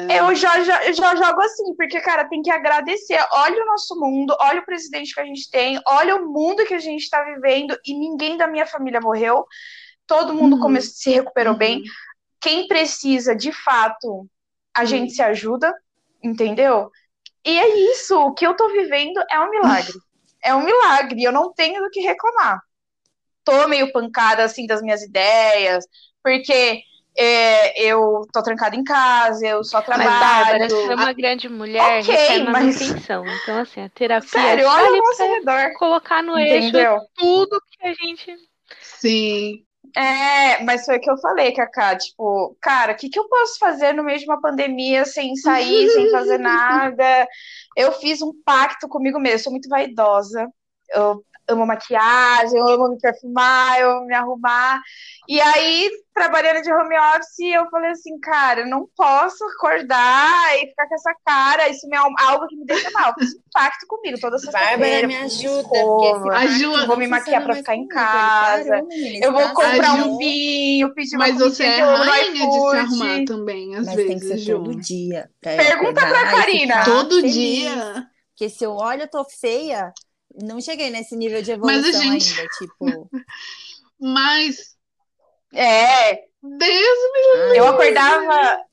É... 0.08 0.20
Eu 0.20 0.34
já, 0.34 0.62
já, 0.62 0.92
já 0.92 1.16
jogo 1.16 1.40
assim, 1.40 1.74
porque, 1.76 2.00
cara, 2.00 2.28
tem 2.28 2.42
que 2.42 2.50
agradecer. 2.50 3.18
Olha 3.32 3.62
o 3.62 3.66
nosso 3.66 3.98
mundo, 3.98 4.36
olha 4.40 4.60
o 4.60 4.64
presidente 4.64 5.14
que 5.14 5.20
a 5.20 5.24
gente 5.24 5.50
tem, 5.50 5.80
olha 5.86 6.16
o 6.16 6.26
mundo 6.26 6.64
que 6.64 6.74
a 6.74 6.78
gente 6.78 7.02
está 7.02 7.22
vivendo 7.24 7.76
e 7.86 7.94
ninguém 7.94 8.36
da 8.36 8.46
minha 8.46 8.66
família 8.66 9.00
morreu. 9.00 9.46
Todo 10.06 10.34
mundo 10.34 10.56
uhum. 10.56 10.80
se 10.80 11.10
recuperou 11.10 11.54
uhum. 11.54 11.58
bem. 11.58 11.82
Quem 12.40 12.68
precisa, 12.68 13.34
de 13.34 13.52
fato, 13.52 14.28
a 14.74 14.84
gente 14.84 15.10
uhum. 15.10 15.14
se 15.14 15.22
ajuda, 15.22 15.72
entendeu? 16.22 16.90
E 17.44 17.58
é 17.58 17.92
isso, 17.92 18.16
o 18.16 18.34
que 18.34 18.46
eu 18.46 18.54
tô 18.54 18.68
vivendo 18.68 19.22
é 19.30 19.40
um 19.40 19.50
milagre. 19.50 19.92
é 20.44 20.54
um 20.54 20.64
milagre, 20.64 21.22
eu 21.22 21.32
não 21.32 21.52
tenho 21.52 21.82
do 21.82 21.90
que 21.90 22.00
reclamar. 22.00 22.60
Tô 23.44 23.66
meio 23.68 23.90
pancada, 23.92 24.44
assim, 24.44 24.66
das 24.66 24.82
minhas 24.82 25.02
ideias, 25.02 25.84
porque 26.22 26.82
é, 27.16 27.82
eu 27.82 28.26
tô 28.32 28.42
trancada 28.42 28.74
em 28.74 28.84
casa, 28.84 29.46
eu 29.46 29.62
só 29.62 29.82
trabalho. 29.82 30.10
Mas, 30.10 30.20
Bárbara, 30.20 30.68
você 30.68 30.92
é 30.92 30.94
uma 30.94 31.12
grande 31.12 31.48
mulher, 31.48 32.02
okay, 32.02 32.14
recebe 32.14 32.50
mas... 32.50 32.80
manutenção. 32.80 33.24
Então, 33.26 33.58
assim, 33.58 33.82
a 33.82 33.88
terapia 33.90 34.28
Sério, 34.28 34.66
olha 34.66 34.88
ao 34.88 34.96
nosso 34.96 35.22
redor. 35.22 35.72
colocar 35.78 36.22
no 36.22 36.38
Entendeu? 36.38 36.94
eixo 36.94 37.06
tudo 37.16 37.62
que 37.70 37.86
a 37.86 37.92
gente... 37.92 38.34
Sim. 38.80 39.64
É, 39.94 40.62
mas 40.64 40.86
foi 40.86 40.96
o 40.96 41.00
que 41.00 41.10
eu 41.10 41.18
falei, 41.18 41.52
Cacá. 41.52 41.96
Tipo, 41.96 42.56
cara, 42.60 42.92
o 42.92 42.96
que, 42.96 43.10
que 43.10 43.18
eu 43.18 43.28
posso 43.28 43.58
fazer 43.58 43.92
no 43.92 44.02
meio 44.02 44.18
de 44.18 44.24
uma 44.24 44.40
pandemia 44.40 45.04
sem 45.04 45.36
sair, 45.36 45.90
sem 45.90 46.10
fazer 46.10 46.38
nada? 46.40 47.26
Eu 47.76 47.92
fiz 47.92 48.22
um 48.22 48.32
pacto 48.44 48.88
comigo 48.88 49.20
mesmo, 49.20 49.40
sou 49.40 49.52
muito 49.52 49.68
vaidosa. 49.68 50.48
Eu 50.88 51.22
amo 51.48 51.66
maquiagem, 51.66 52.58
eu 52.58 52.68
amo 52.68 52.90
me 52.90 52.98
perfumar, 52.98 53.80
eu 53.80 53.90
amo 53.90 54.06
me 54.06 54.14
arrumar. 54.14 54.80
E 55.28 55.40
aí, 55.40 55.90
trabalhando 56.14 56.62
de 56.62 56.72
home 56.72 56.96
office, 56.98 57.52
eu 57.54 57.68
falei 57.70 57.90
assim, 57.90 58.18
cara, 58.18 58.60
eu 58.60 58.66
não 58.66 58.88
posso 58.96 59.44
acordar 59.44 60.56
e 60.56 60.68
ficar 60.68 60.88
com 60.88 60.94
essa 60.94 61.14
cara, 61.24 61.68
isso 61.68 61.86
é 61.92 61.96
algo 61.96 62.46
que 62.48 62.56
me 62.56 62.64
deixa 62.66 62.90
mal. 62.90 63.14
Fiz 63.18 63.34
um 63.34 63.40
pacto 63.52 63.86
comigo 63.86 64.18
toda 64.20 64.36
essa 64.36 64.50
Bárbara, 64.50 65.06
me 65.06 65.16
ajuda. 65.16 65.68
ajuda. 66.38 66.86
Vou 66.86 66.96
me 66.96 67.06
maquiar 67.06 67.42
pra 67.44 67.54
ficar 67.54 67.76
em 67.76 67.86
casa. 67.86 68.82
eu 69.20 69.32
vou 69.32 69.48
comprar 69.50 69.94
um 69.94 70.18
vinho, 70.18 70.92
pedir 70.94 71.16
Mas 71.16 71.38
você 71.38 71.64
é 71.64 71.80
rainha 71.80 72.50
de 72.50 72.70
se 72.70 72.76
arrumar 72.76 73.24
também, 73.26 73.76
às 73.76 73.86
Mas 73.86 73.94
vezes, 73.94 74.10
tem 74.10 74.18
que 74.18 74.26
ser 74.26 74.38
Ju. 74.38 74.58
todo 74.58 74.74
dia. 74.80 75.30
Pergunta 75.40 76.06
pra 76.06 76.30
Karina. 76.30 76.84
Todo 76.84 77.14
feliz. 77.16 77.32
dia. 77.32 78.06
Porque 78.32 78.48
se 78.48 78.64
eu 78.64 78.72
olho, 78.72 79.02
eu 79.02 79.08
tô 79.08 79.24
feia, 79.24 79.92
não 80.40 80.60
cheguei 80.60 80.90
nesse 80.90 81.16
nível 81.16 81.42
de 81.42 81.52
evolução 81.52 81.92
gente... 81.92 82.38
ainda, 82.38 82.48
tipo. 82.58 83.10
Mas. 84.00 84.76
É. 85.52 86.14
Deus 86.42 86.98
me 87.12 87.42
livre. 87.42 87.58
Eu 87.58 87.66
acordava. 87.68 88.64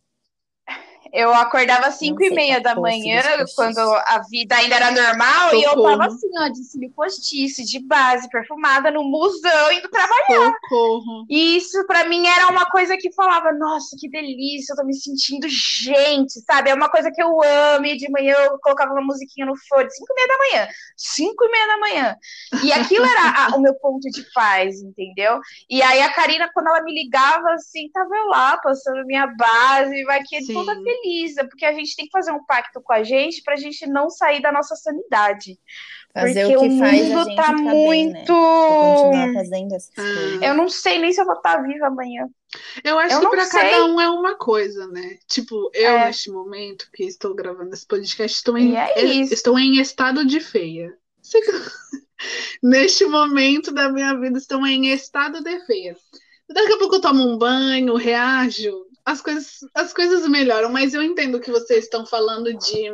Eu 1.14 1.34
acordava 1.34 1.88
às 1.88 1.96
5 1.96 2.24
e 2.24 2.30
meia 2.30 2.60
da 2.62 2.76
manhã, 2.76 3.22
quando 3.56 3.80
a 3.80 4.22
vida 4.30 4.56
ainda 4.56 4.76
era 4.76 4.92
normal, 4.92 5.50
Socorro. 5.50 5.62
e 5.62 5.64
eu 5.64 5.84
tava 5.84 6.06
assim, 6.06 6.28
ó, 6.38 6.48
de 6.50 6.64
cílio 6.64 6.92
postiço, 6.92 7.64
de 7.64 7.80
base, 7.80 8.30
perfumada, 8.30 8.92
no 8.92 9.04
musão, 9.04 9.72
indo 9.72 9.90
trabalhar. 9.90 10.52
Socorro. 10.62 11.26
E 11.30 11.58
isso 11.58 11.86
para 11.88 12.08
mim 12.08 12.28
era 12.28 12.48
uma 12.48 12.66
coisa 12.66 12.96
que 12.98 13.12
falava, 13.14 13.52
nossa, 13.52 13.96
que 14.00 14.10
delícia, 14.10 14.74
eu 14.74 14.78
tô 14.78 14.84
me 14.86 14.94
sentindo 14.94 15.48
gente, 15.50 16.40
sabe? 16.42 16.70
É 16.70 16.74
uma 16.74 16.90
coisa 16.90 17.12
que 17.12 17.22
eu 17.22 17.42
amo, 17.44 17.86
e 17.86 17.98
de 17.98 18.10
manhã 18.10 18.36
eu 18.36 18.60
colocava 18.60 18.92
uma 18.92 19.02
musiquinha 19.02 19.46
no 19.46 19.54
fone, 19.68 19.90
5 19.90 20.08
e 20.10 20.16
meia 20.16 20.28
da 20.28 20.38
manhã, 20.38 20.68
5 20.98 21.46
e 21.46 21.52
meia 21.52 21.68
da 21.68 21.78
manhã. 21.78 22.16
E 22.64 22.74
aquilo 22.74 23.06
era 23.06 23.46
a, 23.46 23.56
o 23.56 23.62
meu 23.62 23.74
ponto 23.76 24.10
de 24.10 24.24
paz, 24.34 24.82
entendeu? 24.82 25.40
E 25.70 25.82
aí 25.82 26.02
a 26.02 26.14
Karina, 26.14 26.50
quando 26.54 26.68
ela 26.68 26.84
me 26.84 26.94
ligava, 26.94 27.52
assim, 27.54 27.90
tava 27.92 28.16
eu 28.16 28.28
lá, 28.28 28.58
passando 28.58 29.06
minha 29.06 29.28
base, 29.28 30.04
vai 30.04 30.22
que 30.24 30.46
toda 30.54 30.74
feliz 30.76 30.99
é 31.38 31.44
porque 31.44 31.66
a 31.66 31.74
gente 31.74 31.96
tem 31.96 32.06
que 32.06 32.12
fazer 32.12 32.32
um 32.32 32.44
pacto 32.46 32.82
com 32.82 32.94
a 32.94 33.04
gente 33.04 33.42
para 33.44 33.54
a 33.54 33.58
gente 33.58 33.88
não 33.88 34.10
sair 34.10 34.42
da 34.42 34.52
nossa 34.52 34.76
sanidade. 34.76 35.58
Fazer 36.14 36.42
porque 36.42 36.58
o, 36.58 36.60
que 36.62 36.68
o 36.68 36.72
mundo 36.72 37.36
tá 37.36 37.54
muito. 37.54 39.12
Bem, 39.12 39.28
né? 39.28 39.34
fazendo 39.34 39.76
essas 39.76 39.92
ah. 39.98 40.02
coisas. 40.02 40.42
Eu 40.42 40.54
não 40.56 40.70
sei 40.70 41.00
nem 41.00 41.14
se 41.14 41.22
eu 41.22 41.26
vou 41.26 41.36
estar 41.36 41.58
tá 41.58 41.62
viva 41.62 41.88
amanhã. 41.88 42.28
Eu 42.84 42.98
acho 42.98 43.16
eu 43.16 43.22
que 43.22 43.28
para 43.30 43.48
cada 43.48 43.86
um 43.86 44.02
é 44.02 44.10
uma 44.10 44.36
coisa, 44.36 44.88
né? 44.88 45.18
Tipo, 45.28 45.70
eu 45.74 45.92
é. 45.92 46.06
neste 46.08 46.32
momento 46.32 46.90
que 46.92 47.04
estou 47.04 47.36
gravando 47.36 47.74
esse 47.74 47.86
podcast, 47.86 48.38
estou 48.38 48.58
em, 48.58 48.76
é 48.76 49.00
estou 49.00 49.58
em 49.60 49.80
estado 49.80 50.26
de 50.26 50.40
feia. 50.40 50.98
neste 52.64 53.06
momento 53.06 53.72
da 53.72 53.92
minha 53.92 54.18
vida, 54.20 54.38
estou 54.38 54.66
em 54.66 54.88
estado 54.92 55.44
de 55.44 55.60
feia. 55.66 55.96
Daqui 56.50 56.74
a 56.74 56.78
pouco 56.78 56.96
eu 56.96 57.02
tomo 57.02 57.24
um 57.24 57.38
banho, 57.38 57.96
reajo, 57.96 58.89
as 59.10 59.22
coisas, 59.22 59.60
as 59.74 59.94
coisas 59.94 60.28
melhoram, 60.28 60.72
mas 60.72 60.94
eu 60.94 61.02
entendo 61.02 61.36
o 61.36 61.40
que 61.40 61.52
vocês 61.52 61.86
estão 61.86 62.06
falando 62.06 62.54
de. 62.54 62.90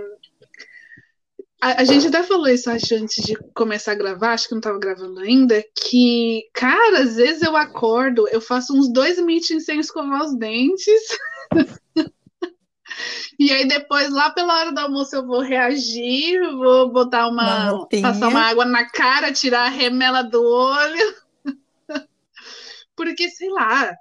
A, 1.62 1.82
a, 1.82 1.84
gente 1.84 2.08
até 2.08 2.24
falou 2.24 2.48
isso 2.48 2.70
acho, 2.70 2.96
antes 2.96 3.24
de 3.24 3.36
começar 3.54 3.94
a 3.94 3.96
gravar, 3.96 4.34
acho 4.34 4.48
que 4.48 4.54
não 4.54 4.60
estava 4.60 4.80
gravando 4.80 5.20
ainda, 5.20 5.64
que, 5.76 6.44
cara, 6.54 7.02
às 7.02 7.16
vezes 7.16 7.42
eu 7.42 7.56
acordo, 7.56 8.28
eu 8.30 8.40
faço 8.40 8.74
uns 8.74 8.92
dois 8.92 9.20
meetings 9.20 9.66
sem 9.66 9.80
escovar 9.80 10.24
os 10.24 10.38
dentes. 10.38 11.02
E 13.38 13.52
aí 13.52 13.68
depois, 13.68 14.10
lá 14.10 14.30
pela 14.30 14.58
hora 14.58 14.72
do 14.72 14.80
almoço, 14.80 15.14
eu 15.14 15.28
vou 15.28 15.42
reagir, 15.42 16.40
vou 16.56 16.90
botar 16.90 17.28
uma. 17.28 17.86
passar 18.02 18.30
uma 18.30 18.40
água 18.40 18.64
na 18.64 18.90
cara, 18.90 19.34
tirar 19.34 19.66
a 19.66 19.70
remela 19.70 20.22
do 20.22 20.42
olho. 20.42 21.16
Porque, 22.96 23.30
sei 23.30 23.50
lá, 23.50 23.94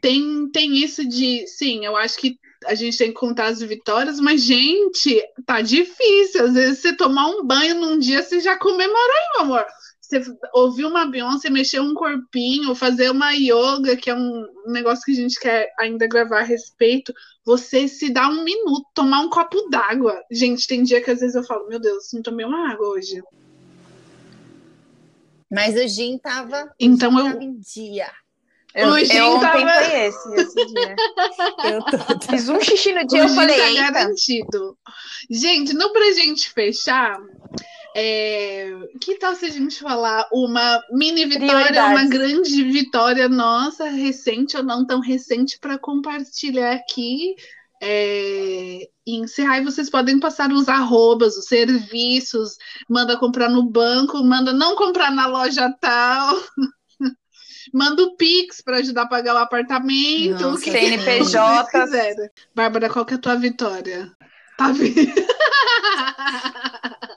tem, 0.00 0.48
tem 0.50 0.76
isso 0.76 1.06
de, 1.06 1.46
sim, 1.46 1.84
eu 1.84 1.96
acho 1.96 2.18
que 2.18 2.38
a 2.66 2.74
gente 2.74 2.98
tem 2.98 3.08
que 3.08 3.18
contar 3.18 3.46
as 3.46 3.60
vitórias, 3.60 4.20
mas, 4.20 4.42
gente, 4.42 5.22
tá 5.46 5.60
difícil. 5.62 6.44
Às 6.44 6.54
vezes 6.54 6.78
você 6.80 6.94
tomar 6.94 7.26
um 7.28 7.44
banho 7.44 7.74
num 7.74 7.98
dia, 7.98 8.22
você 8.22 8.38
já 8.40 8.56
comemora 8.58 9.12
aí, 9.12 9.28
meu 9.34 9.40
amor. 9.42 9.66
você 10.00 10.22
ouvir 10.52 10.84
uma 10.84 11.06
Beyoncé, 11.06 11.48
mexer 11.48 11.80
um 11.80 11.94
corpinho, 11.94 12.74
fazer 12.74 13.10
uma 13.10 13.32
yoga, 13.32 13.96
que 13.96 14.10
é 14.10 14.14
um 14.14 14.46
negócio 14.66 15.04
que 15.04 15.12
a 15.12 15.16
gente 15.16 15.40
quer 15.40 15.72
ainda 15.78 16.06
gravar 16.06 16.40
a 16.40 16.44
respeito, 16.44 17.14
você 17.44 17.88
se 17.88 18.12
dá 18.12 18.28
um 18.28 18.44
minuto, 18.44 18.84
tomar 18.94 19.20
um 19.20 19.30
copo 19.30 19.68
d'água. 19.70 20.20
Gente, 20.30 20.66
tem 20.66 20.82
dia 20.82 21.02
que 21.02 21.10
às 21.10 21.20
vezes 21.20 21.34
eu 21.34 21.44
falo, 21.44 21.66
meu 21.66 21.80
Deus, 21.80 22.12
não 22.12 22.22
tomei 22.22 22.44
uma 22.44 22.70
água 22.70 22.88
hoje. 22.88 23.22
Mas 25.50 25.74
o 25.74 25.88
gin 25.88 26.18
tava, 26.18 26.70
então 26.78 27.10
gin 27.10 27.18
eu... 27.18 27.24
tava 27.24 27.42
em 27.42 27.58
dia. 27.58 28.10
Eu, 28.74 28.88
O 28.90 28.98
eu 28.98 29.04
gin 29.04 29.20
ontem 29.20 29.40
tava- 29.40 29.84
foi 29.84 30.00
esse, 30.06 30.34
esse 30.34 30.66
dia. 30.66 30.96
Eu 31.74 31.82
tô... 31.82 32.30
Fiz 32.30 32.48
um 32.48 32.60
xixi 32.60 32.92
no 32.92 33.06
dia, 33.06 33.24
O 33.24 33.28
eu 33.28 33.34
falei, 33.34 33.56
tá 33.56 33.68
eita. 33.68 33.90
garantido. 33.90 34.78
Gente, 35.30 35.74
não 35.74 35.92
pra 35.92 36.12
gente 36.12 36.50
fechar, 36.50 37.18
é, 37.96 38.70
que 39.00 39.16
tal 39.16 39.34
se 39.34 39.46
a 39.46 39.50
gente 39.50 39.80
falar 39.80 40.26
uma 40.32 40.80
mini 40.92 41.24
vitória, 41.26 41.84
uma 41.86 42.04
grande 42.04 42.62
vitória 42.64 43.28
nossa, 43.28 43.84
recente 43.88 44.56
ou 44.56 44.62
não 44.62 44.86
tão 44.86 45.00
recente, 45.00 45.58
para 45.58 45.76
compartilhar 45.78 46.72
aqui 46.72 47.34
é, 47.82 48.88
e 49.06 49.16
encerrar. 49.16 49.58
E 49.58 49.64
vocês 49.64 49.90
podem 49.90 50.20
passar 50.20 50.52
os 50.52 50.68
arrobas, 50.68 51.36
os 51.36 51.46
serviços, 51.46 52.56
manda 52.88 53.16
comprar 53.18 53.48
no 53.48 53.64
banco, 53.64 54.22
manda 54.22 54.52
não 54.52 54.76
comprar 54.76 55.10
na 55.10 55.26
loja 55.26 55.68
tal. 55.80 56.36
Manda 57.72 58.02
o 58.02 58.16
Pix 58.16 58.60
para 58.60 58.78
ajudar 58.78 59.02
a 59.02 59.08
pagar 59.08 59.34
o 59.34 59.38
apartamento. 59.38 60.48
O 60.48 60.60
que 60.60 60.70
CNPJ. 60.70 61.70
quiserem. 61.70 62.30
Bárbara, 62.54 62.88
qual 62.88 63.04
que 63.04 63.14
é 63.14 63.16
a 63.16 63.20
tua 63.20 63.36
vitória? 63.36 64.10
Tá 64.56 64.72
vendo? 64.72 64.94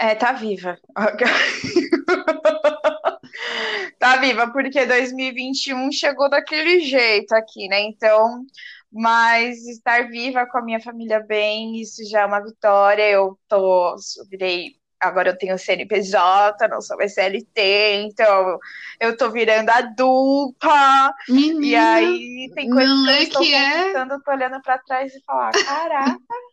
É, 0.00 0.14
tá 0.14 0.32
viva. 0.32 0.78
tá 3.98 4.16
viva, 4.16 4.50
porque 4.50 4.86
2021 4.86 5.92
chegou 5.92 6.30
daquele 6.30 6.80
jeito 6.80 7.34
aqui, 7.34 7.68
né? 7.68 7.82
Então, 7.82 8.46
mas 8.90 9.58
estar 9.68 10.08
viva 10.08 10.46
com 10.46 10.56
a 10.56 10.62
minha 10.62 10.80
família 10.80 11.20
bem, 11.20 11.78
isso 11.78 12.02
já 12.08 12.22
é 12.22 12.26
uma 12.26 12.40
vitória. 12.40 13.02
Eu 13.10 13.38
tô, 13.46 13.94
virei, 14.30 14.79
agora 15.00 15.30
eu 15.30 15.38
tenho 15.38 15.58
CNPJ, 15.58 16.68
não 16.68 16.80
sou 16.80 16.96
mais 16.96 17.14
CLT, 17.14 18.02
então 18.04 18.58
eu 19.00 19.16
tô 19.16 19.30
virando 19.30 19.70
adulta. 19.70 21.14
Menina, 21.28 21.66
E 21.66 21.74
aí 21.76 22.50
tem 22.54 22.70
coisas 22.70 23.02
que 23.02 23.10
eu 23.10 23.22
estou 23.22 23.42
que 23.42 23.54
é? 23.54 23.96
eu 23.96 24.22
tô 24.22 24.30
olhando 24.30 24.60
pra 24.62 24.78
trás 24.78 25.14
e 25.14 25.22
falar, 25.24 25.52
caraca. 25.52 26.18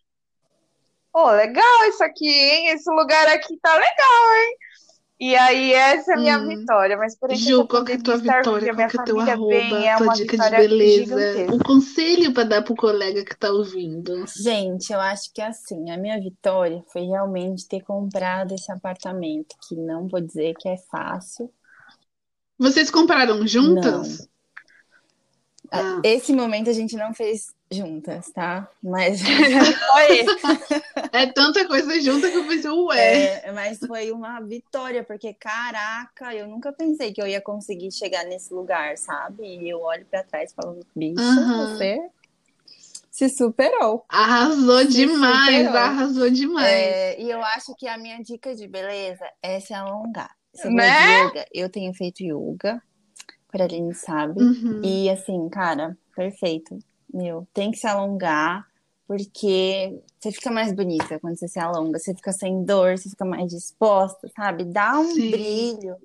Pô, 1.12 1.32
legal 1.32 1.84
isso 1.90 2.04
aqui, 2.04 2.30
hein? 2.30 2.68
Esse 2.70 2.90
lugar 2.92 3.28
aqui 3.30 3.58
tá 3.60 3.74
legal, 3.74 4.36
hein? 4.36 4.58
E 5.20 5.36
aí, 5.36 5.74
essa 5.74 6.12
é 6.12 6.14
a 6.14 6.18
minha 6.18 6.38
Hum. 6.38 6.48
vitória. 6.48 6.96
Mas 6.96 7.18
por 7.18 7.34
Ju, 7.34 7.68
qual 7.68 7.84
que 7.84 7.94
é 7.94 7.96
a 7.96 8.02
tua 8.04 8.18
vitória? 8.18 8.74
Qual 8.76 8.88
que 8.88 8.98
é 8.98 9.04
teu 9.04 9.20
arroba? 9.20 9.50
bem, 9.50 9.88
é 9.90 9.98
tua 9.98 10.14
dica 10.14 10.38
de 10.38 10.50
beleza? 10.52 11.04
gigantesca. 11.04 11.56
Um 11.56 11.60
conselho 11.60 12.34
para 12.34 12.44
dar 12.44 12.62
pro 12.62 12.76
colega 12.76 13.26
que 13.26 13.36
tá 13.36 13.50
ouvindo. 13.52 14.26
Gente, 14.28 14.94
eu 14.94 15.00
acho 15.00 15.34
que 15.34 15.42
assim, 15.42 15.90
a 15.90 15.98
minha 15.98 16.20
vitória 16.20 16.84
foi 16.94 17.02
realmente 17.02 17.68
ter 17.68 17.82
comprado 17.82 18.54
esse 18.54 18.72
apartamento, 18.72 19.56
que 19.68 19.76
não 19.76 20.08
vou 20.08 20.22
dizer 20.22 20.54
que 20.60 20.70
é 20.70 20.78
fácil. 20.78 21.52
Vocês 22.60 22.92
compraram 22.92 23.46
juntas? 23.48 24.28
Ah. 25.72 26.00
Esse 26.04 26.32
momento 26.32 26.70
a 26.70 26.74
gente 26.74 26.96
não 26.96 27.14
fez 27.14 27.54
juntas, 27.72 28.32
tá? 28.32 28.70
Mas, 28.82 29.22
Oi. 29.96 30.26
É 31.12 31.26
tanta 31.28 31.68
coisa 31.68 32.00
junta 32.02 32.30
que 32.30 32.38
eu 32.38 32.48
pensei, 32.48 32.70
ué. 32.72 33.46
é, 33.46 33.52
mas 33.52 33.80
foi 33.80 34.12
uma 34.12 34.40
vitória, 34.42 35.04
porque 35.04 35.34
caraca, 35.34 36.34
eu 36.34 36.48
nunca 36.48 36.72
pensei 36.74 37.14
que 37.14 37.22
eu 37.22 37.28
ia 37.28 37.42
conseguir 37.42 37.92
chegar 37.92 38.26
nesse 38.26 38.54
lugar, 38.54 38.98
sabe? 38.98 39.44
E 39.44 39.70
eu 39.70 39.82
olho 39.82 40.06
pra 40.06 40.24
trás 40.24 40.52
e 40.52 40.56
falo, 40.56 40.80
bicho, 40.96 41.20
Aham. 41.22 41.66
você 41.68 42.00
se 43.12 43.30
superou. 43.30 44.06
Arrasou 44.10 44.82
Se 44.82 44.88
demais, 44.90 45.58
superou. 45.58 45.78
arrasou 45.78 46.30
demais. 46.30 46.68
É, 46.68 47.22
e 47.22 47.30
eu 47.30 47.42
acho 47.44 47.74
que 47.76 47.88
a 47.88 47.98
minha 47.98 48.22
dica 48.22 48.54
de 48.56 48.68
beleza 48.68 49.26
é 49.42 49.60
se 49.60 49.74
alongar. 49.74 50.30
Você 50.54 50.70
Né? 50.70 51.26
yoga? 51.26 51.46
Eu 51.54 51.70
tenho 51.70 51.94
feito 51.94 52.24
yoga, 52.24 52.82
Coraline 53.52 53.94
sabe. 53.94 54.40
Uhum. 54.40 54.82
E 54.84 55.10
assim, 55.10 55.50
cara, 55.50 55.98
perfeito. 56.16 56.78
Meu, 57.14 57.48
tem 57.54 57.72
que 57.72 57.78
se 57.78 57.88
alongar, 57.88 58.68
porque 59.08 60.02
você 60.20 60.32
fica 60.32 60.52
mais 60.52 60.74
bonita 60.74 61.20
quando 61.20 61.38
você 61.38 61.48
se 61.48 61.60
alonga, 61.60 61.98
você 61.98 62.14
fica 62.14 62.32
sem 62.32 62.64
dor, 62.64 62.98
você 62.98 63.10
fica 63.10 63.24
mais 63.24 63.50
disposta, 63.50 64.30
sabe? 64.36 64.66
Dá 64.66 65.00
um 65.00 65.14
Sim. 65.14 65.32
brilho. 65.32 65.96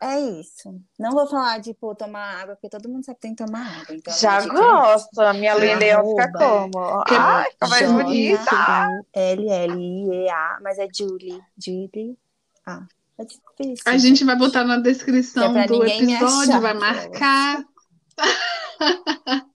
É 0.00 0.20
isso. 0.20 0.80
Não 0.96 1.10
vou 1.10 1.26
falar 1.26 1.58
de, 1.58 1.74
pô, 1.74 1.92
tomar 1.92 2.42
água, 2.42 2.54
porque 2.54 2.68
todo 2.68 2.88
mundo 2.88 3.04
sabe 3.04 3.16
que 3.16 3.22
tem 3.22 3.34
que 3.34 3.44
tomar 3.44 3.80
água. 3.80 3.96
Então, 3.96 4.14
a 4.14 4.16
Já 4.16 4.42
é 4.42 4.46
gosto. 4.46 5.20
A 5.20 5.32
minha 5.32 5.54
linda 5.56 5.84
ia 5.84 6.04
ficar 6.04 6.32
como? 6.32 7.04
Que- 7.04 7.14
Ai, 7.14 7.50
fica 7.50 7.68
mais 7.68 7.92
bonita. 7.92 9.04
L-L-I-E-A, 9.12 10.58
mas 10.62 10.78
é 10.78 10.86
Julie. 10.92 11.42
Julie. 11.58 12.16
Ah, 12.64 12.86
é 13.18 13.24
difícil. 13.24 13.82
A 13.86 13.98
gente 13.98 14.24
vai 14.24 14.36
botar 14.36 14.62
na 14.62 14.78
descrição 14.78 15.58
é 15.58 15.66
do 15.66 15.84
episódio, 15.84 16.54
achar, 16.54 16.60
vai 16.60 16.74
marcar. 16.74 17.64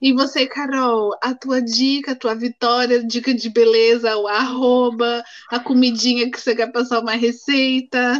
E 0.00 0.12
você, 0.12 0.46
Carol, 0.46 1.16
a 1.22 1.34
tua 1.34 1.62
dica, 1.62 2.12
a 2.12 2.16
tua 2.16 2.34
vitória, 2.34 3.04
dica 3.04 3.32
de 3.32 3.48
beleza, 3.48 4.16
o 4.16 4.26
arroba, 4.26 5.22
a 5.48 5.60
comidinha 5.60 6.30
que 6.30 6.40
você 6.40 6.56
quer 6.56 6.72
passar 6.72 7.00
uma 7.00 7.14
receita. 7.14 8.18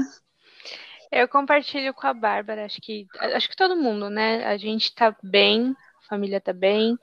Eu 1.10 1.28
compartilho 1.28 1.92
com 1.92 2.06
a 2.06 2.14
Bárbara, 2.14 2.64
acho 2.64 2.80
que 2.80 3.06
acho 3.18 3.48
que 3.48 3.56
todo 3.56 3.76
mundo, 3.76 4.08
né? 4.08 4.44
A 4.46 4.56
gente 4.56 4.94
tá 4.94 5.14
bem, 5.22 5.76
a 6.04 6.08
família 6.08 6.40
tá 6.40 6.52
bem. 6.52 6.98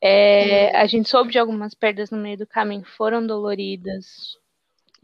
É, 0.00 0.76
a 0.76 0.86
gente 0.86 1.08
soube 1.08 1.30
de 1.30 1.38
algumas 1.38 1.74
perdas 1.74 2.10
no 2.10 2.18
meio 2.18 2.38
do 2.38 2.46
caminho, 2.46 2.84
foram 2.96 3.24
doloridas. 3.24 4.36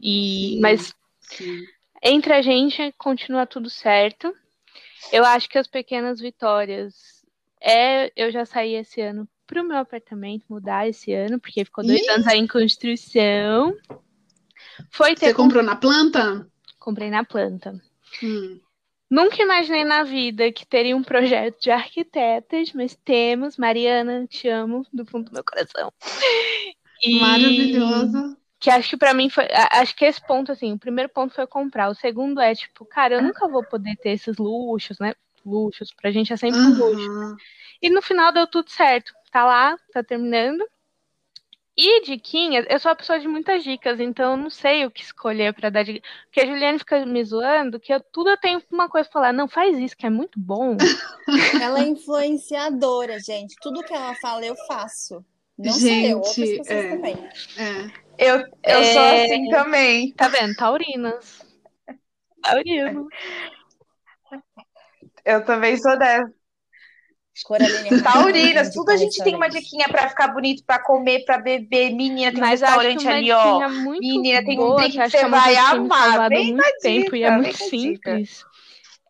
E, 0.01 0.55
Sim. 0.55 0.59
mas 0.59 0.95
Sim. 1.21 1.63
entre 2.01 2.33
a 2.33 2.41
gente 2.41 2.91
continua 2.97 3.45
tudo 3.45 3.69
certo. 3.69 4.35
Eu 5.11 5.23
acho 5.23 5.47
que 5.47 5.57
as 5.57 5.67
pequenas 5.67 6.19
vitórias 6.19 7.22
é 7.63 8.11
eu 8.15 8.31
já 8.31 8.45
saí 8.45 8.75
esse 8.75 9.01
ano 9.01 9.27
pro 9.47 9.63
meu 9.63 9.77
apartamento, 9.77 10.45
mudar 10.49 10.87
esse 10.87 11.13
ano, 11.13 11.39
porque 11.39 11.63
ficou 11.65 11.83
dois 11.85 12.01
Ih! 12.01 12.09
anos 12.09 12.27
aí 12.27 12.39
em 12.39 12.47
construção. 12.47 13.75
Foi 14.91 15.15
ter 15.15 15.27
Você 15.27 15.33
comprou 15.33 15.63
na 15.63 15.75
planta? 15.75 16.47
comprei 16.79 17.09
na 17.09 17.23
planta. 17.23 17.81
Hum. 18.21 18.59
Nunca 19.09 19.41
imaginei 19.41 19.83
na 19.83 20.03
vida 20.03 20.51
que 20.51 20.65
teria 20.65 20.97
um 20.97 21.03
projeto 21.03 21.61
de 21.61 21.69
arquitetas, 21.71 22.73
mas 22.73 22.95
temos. 23.05 23.57
Mariana, 23.57 24.25
te 24.27 24.49
amo 24.49 24.85
do 24.91 25.05
fundo 25.05 25.29
do 25.29 25.33
meu 25.33 25.43
coração. 25.43 25.93
E 27.01 27.19
Maravilhosa. 27.19 28.37
Que 28.59 28.69
acho 28.69 28.91
que 28.91 28.97
pra 28.97 29.13
mim 29.13 29.29
foi. 29.29 29.45
Acho 29.71 29.95
que 29.95 30.05
esse 30.05 30.25
ponto, 30.25 30.51
assim, 30.51 30.73
o 30.73 30.79
primeiro 30.79 31.09
ponto 31.09 31.33
foi 31.33 31.45
comprar. 31.45 31.89
O 31.89 31.95
segundo 31.95 32.39
é, 32.39 32.55
tipo, 32.55 32.85
cara, 32.85 33.15
eu 33.15 33.21
nunca 33.21 33.47
vou 33.47 33.63
poder 33.63 33.95
ter 33.97 34.11
esses 34.11 34.37
luxos, 34.37 34.97
né? 34.99 35.13
Luxos, 35.45 35.93
pra 35.93 36.11
gente 36.11 36.31
é 36.33 36.37
sempre 36.37 36.59
um 36.59 36.73
luxo. 36.77 37.35
E 37.81 37.89
no 37.89 38.01
final 38.01 38.31
deu 38.31 38.47
tudo 38.47 38.69
certo. 38.69 39.11
Tá 39.31 39.43
lá, 39.45 39.77
tá 39.91 40.03
terminando. 40.03 40.63
E 41.75 42.01
diquinhas, 42.01 42.67
eu 42.69 42.79
sou 42.79 42.91
uma 42.91 42.95
pessoa 42.95 43.19
de 43.19 43.27
muitas 43.27 43.63
dicas, 43.63 43.99
então 43.99 44.31
eu 44.31 44.37
não 44.37 44.49
sei 44.51 44.85
o 44.85 44.91
que 44.91 45.01
escolher 45.01 45.53
pra 45.55 45.71
dar 45.71 45.83
dica. 45.83 46.07
Porque 46.25 46.39
a 46.41 46.45
Juliane 46.45 46.77
fica 46.77 47.03
me 47.03 47.23
zoando 47.23 47.79
que 47.79 47.91
eu, 47.91 47.99
tudo 47.99 48.29
eu 48.29 48.37
tenho 48.37 48.61
uma 48.71 48.87
coisa 48.87 49.09
pra 49.09 49.13
falar. 49.21 49.33
Não, 49.33 49.47
faz 49.47 49.75
isso, 49.79 49.97
que 49.97 50.05
é 50.05 50.09
muito 50.09 50.39
bom. 50.39 50.77
Ela 51.63 51.79
é 51.79 51.87
influenciadora, 51.87 53.19
gente. 53.19 53.55
Tudo 53.59 53.83
que 53.83 53.91
ela 53.93 54.13
fala, 54.21 54.45
eu 54.45 54.55
faço. 54.67 55.25
Não 55.57 55.73
sou 55.73 55.89
eu, 55.89 56.17
outras 56.17 56.35
Gente, 56.35 56.57
pessoas 56.59 56.69
é. 56.85 56.89
também. 56.89 57.29
É. 57.57 58.29
Eu, 58.31 58.37
eu 58.39 58.45
É. 58.63 58.93
sou 58.93 59.01
assim 59.01 59.49
também. 59.49 60.11
Tá 60.13 60.27
vendo? 60.27 60.55
Taurinas. 60.55 61.43
Taurino. 62.43 63.07
Eu 65.25 65.43
também 65.45 65.77
sou 65.77 65.97
dessa. 65.97 66.31
Coraline 67.45 67.89
é 67.97 68.01
Taurinas, 68.01 68.73
tudo 68.73 68.91
a 68.91 68.97
gente 68.97 69.23
tem 69.23 69.35
uma 69.35 69.49
diquinha 69.49 69.87
pra 69.87 70.07
ficar 70.07 70.27
bonito, 70.27 70.63
pra 70.65 70.79
comer, 70.83 71.25
pra 71.25 71.39
beber. 71.39 71.91
Menina, 71.91 72.31
tem 72.31 72.39
um 72.39 72.41
Mas 72.41 72.59
que 72.59 72.65
restaurante 72.65 73.07
ali, 73.07 73.31
ó. 73.31 73.69
Menina, 73.99 74.43
tem 74.43 74.59
um 74.59 74.75
drink 74.75 74.91
que 74.91 74.99
que 74.99 75.09
você 75.09 75.17
é 75.17 75.25
uma 75.25 75.39
vai 75.39 75.55
amar. 75.55 76.29
Vem 76.29 76.53
muito 76.53 76.79
tempo 76.81 77.15
e 77.15 77.19
dica, 77.19 77.27
é 77.27 77.31
vem 77.31 77.41
muito 77.41 77.63
a 77.63 77.69
dica. 77.69 78.21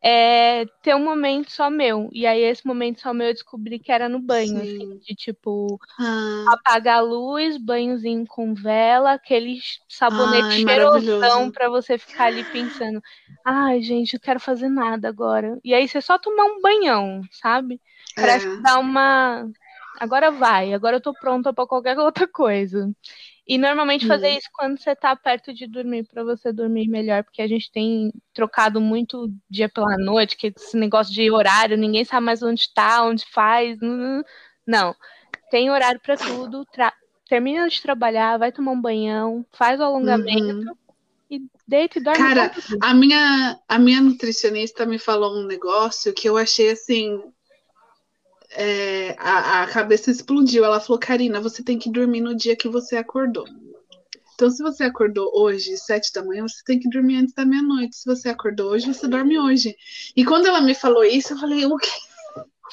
É 0.04 0.66
ter 0.82 0.96
um 0.96 1.04
momento 1.04 1.52
só 1.52 1.70
meu. 1.70 2.10
E 2.14 2.26
aí, 2.28 2.42
esse 2.42 2.66
momento 2.68 3.02
só 3.02 3.14
meu, 3.14 3.28
eu 3.28 3.34
descobri 3.34 3.80
que 3.80 3.92
era 3.92 4.10
no 4.10 4.20
banho, 4.20 4.60
Sim. 4.60 4.62
assim, 4.62 5.00
de 5.00 5.16
tipo, 5.16 5.80
Ah, 5.98 6.46
apagar 6.46 6.98
a 7.00 7.02
luz, 7.02 7.58
banhozinho 7.58 8.26
com 8.28 8.54
vela, 8.54 9.14
aquele 9.14 9.60
sabonete 9.90 10.54
Ai, 10.56 10.64
cheirosão 10.68 11.52
pra 11.52 11.70
você 11.70 11.98
ficar 11.98 12.26
ali 12.28 12.46
pensando, 12.46 13.02
ai, 13.46 13.82
gente, 13.82 14.14
eu 14.16 14.20
quero 14.22 14.40
fazer 14.40 14.70
nada 14.70 15.08
agora. 15.10 15.60
E 15.64 15.74
aí 15.74 15.88
você 15.88 16.02
só 16.02 16.18
tomar 16.20 16.46
um 16.46 16.62
banhão, 16.62 17.22
sabe? 17.32 17.82
Parece 18.20 18.48
é. 18.48 18.50
que 18.50 18.62
dá 18.62 18.80
uma. 18.80 19.50
Agora 20.00 20.32
vai, 20.32 20.74
agora 20.74 20.98
eu 20.98 21.02
tô 21.02 21.14
pronta 21.16 21.54
pra 21.54 21.68
qualquer 21.68 21.98
outra 22.00 22.28
coisa. 22.28 22.92
E 23.46 23.58
normalmente 23.58 24.08
fazer 24.08 24.30
uhum. 24.30 24.38
isso 24.38 24.50
quando 24.54 24.80
você 24.80 24.96
tá 24.96 25.14
perto 25.16 25.54
de 25.54 25.68
dormir, 25.68 26.06
para 26.06 26.24
você 26.24 26.54
dormir 26.54 26.88
melhor, 26.88 27.24
porque 27.24 27.42
a 27.42 27.48
gente 27.48 27.70
tem 27.70 28.14
trocado 28.34 28.80
muito 28.80 29.30
dia 29.50 29.68
pela 29.68 29.98
noite, 29.98 30.38
que 30.38 30.54
esse 30.56 30.78
negócio 30.78 31.14
de 31.14 31.30
horário, 31.30 31.78
ninguém 31.78 32.06
sabe 32.06 32.26
mais 32.26 32.42
onde 32.42 32.74
tá, 32.74 33.04
onde 33.04 33.26
faz. 33.26 33.78
Não. 34.66 34.96
Tem 35.52 35.70
horário 35.70 36.00
para 36.00 36.16
tudo. 36.16 36.66
Tra... 36.72 36.94
Termina 37.28 37.68
de 37.68 37.82
trabalhar, 37.82 38.38
vai 38.38 38.52
tomar 38.52 38.72
um 38.72 38.82
banhão, 38.82 39.46
faz 39.52 39.80
o 39.80 39.84
alongamento 39.84 40.70
uhum. 40.70 40.76
e 41.30 41.42
deita 41.68 42.00
e 42.00 42.02
dorme. 42.02 42.20
Cara, 42.20 42.52
a 42.82 42.94
minha, 42.94 43.60
a 43.68 43.78
minha 43.78 44.00
nutricionista 44.00 44.86
me 44.86 45.00
falou 45.00 45.36
um 45.36 45.46
negócio 45.46 46.14
que 46.14 46.30
eu 46.30 46.38
achei 46.38 46.72
assim 46.72 47.22
é, 48.56 49.16
a, 49.20 49.64
a 49.64 49.68
cabeça 49.68 50.12
explodiu. 50.12 50.64
Ela 50.64 50.80
falou, 50.80 51.00
Karina, 51.00 51.42
você 51.42 51.64
tem 51.64 51.78
que 51.78 51.92
dormir 51.92 52.22
no 52.22 52.36
dia 52.36 52.56
que 52.56 52.68
você 52.68 52.96
acordou. 52.96 53.46
Então, 54.34 54.50
se 54.50 54.64
você 54.64 54.84
acordou 54.84 55.32
hoje, 55.34 55.78
sete 55.78 56.12
da 56.12 56.24
manhã, 56.24 56.48
você 56.48 56.64
tem 56.66 56.80
que 56.80 56.90
dormir 56.90 57.18
antes 57.18 57.34
da 57.34 57.46
meia-noite. 57.46 57.96
Se 57.96 58.06
você 58.06 58.30
acordou 58.30 58.72
hoje, 58.72 58.88
você 58.88 59.08
dorme 59.08 59.40
hoje. 59.40 59.76
E 60.16 60.26
quando 60.26 60.48
ela 60.48 60.62
me 60.62 60.74
falou 60.74 61.04
isso, 61.04 61.34
eu 61.34 61.38
falei, 61.38 61.66
o 61.66 61.78
quê? 61.78 61.92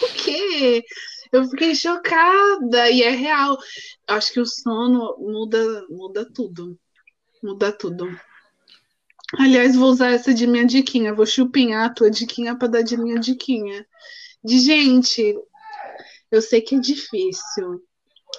O 0.03 0.07
quê? 0.15 0.85
Eu 1.31 1.45
fiquei 1.45 1.75
chocada 1.75 2.91
e 2.91 3.03
é 3.03 3.11
real. 3.11 3.59
Acho 4.07 4.33
que 4.33 4.41
o 4.41 4.47
sono 4.47 5.17
muda, 5.19 5.87
muda 5.89 6.25
tudo. 6.25 6.79
Muda 7.43 7.71
tudo. 7.71 8.09
Aliás, 9.39 9.77
vou 9.77 9.91
usar 9.91 10.11
essa 10.11 10.35
de 10.35 10.47
minha 10.47 10.67
diquinha. 10.67 11.15
Vou 11.15 11.27
chupinhar 11.27 11.87
a 11.87 11.95
tua 11.95 12.11
diquinha 12.11 12.57
para 12.57 12.69
dar 12.69 12.83
de 12.83 12.97
minha 12.97 13.21
diquinha. 13.21 13.87
De 14.43 14.59
gente, 14.59 15.37
eu 16.31 16.41
sei 16.41 16.61
que 16.61 16.75
é 16.75 16.79
difícil. 16.79 17.83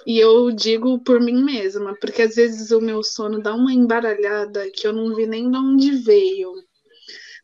E 0.06 0.18
eu 0.18 0.50
digo 0.50 0.98
por 1.00 1.20
mim 1.20 1.44
mesma, 1.44 1.94
porque 2.00 2.22
às 2.22 2.34
vezes 2.34 2.70
o 2.70 2.80
meu 2.80 3.02
sono 3.02 3.40
dá 3.40 3.54
uma 3.54 3.72
embaralhada 3.72 4.70
que 4.70 4.86
eu 4.86 4.92
não 4.92 5.14
vi 5.14 5.26
nem 5.26 5.50
de 5.50 5.56
onde 5.56 5.90
veio. 5.96 6.52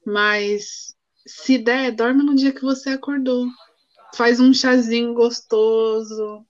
Mas 0.05 0.95
se 1.27 1.59
der, 1.59 1.93
dorme 1.93 2.25
no 2.25 2.35
dia 2.35 2.53
que 2.53 2.63
você 2.63 2.91
acordou. 2.91 3.47
Faz 4.15 4.41
um 4.41 4.55
chazinho 4.55 5.13
gostoso, 5.13 6.43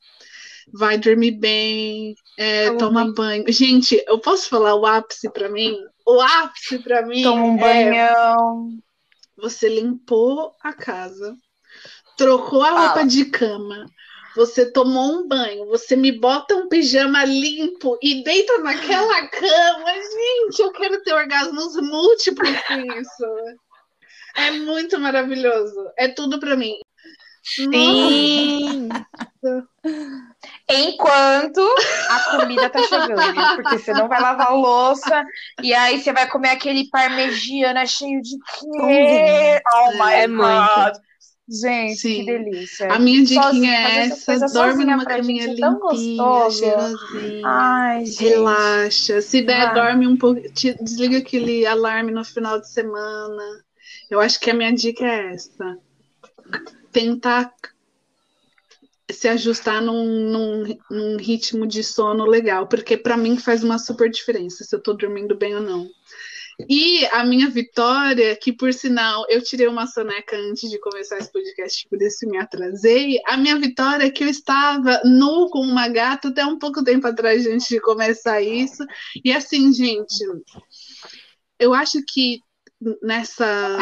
vai 0.73 0.97
dormir 0.97 1.33
bem, 1.33 2.15
é, 2.39 2.71
toma 2.77 3.05
bem. 3.05 3.15
banho. 3.15 3.45
Gente, 3.49 4.03
eu 4.07 4.19
posso 4.19 4.49
falar 4.49 4.77
o 4.77 4.87
ápice 4.87 5.29
para 5.31 5.49
mim? 5.49 5.77
O 6.07 6.21
ápice 6.21 6.79
para 6.79 7.05
mim. 7.05 7.23
Toma 7.23 7.43
um 7.43 7.57
é 7.57 7.61
banhão. 7.61 8.79
Você 9.37 9.69
limpou 9.69 10.55
a 10.63 10.73
casa, 10.73 11.37
trocou 12.19 12.63
a 12.63 12.71
roupa 12.71 13.07
de 13.07 13.25
cama, 13.27 13.87
você 14.37 14.71
tomou 14.71 15.21
um 15.21 15.29
banho, 15.29 15.67
você 15.67 15.97
me 15.97 16.13
bota 16.13 16.55
um 16.55 16.69
pijama 16.69 17.25
limpo 17.25 17.97
e 18.03 18.23
deita 18.23 18.59
naquela 18.59 19.27
cama. 19.31 19.93
Gente, 19.95 20.61
eu 20.61 20.73
quero 20.73 21.03
ter 21.03 21.15
orgasmos 21.15 21.77
múltiplos 21.77 22.61
com 22.67 22.75
isso. 22.75 23.25
É 24.37 24.51
muito 24.51 24.99
maravilhoso. 24.99 25.91
É 25.97 26.09
tudo 26.09 26.39
para 26.39 26.57
mim. 26.57 26.75
Sim. 27.43 28.89
Enquanto 30.69 31.67
a 32.11 32.37
comida 32.37 32.69
tá 32.69 32.83
chegando, 32.83 33.57
porque 33.57 33.79
você 33.79 33.93
não 33.93 34.09
vai 34.09 34.21
lavar 34.21 34.49
a 34.49 34.55
louça 34.55 35.25
e 35.63 35.73
aí 35.73 36.01
você 36.01 36.13
vai 36.13 36.29
comer 36.29 36.51
aquele 36.51 36.91
parmegiana 36.91 37.87
cheio 37.87 38.21
de 38.21 38.37
quê? 38.39 39.63
Oh 39.75 39.93
my 39.93 40.13
é 40.13 40.27
god. 40.29 40.37
Muito. 40.37 41.08
Gente, 41.51 41.97
Sim. 41.97 42.17
que 42.17 42.25
delícia. 42.27 42.93
A 42.93 42.99
minha 42.99 43.25
diquinha 43.25 43.73
é 43.73 44.07
essa, 44.07 44.39
dorme 44.53 44.85
numa 44.85 45.05
caminha 45.05 45.45
é 45.45 45.55
limpinha, 45.55 46.51
cheirosinha. 46.51 47.43
Ai, 47.47 48.05
relaxa. 48.05 49.23
Se 49.23 49.41
der, 49.41 49.73
dorme 49.73 50.07
um 50.07 50.17
pouco, 50.17 50.43
desliga 50.53 51.19
aquele 51.19 51.65
alarme 51.65 52.13
no 52.13 52.23
final 52.23 52.61
de 52.61 52.69
semana. 52.71 53.65
Eu 54.11 54.21
acho 54.21 54.39
que 54.39 54.51
a 54.51 54.55
minha 54.55 54.73
dica 54.73 55.07
é 55.07 55.33
essa. 55.33 55.79
Tentar 56.93 57.55
se 59.11 59.27
ajustar 59.27 59.81
num, 59.81 60.05
num, 60.05 60.79
num 60.91 61.17
ritmo 61.17 61.67
de 61.67 61.83
sono 61.83 62.27
legal, 62.27 62.67
porque 62.67 62.95
para 62.95 63.17
mim 63.17 63.39
faz 63.39 63.65
uma 63.65 63.79
super 63.79 64.11
diferença 64.11 64.65
se 64.65 64.77
eu 64.77 64.83
tô 64.83 64.93
dormindo 64.93 65.35
bem 65.35 65.55
ou 65.55 65.63
não. 65.63 65.89
E 66.69 67.07
a 67.07 67.25
minha 67.25 67.49
vitória, 67.49 68.37
que 68.37 68.53
por 68.53 68.73
sinal 68.73 69.25
eu 69.29 69.43
tirei 69.43 69.69
uma 69.69 69.87
soneca 69.87 70.37
antes 70.37 70.69
de 70.69 70.79
começar 70.81 71.19
esse 71.19 71.31
podcast, 71.31 71.87
por 71.89 72.01
isso 72.03 72.29
me 72.29 72.37
atrasei. 72.37 73.21
A 73.27 73.37
minha 73.37 73.57
vitória 73.59 74.05
é 74.05 74.11
que 74.11 74.25
eu 74.25 74.29
estava 74.29 75.01
nu 75.05 75.49
com 75.51 75.61
uma 75.61 75.87
gata 75.89 76.29
até 76.29 76.45
um 76.45 76.59
pouco 76.59 76.83
tempo 76.83 77.07
atrás, 77.07 77.47
antes 77.47 77.69
de 77.69 77.81
começar 77.81 78.43
isso. 78.43 78.85
E 79.25 79.33
assim, 79.33 79.73
gente, 79.73 80.17
eu 81.61 81.73
acho 81.73 82.03
que 82.07 82.41
nessa 83.03 83.79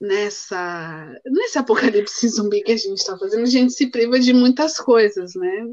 nessa 0.00 1.20
nesse 1.24 1.58
apocalipse 1.58 2.28
zumbi 2.28 2.62
que 2.62 2.72
a 2.72 2.76
gente 2.76 2.98
está 2.98 3.16
fazendo, 3.18 3.42
a 3.42 3.46
gente 3.46 3.72
se 3.72 3.90
priva 3.90 4.18
de 4.18 4.32
muitas 4.32 4.78
coisas, 4.78 5.34
né? 5.34 5.66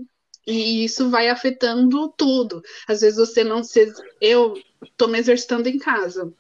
E 0.45 0.83
isso 0.83 1.09
vai 1.09 1.29
afetando 1.29 2.13
tudo. 2.17 2.61
Às 2.87 3.01
vezes 3.01 3.17
você 3.17 3.43
não 3.43 3.63
se. 3.63 3.91
Eu 4.19 4.53
estou 4.83 5.07
me 5.07 5.19
exercitando 5.19 5.69
em 5.69 5.77
casa. 5.77 6.31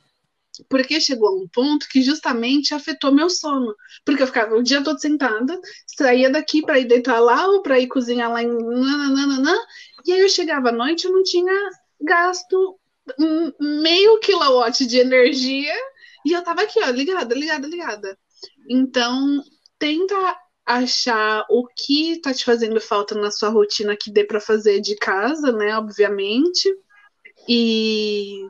Porque 0.69 1.01
chegou 1.01 1.29
a 1.29 1.35
um 1.35 1.47
ponto 1.47 1.87
que 1.89 2.01
justamente 2.01 2.75
afetou 2.75 3.11
meu 3.11 3.29
sono. 3.29 3.73
Porque 4.05 4.21
eu 4.21 4.27
ficava 4.27 4.55
o 4.55 4.63
dia 4.63 4.83
todo 4.83 4.99
sentada, 4.99 5.59
saía 5.87 6.29
daqui 6.29 6.61
para 6.61 6.79
ir 6.79 6.85
deitar 6.85 7.19
lá 7.19 7.47
ou 7.47 7.61
para 7.61 7.79
ir 7.79 7.87
cozinhar 7.87 8.31
lá 8.31 8.43
em. 8.43 8.47
Nananana, 8.47 9.57
e 10.05 10.11
aí 10.11 10.19
eu 10.19 10.29
chegava 10.29 10.69
à 10.69 10.71
noite, 10.71 11.05
eu 11.05 11.11
não 11.11 11.23
tinha 11.23 11.53
gasto 12.01 12.77
meio 13.59 14.19
quilowatt 14.19 14.85
de 14.85 14.97
energia 14.97 15.73
e 16.25 16.31
eu 16.31 16.41
tava 16.41 16.61
aqui, 16.61 16.79
ó, 16.81 16.89
ligada, 16.89 17.35
ligada, 17.35 17.67
ligada. 17.67 18.17
Então, 18.69 19.43
tenta 19.77 20.15
achar 20.65 21.45
o 21.49 21.67
que 21.67 22.13
está 22.13 22.33
te 22.33 22.45
fazendo 22.45 22.79
falta 22.79 23.15
na 23.15 23.31
sua 23.31 23.49
rotina 23.49 23.97
que 23.97 24.11
dê 24.11 24.23
para 24.23 24.39
fazer 24.39 24.79
de 24.79 24.95
casa, 24.95 25.51
né? 25.51 25.77
Obviamente. 25.77 26.73
E, 27.47 28.45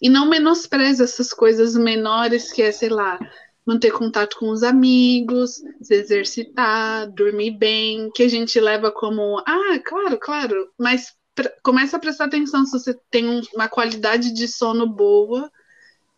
e 0.00 0.08
não 0.08 0.28
menospreze 0.28 1.02
essas 1.02 1.32
coisas 1.32 1.74
menores 1.74 2.52
que 2.52 2.62
é, 2.62 2.70
sei 2.70 2.90
lá, 2.90 3.18
manter 3.66 3.90
contato 3.92 4.36
com 4.38 4.50
os 4.50 4.62
amigos, 4.62 5.62
se 5.80 5.94
exercitar, 5.94 7.10
dormir 7.10 7.52
bem, 7.52 8.10
que 8.14 8.22
a 8.22 8.28
gente 8.28 8.60
leva 8.60 8.92
como, 8.92 9.38
ah, 9.46 9.78
claro, 9.82 10.18
claro, 10.18 10.70
mas 10.78 11.14
começa 11.62 11.96
a 11.96 12.00
prestar 12.00 12.26
atenção 12.26 12.64
se 12.66 12.78
você 12.78 12.94
tem 13.10 13.28
um, 13.28 13.40
uma 13.54 13.68
qualidade 13.68 14.32
de 14.32 14.46
sono 14.46 14.86
boa 14.86 15.50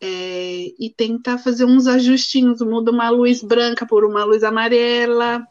é, 0.01 0.66
e 0.78 0.92
tentar 0.97 1.38
fazer 1.38 1.64
uns 1.64 1.86
ajustinhos, 1.86 2.61
muda 2.61 2.90
uma 2.90 3.09
luz 3.11 3.42
branca 3.42 3.86
por 3.86 4.05
uma 4.05 4.24
luz 4.24 4.42
amarela, 4.42 5.47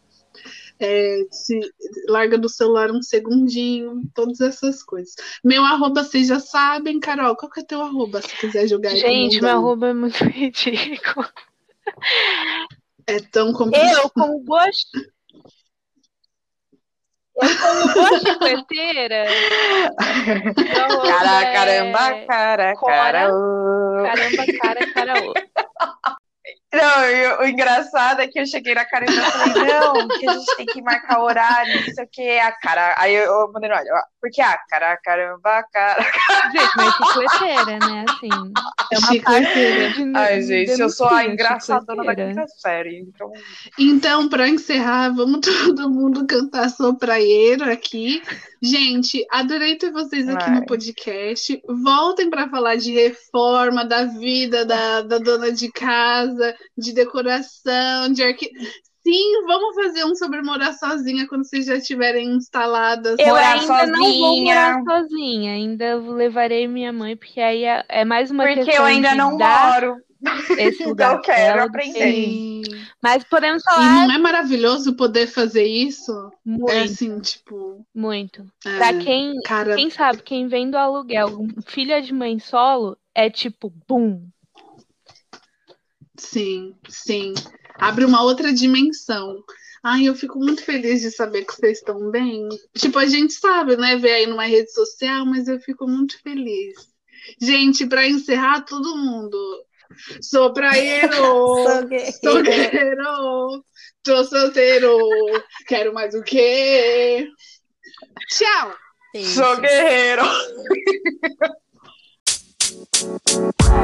é, 0.80 1.22
se 1.32 1.60
larga 2.08 2.38
do 2.38 2.50
celular 2.50 2.92
um 2.92 3.02
segundinho, 3.02 4.04
todas 4.14 4.42
essas 4.42 4.84
coisas. 4.84 5.16
Meu 5.44 5.64
arroba 5.64 6.04
vocês 6.04 6.28
já 6.28 6.40
sabem, 6.40 7.00
Carol, 7.00 7.36
qual 7.36 7.52
que 7.52 7.62
é 7.62 7.64
teu 7.64 7.82
arroba, 7.82 8.22
se 8.22 8.36
quiser 8.38 8.68
jogar 8.68 8.96
Gente, 8.96 9.42
meu 9.42 9.52
arroba 9.52 9.88
é 9.90 9.94
muito 9.94 10.24
ridículo. 10.26 11.28
É 13.08 13.20
tão 13.20 13.54
complicado. 13.54 14.00
Eu, 14.04 14.10
como 14.10 14.40
gosto 14.44 15.00
eu 17.42 17.58
como 17.58 17.94
boa 17.94 18.20
chicleteira. 18.20 19.26
Cara, 21.06 21.54
caramba, 21.54 22.26
cara, 22.28 22.76
cara. 22.76 23.30
Caramba, 24.04 24.46
cara, 24.62 24.94
cara. 24.94 25.14
Não, 26.74 27.40
o 27.40 27.48
engraçado 27.48 28.22
é 28.22 28.28
que 28.28 28.40
eu 28.40 28.46
cheguei 28.46 28.76
na 28.76 28.84
Karina 28.86 29.14
e 29.14 29.16
falei, 29.16 29.74
não, 29.74 30.08
que 30.08 30.30
a 30.30 30.34
gente 30.34 30.56
tem 30.58 30.66
que 30.66 30.82
marcar 30.82 31.22
horário, 31.22 31.74
não 31.74 31.94
sei 31.94 32.04
o 32.04 32.10
que, 32.12 32.40
a 32.40 32.52
cara. 32.52 32.96
Aí 32.98 33.16
eu, 33.16 33.24
eu 33.24 33.52
mandei, 33.52 33.72
olha, 33.72 34.04
porque 34.26 34.42
a 34.42 34.58
cara, 34.58 34.98
caramba, 34.98 35.64
cara. 35.72 36.02
Gente, 36.52 36.72
mas 36.76 36.96
chicleteira, 36.96 37.80
né? 37.88 38.06
Assim, 38.10 38.54
é 38.92 38.98
uma 38.98 39.08
chicleteira. 39.12 39.90
De, 39.92 40.18
Ai, 40.18 40.42
gente, 40.42 40.82
eu 40.82 40.90
sou 40.90 41.08
a 41.08 41.26
engraçadona 41.26 42.04
da 42.04 42.16
quinta 42.16 42.48
série. 42.48 43.02
Então, 43.02 43.32
então 43.78 44.28
para 44.28 44.50
encerrar, 44.50 45.10
vamos 45.10 45.42
todo 45.46 45.92
mundo 45.92 46.26
cantar 46.26 46.72
sopraieiro 46.72 47.72
aqui. 47.72 48.20
Gente, 48.60 49.24
adorei 49.30 49.76
ter 49.76 49.92
vocês 49.92 50.28
aqui 50.28 50.50
Ai. 50.50 50.56
no 50.56 50.66
podcast. 50.66 51.62
Voltem 51.84 52.28
para 52.28 52.50
falar 52.50 52.78
de 52.78 52.94
reforma, 52.94 53.86
da 53.86 54.06
vida 54.06 54.66
da, 54.66 55.04
da 55.04 55.20
dona 55.20 55.52
de 55.52 55.72
casa, 55.72 56.56
de 56.76 56.94
decoração, 56.94 58.12
de 58.12 58.24
arqui... 58.24 58.50
Sim, 59.06 59.46
vamos 59.46 59.76
fazer 59.76 60.04
um 60.04 60.16
sobre 60.16 60.42
morar 60.42 60.74
sozinha 60.74 61.28
quando 61.28 61.46
vocês 61.46 61.68
já 61.68 61.76
estiverem 61.76 62.28
instaladas. 62.32 63.20
Eu 63.20 63.28
morar 63.28 63.54
ainda 63.54 63.68
sozinha. 63.68 63.92
não 63.92 64.20
vou 64.20 64.42
morar 64.42 64.84
sozinha, 64.84 65.52
ainda 65.52 65.96
levarei 65.98 66.68
minha 66.68 66.92
mãe, 66.92 67.16
porque 67.16 67.40
aí 67.40 67.66
é, 67.66 67.86
é 67.88 68.04
mais 68.04 68.32
uma 68.32 68.44
porque 68.44 68.64
questão 68.64 68.84
eu 68.84 68.86
ainda 68.86 69.14
não 69.14 69.38
moro. 69.38 69.98
esse 70.58 70.84
lugar. 70.90 71.12
então 71.12 71.22
quero 71.22 71.64
aprender. 71.66 72.62
Mas 73.00 73.24
podemos 73.26 73.62
falar. 73.62 74.06
E 74.06 74.08
não 74.08 74.16
é 74.16 74.18
maravilhoso 74.18 74.96
poder 74.96 75.28
fazer 75.28 75.68
isso? 75.68 76.32
Muito. 76.44 76.72
É 76.72 76.82
assim, 76.82 77.20
tipo. 77.20 77.86
Muito. 77.94 78.44
É, 78.66 78.78
pra 78.78 78.94
quem, 78.98 79.40
cara... 79.44 79.76
quem 79.76 79.92
sabe, 79.92 80.24
quem 80.24 80.48
vem 80.48 80.72
do 80.72 80.78
aluguel, 80.80 81.46
filha 81.68 82.02
de 82.02 82.12
mãe 82.12 82.40
solo, 82.40 82.98
é 83.14 83.30
tipo, 83.30 83.72
bum. 83.88 84.28
Sim, 86.18 86.74
sim. 86.90 87.36
Abre 87.78 88.06
uma 88.06 88.24
outra 88.24 88.54
dimensão. 88.54 89.44
Ai, 89.84 90.06
eu 90.08 90.16
fico 90.16 90.40
muito 90.40 90.64
feliz 90.64 91.02
de 91.02 91.12
saber 91.12 91.46
que 91.46 91.54
vocês 91.54 91.78
estão 91.78 92.10
bem. 92.10 92.50
Tipo, 92.76 92.98
a 92.98 93.06
gente 93.06 93.34
sabe, 93.34 93.78
né? 93.78 93.96
Ver 93.98 94.14
aí 94.14 94.26
numa 94.26 94.46
rede 94.46 94.72
social, 94.72 95.26
mas 95.26 95.48
eu 95.48 95.60
fico 95.60 95.88
muito 95.88 96.20
feliz. 96.22 96.74
Gente, 97.40 97.86
para 97.86 98.08
encerrar, 98.08 98.62
todo 98.62 98.98
mundo. 98.98 99.38
Sou 100.22 100.52
praieiro, 100.54 101.14
sou 102.24 102.42
guerreiro, 102.42 103.64
tô 104.04 104.24
solteiro, 104.24 104.98
quero 105.68 105.94
mais 105.94 106.16
o 106.16 106.24
quê? 106.24 107.30
Tchau! 108.30 108.76
Sou 109.24 109.58
guerreiro. 109.58 110.24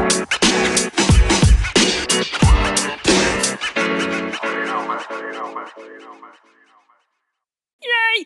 Yay! 7.84 8.26